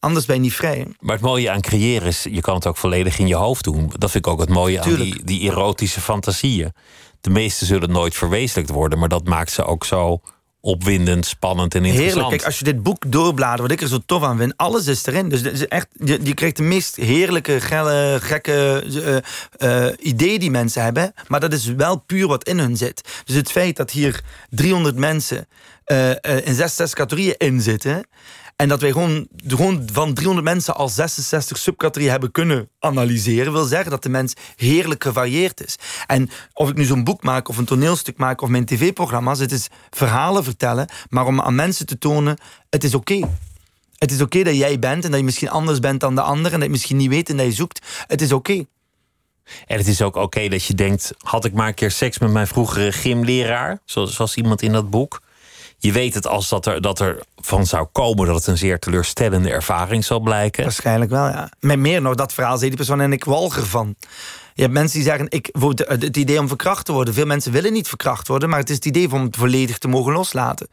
Anders 0.00 0.26
ben 0.26 0.36
je 0.36 0.42
niet 0.42 0.54
vrij. 0.54 0.86
Maar 1.00 1.14
het 1.14 1.24
mooie 1.24 1.50
aan 1.50 1.60
creëren 1.60 2.08
is, 2.08 2.22
je 2.22 2.40
kan 2.40 2.54
het 2.54 2.66
ook 2.66 2.76
volledig 2.76 3.18
in 3.18 3.26
je 3.26 3.34
hoofd 3.34 3.64
doen. 3.64 3.92
Dat 3.98 4.10
vind 4.10 4.26
ik 4.26 4.32
ook 4.32 4.40
het 4.40 4.48
mooie 4.48 4.80
aan 4.80 4.94
die, 4.94 5.24
die 5.24 5.50
erotische 5.50 6.00
fantasieën. 6.00 6.72
De 7.20 7.30
meeste 7.30 7.64
zullen 7.64 7.90
nooit 7.90 8.14
verwezenlijkt 8.14 8.70
worden, 8.70 8.98
maar 8.98 9.08
dat 9.08 9.24
maakt 9.24 9.50
ze 9.50 9.64
ook 9.64 9.84
zo 9.84 10.20
opwindend, 10.60 11.26
spannend 11.26 11.74
en 11.74 11.84
interessant. 11.84 12.14
Heerlijk. 12.14 12.36
Kijk, 12.36 12.44
als 12.44 12.58
je 12.58 12.64
dit 12.64 12.82
boek 12.82 13.12
doorbladert, 13.12 13.60
wat 13.60 13.70
ik 13.70 13.80
er 13.80 13.88
zo 13.88 13.98
tof 14.06 14.22
aan 14.22 14.38
vind, 14.38 14.52
alles 14.56 14.86
is 14.86 15.06
erin. 15.06 15.28
Dus 15.28 15.42
is 15.42 15.68
echt, 15.68 15.86
je, 16.04 16.18
je 16.22 16.34
krijgt 16.34 16.56
de 16.56 16.62
meest 16.62 16.96
heerlijke, 16.96 17.60
gelle, 17.60 18.18
gekke 18.20 18.84
uh, 18.86 19.16
uh, 19.58 19.92
idee 19.98 20.38
die 20.38 20.50
mensen 20.50 20.82
hebben. 20.82 21.12
Maar 21.28 21.40
dat 21.40 21.52
is 21.52 21.66
wel 21.66 21.96
puur 21.96 22.26
wat 22.26 22.48
in 22.48 22.58
hun 22.58 22.76
zit. 22.76 23.08
Dus 23.24 23.36
het 23.36 23.50
feit 23.50 23.76
dat 23.76 23.90
hier 23.90 24.20
300 24.50 24.96
mensen 24.96 25.48
uh, 25.86 26.10
in 26.44 26.54
zes, 26.54 26.76
zes 26.76 26.94
categorieën 26.94 27.34
in 27.38 27.60
zitten. 27.60 28.06
En 28.60 28.68
dat 28.68 28.80
wij 28.80 28.92
gewoon, 28.92 29.28
van 29.92 30.14
300 30.14 30.46
mensen 30.46 30.74
al 30.74 30.88
66 30.88 31.58
subcategorieën 31.58 32.10
hebben 32.10 32.30
kunnen 32.30 32.68
analyseren, 32.78 33.52
wil 33.52 33.64
zeggen 33.64 33.90
dat 33.90 34.02
de 34.02 34.08
mens 34.08 34.34
heerlijk 34.56 35.02
gevarieerd 35.02 35.64
is. 35.64 35.76
En 36.06 36.30
of 36.52 36.68
ik 36.68 36.76
nu 36.76 36.84
zo'n 36.84 37.04
boek 37.04 37.22
maak, 37.22 37.48
of 37.48 37.56
een 37.56 37.64
toneelstuk 37.64 38.18
maak, 38.18 38.40
of 38.40 38.48
mijn 38.48 38.64
tv-programma's, 38.64 39.38
het 39.38 39.52
is 39.52 39.68
verhalen 39.90 40.44
vertellen, 40.44 40.88
maar 41.08 41.26
om 41.26 41.40
aan 41.40 41.54
mensen 41.54 41.86
te 41.86 41.98
tonen, 41.98 42.38
het 42.70 42.84
is 42.84 42.94
oké. 42.94 43.28
Het 43.98 44.12
is 44.12 44.20
oké 44.20 44.42
dat 44.42 44.56
jij 44.56 44.78
bent 44.78 45.04
en 45.04 45.10
dat 45.10 45.18
je 45.18 45.24
misschien 45.24 45.50
anders 45.50 45.78
bent 45.78 46.00
dan 46.00 46.14
de 46.14 46.22
ander 46.22 46.52
en 46.52 46.58
dat 46.58 46.62
je 46.62 46.70
misschien 46.70 46.96
niet 46.96 47.10
weet 47.10 47.28
en 47.30 47.36
dat 47.36 47.46
je 47.46 47.52
zoekt. 47.52 47.86
Het 48.06 48.20
is 48.20 48.32
oké. 48.32 48.64
En 49.66 49.78
het 49.78 49.86
is 49.86 50.02
ook 50.02 50.16
oké 50.16 50.48
dat 50.48 50.64
je 50.64 50.74
denkt: 50.74 51.12
had 51.18 51.44
ik 51.44 51.52
maar 51.52 51.68
een 51.68 51.74
keer 51.74 51.90
seks 51.90 52.18
met 52.18 52.30
mijn 52.30 52.46
vroegere 52.46 52.92
gymleraar, 52.92 53.78
zoals, 53.84 54.14
zoals 54.14 54.36
iemand 54.36 54.62
in 54.62 54.72
dat 54.72 54.90
boek 54.90 55.20
je 55.80 55.92
weet 55.92 56.14
het 56.14 56.26
als 56.26 56.48
dat 56.48 56.66
er, 56.66 56.80
dat 56.80 57.00
er 57.00 57.22
van 57.36 57.66
zou 57.66 57.86
komen 57.92 58.26
dat 58.26 58.34
het 58.34 58.46
een 58.46 58.58
zeer 58.58 58.78
teleurstellende 58.78 59.50
ervaring 59.50 60.04
zal 60.04 60.20
blijken. 60.20 60.62
Waarschijnlijk 60.62 61.10
wel, 61.10 61.26
ja. 61.26 61.50
Met 61.60 61.78
meer 61.78 62.02
nog, 62.02 62.14
dat 62.14 62.32
verhaal 62.32 62.56
zei 62.56 62.68
die 62.68 62.78
persoon 62.78 63.00
en 63.00 63.12
ik 63.12 63.24
walg 63.24 63.56
ervan. 63.56 63.94
Je 64.60 64.66
hebt 64.66 64.78
mensen 64.78 64.98
die 64.98 65.08
zeggen, 65.08 65.26
ik, 65.28 65.48
het 65.76 66.16
idee 66.16 66.38
om 66.38 66.48
verkracht 66.48 66.84
te 66.84 66.92
worden. 66.92 67.14
Veel 67.14 67.26
mensen 67.26 67.52
willen 67.52 67.72
niet 67.72 67.88
verkracht 67.88 68.28
worden, 68.28 68.48
maar 68.48 68.58
het 68.58 68.70
is 68.70 68.74
het 68.74 68.84
idee 68.84 69.12
om 69.12 69.22
het 69.22 69.36
volledig 69.36 69.78
te 69.78 69.88
mogen 69.88 70.12
loslaten. 70.12 70.68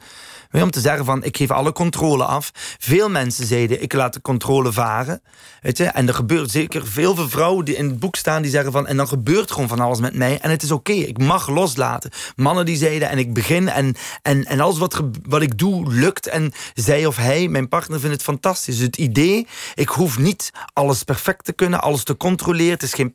Om 0.52 0.72
te 0.72 0.80
zeggen 0.80 1.06
van, 1.06 1.24
ik 1.24 1.38
geef 1.38 1.52
alle 1.52 1.72
controle 1.72 2.24
af. 2.24 2.52
Veel 2.80 3.10
mensen 3.10 3.46
zeiden, 3.46 3.82
ik 3.82 3.94
laat 3.94 4.14
de 4.14 4.22
controle 4.22 4.72
varen. 4.72 5.22
Weet 5.62 5.78
je? 5.78 5.84
En 5.84 6.08
er 6.08 6.14
gebeurt 6.14 6.52
zeker 6.52 6.88
veel 6.88 7.16
vrouwen 7.16 7.66
die 7.66 7.76
in 7.76 7.88
het 7.88 8.00
boek 8.00 8.16
staan... 8.16 8.42
die 8.42 8.52
zeggen 8.52 8.72
van, 8.72 8.88
en 8.88 8.98
dan 8.98 9.08
gebeurt 9.08 9.52
gewoon 9.52 9.68
van 9.68 9.80
alles 9.80 10.00
met 10.00 10.16
mij. 10.16 10.40
En 10.40 10.50
het 10.50 10.64
is 10.64 10.72
oké, 10.72 10.92
ik 10.92 11.18
mag 11.18 11.50
loslaten. 11.50 12.12
Mannen 12.36 12.66
die 12.66 12.78
zeiden, 12.78 13.10
en 13.10 13.18
ik 13.18 13.34
begin 13.34 13.70
en, 13.70 13.96
en, 14.22 14.46
en 14.46 14.60
alles 14.60 14.78
wat, 14.78 15.02
wat 15.28 15.42
ik 15.42 15.58
doe 15.58 15.94
lukt. 15.94 16.28
En 16.28 16.52
zij 16.74 17.06
of 17.06 17.16
hij, 17.16 17.48
mijn 17.48 17.68
partner, 17.68 18.00
vindt 18.00 18.16
het 18.16 18.24
fantastisch. 18.24 18.76
Dus 18.76 18.86
het 18.86 18.98
idee, 18.98 19.48
ik 19.76 19.90
hoef 19.90 20.18
niet 20.18 20.52
alles 20.74 21.04
perfect 21.04 21.46
te 21.46 21.54
kunnen... 21.54 21.82
alles 21.82 22.04
te 22.04 22.18
controleren, 22.18 22.74
het 22.74 22.84
is 22.84 22.94
geen 22.94 23.12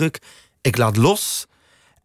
prestatiedruk. 0.00 0.18
Ik 0.60 0.76
laat 0.76 0.96
los. 0.96 1.46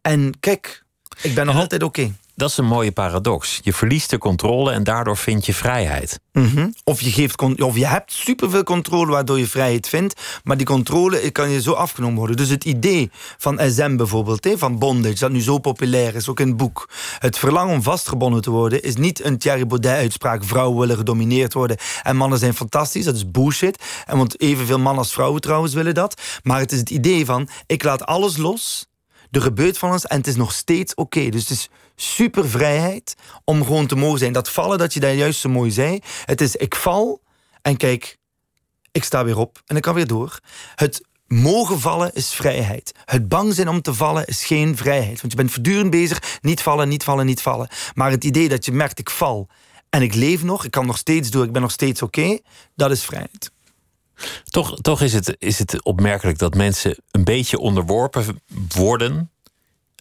En 0.02 0.40
kijk, 0.40 0.84
ik 1.22 1.34
ben 1.34 1.46
nog 1.46 1.56
altijd 1.56 1.82
oké. 1.82 2.12
Dat 2.36 2.50
is 2.50 2.56
een 2.56 2.64
mooie 2.64 2.92
paradox. 2.92 3.60
Je 3.62 3.72
verliest 3.72 4.10
de 4.10 4.18
controle 4.18 4.72
en 4.72 4.84
daardoor 4.84 5.16
vind 5.16 5.46
je 5.46 5.54
vrijheid. 5.54 6.20
Mhm. 6.32 6.68
of, 6.84 7.00
je 7.00 7.10
geeft, 7.10 7.60
of 7.62 7.76
je 7.76 7.86
hebt 7.86 8.12
superveel 8.12 8.62
controle 8.62 9.10
waardoor 9.10 9.38
je 9.38 9.46
vrijheid 9.46 9.88
vindt, 9.88 10.20
maar 10.44 10.56
die 10.56 10.66
controle 10.66 11.30
kan 11.30 11.50
je 11.50 11.60
zo 11.62 11.72
afgenomen 11.72 12.18
worden. 12.18 12.36
Dus 12.36 12.48
het 12.48 12.64
idee 12.64 13.10
van 13.38 13.60
SM 13.68 13.96
bijvoorbeeld, 13.96 14.48
van 14.56 14.78
bondage, 14.78 15.18
dat 15.18 15.30
nu 15.30 15.40
zo 15.40 15.58
populair 15.58 16.14
is, 16.14 16.28
ook 16.28 16.40
in 16.40 16.48
het 16.48 16.56
boek. 16.56 16.88
Het 17.18 17.38
verlangen 17.38 17.74
om 17.74 17.82
vastgebonden 17.82 18.42
te 18.42 18.50
worden 18.50 18.82
is 18.82 18.96
niet 18.96 19.24
een 19.24 19.38
Thierry 19.38 19.66
Baudet-uitspraak. 19.66 20.44
Vrouwen 20.44 20.78
willen 20.78 20.96
gedomineerd 20.96 21.52
worden 21.52 21.76
en 22.02 22.16
mannen 22.16 22.38
zijn 22.38 22.54
fantastisch. 22.54 23.04
Dat 23.04 23.14
is 23.14 23.30
bullshit. 23.30 23.82
En 24.06 24.16
want 24.16 24.40
evenveel 24.40 24.78
mannen 24.78 25.02
als 25.02 25.12
vrouwen 25.12 25.40
trouwens 25.40 25.74
willen 25.74 25.94
dat. 25.94 26.22
Maar 26.42 26.58
het 26.58 26.72
is 26.72 26.78
het 26.78 26.90
idee 26.90 27.24
van, 27.24 27.48
ik 27.66 27.82
laat 27.82 28.06
alles 28.06 28.36
los 28.36 28.86
er 29.30 29.42
gebeurt 29.42 29.78
van 29.78 29.92
ons 29.92 30.06
en 30.06 30.16
het 30.16 30.26
is 30.26 30.36
nog 30.36 30.52
steeds 30.52 30.94
oké. 30.94 31.28
Dus 31.28 31.40
het 31.40 31.50
is 31.50 31.68
super 31.96 32.48
vrijheid 32.48 33.14
om 33.44 33.64
gewoon 33.64 33.86
te 33.86 33.96
mogen 33.96 34.18
zijn. 34.18 34.32
Dat 34.32 34.50
vallen, 34.50 34.78
dat 34.78 34.94
je 34.94 35.00
daar 35.00 35.14
juist 35.14 35.40
zo 35.40 35.48
mooi 35.48 35.70
zei. 35.70 35.98
Het 36.24 36.40
is, 36.40 36.56
ik 36.56 36.74
val 36.74 37.22
en 37.62 37.76
kijk, 37.76 38.18
ik 38.92 39.04
sta 39.04 39.24
weer 39.24 39.38
op 39.38 39.62
en 39.66 39.76
ik 39.76 39.82
kan 39.82 39.94
weer 39.94 40.06
door. 40.06 40.40
Het 40.74 41.00
mogen 41.26 41.80
vallen 41.80 42.14
is 42.14 42.34
vrijheid. 42.34 42.92
Het 43.04 43.28
bang 43.28 43.54
zijn 43.54 43.68
om 43.68 43.82
te 43.82 43.94
vallen 43.94 44.26
is 44.26 44.44
geen 44.44 44.76
vrijheid. 44.76 45.20
Want 45.20 45.32
je 45.32 45.38
bent 45.38 45.50
voortdurend 45.50 45.90
bezig, 45.90 46.38
niet 46.40 46.62
vallen, 46.62 46.88
niet 46.88 47.04
vallen, 47.04 47.26
niet 47.26 47.42
vallen. 47.42 47.68
Maar 47.94 48.10
het 48.10 48.24
idee 48.24 48.48
dat 48.48 48.64
je 48.64 48.72
merkt, 48.72 48.98
ik 48.98 49.10
val 49.10 49.48
en 49.90 50.02
ik 50.02 50.14
leef 50.14 50.42
nog, 50.42 50.64
ik 50.64 50.70
kan 50.70 50.86
nog 50.86 50.98
steeds 50.98 51.30
door, 51.30 51.44
ik 51.44 51.52
ben 51.52 51.62
nog 51.62 51.70
steeds 51.70 52.02
oké, 52.02 52.38
dat 52.74 52.90
is 52.90 53.04
vrijheid. 53.04 53.50
Toch, 54.44 54.80
toch 54.80 55.00
is, 55.00 55.12
het, 55.12 55.36
is 55.38 55.58
het 55.58 55.84
opmerkelijk 55.84 56.38
dat 56.38 56.54
mensen 56.54 56.96
een 57.10 57.24
beetje 57.24 57.58
onderworpen 57.58 58.40
worden, 58.68 59.30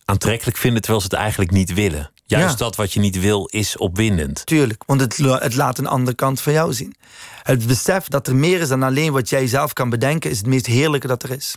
aantrekkelijk 0.05 0.57
vinden 0.57 0.81
terwijl 0.81 1.01
ze 1.01 1.07
het 1.07 1.19
eigenlijk 1.19 1.51
niet 1.51 1.73
willen. 1.73 2.11
Juist 2.25 2.57
dat 2.57 2.75
wat 2.75 2.93
je 2.93 2.99
niet 2.99 3.19
wil 3.19 3.45
is 3.45 3.77
opwindend. 3.77 4.45
Tuurlijk, 4.45 4.83
want 4.85 5.01
het, 5.01 5.17
het 5.17 5.55
laat 5.55 5.77
een 5.77 5.87
andere 5.87 6.15
kant 6.15 6.41
van 6.41 6.53
jou 6.53 6.73
zien. 6.73 6.95
Het 7.43 7.67
besef 7.67 8.07
dat 8.07 8.27
er 8.27 8.35
meer 8.35 8.61
is 8.61 8.67
dan 8.67 8.83
alleen 8.83 9.11
wat 9.11 9.29
jij 9.29 9.47
zelf 9.47 9.73
kan 9.73 9.89
bedenken, 9.89 10.29
is 10.29 10.37
het 10.37 10.47
meest 10.47 10.65
heerlijke 10.65 11.07
dat 11.07 11.23
er 11.23 11.31
is. 11.31 11.55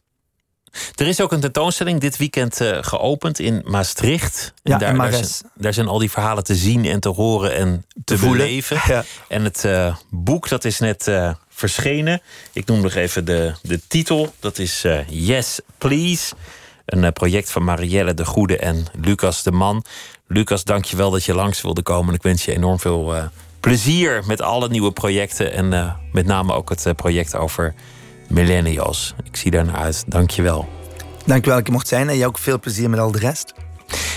Er 0.95 1.07
is 1.07 1.21
ook 1.21 1.33
een 1.33 1.41
tentoonstelling 1.41 2.01
dit 2.01 2.17
weekend 2.17 2.61
uh, 2.61 2.79
geopend 2.81 3.39
in 3.39 3.63
Maastricht. 3.65 4.53
En 4.63 4.73
ja, 4.73 4.79
daar, 4.79 4.97
daar, 4.97 5.13
zijn, 5.13 5.51
daar, 5.55 5.75
zijn, 5.75 5.89
al 5.89 5.99
die 5.99 6.11
verhalen 6.11 6.45
te 6.45 6.55
zien 6.55 6.85
en 6.85 7.01
te 7.01 7.09
horen 7.09 7.55
en 7.55 7.85
te, 8.05 8.17
te 8.17 8.27
beleven. 8.27 8.81
Ja. 8.87 9.05
En 9.29 9.45
het 9.45 9.65
uh, 9.65 9.97
boek 10.11 10.49
dat 10.49 10.65
is 10.65 10.79
net 10.79 11.07
uh, 11.07 11.35
verschenen. 11.49 12.21
Ik 12.53 12.67
noem 12.67 12.81
nog 12.81 12.95
even 12.95 13.25
de, 13.25 13.55
de 13.63 13.81
titel. 13.89 14.35
Dat 14.41 14.59
is 14.59 14.85
Yes, 15.07 15.61
Please. 15.79 16.35
Een 16.89 17.13
project 17.13 17.51
van 17.51 17.65
Marielle 17.65 18.15
de 18.15 18.25
Goede 18.25 18.59
en 18.59 18.87
Lucas 19.01 19.43
de 19.43 19.53
Man. 19.53 19.85
Lucas, 20.27 20.65
dank 20.65 20.85
je 20.85 20.97
wel 20.97 21.11
dat 21.11 21.25
je 21.25 21.35
langs 21.35 21.63
wilde 21.63 21.83
komen. 21.83 22.15
Ik 22.15 22.23
wens 22.23 22.45
je 22.45 22.53
enorm 22.53 22.79
veel 22.79 23.15
plezier 23.61 24.23
met 24.27 24.41
alle 24.43 24.69
nieuwe 24.69 24.93
projecten. 24.93 25.53
En 25.53 25.97
met 26.13 26.27
name 26.27 26.53
ook 26.53 26.69
het 26.69 26.97
project 26.97 27.37
over 27.37 27.75
millennials. 28.29 29.15
Ik 29.25 29.37
zie 29.37 29.51
daar 29.51 29.65
naar 29.65 29.77
uit. 29.77 30.05
Dank 30.07 30.31
je 30.31 30.43
wel. 30.43 30.69
Dank 31.27 31.45
je 31.45 31.51
wel 31.51 31.59
ik 31.59 31.71
mocht 31.71 31.89
zijn. 31.89 32.09
En 32.09 32.17
jij 32.17 32.27
ook 32.27 32.39
veel 32.39 32.61
plezier 32.61 32.91
met 32.91 33.01
al 33.01 33.13
de 33.13 33.19
rest. 33.19 33.55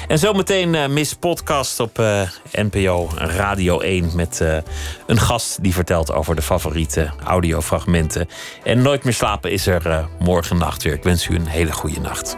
En 0.08 0.20
zometeen 0.20 0.74
uh, 0.74 0.88
Miss 0.88 1.14
Podcast 1.14 1.80
op 1.80 2.00
uh, 2.00 2.22
NPO 2.52 3.10
Radio 3.16 3.80
1 3.80 4.10
met 4.16 4.40
uh, 4.42 4.58
een 5.08 5.20
gast 5.20 5.64
die 5.64 5.74
vertelt 5.74 6.12
over 6.14 6.36
de 6.36 6.42
favoriete 6.42 7.12
audiofragmenten. 7.24 8.30
En 8.64 8.82
Nooit 8.82 9.04
meer 9.04 9.14
slapen 9.14 9.52
is 9.52 9.68
er 9.68 10.08
morgen 10.20 10.58
nacht 10.58 10.84
weer. 10.84 10.94
Ik 10.94 11.04
wens 11.04 11.28
u 11.28 11.36
een 11.36 11.48
hele 11.48 11.72
goede 11.72 12.00
nacht. 12.00 12.38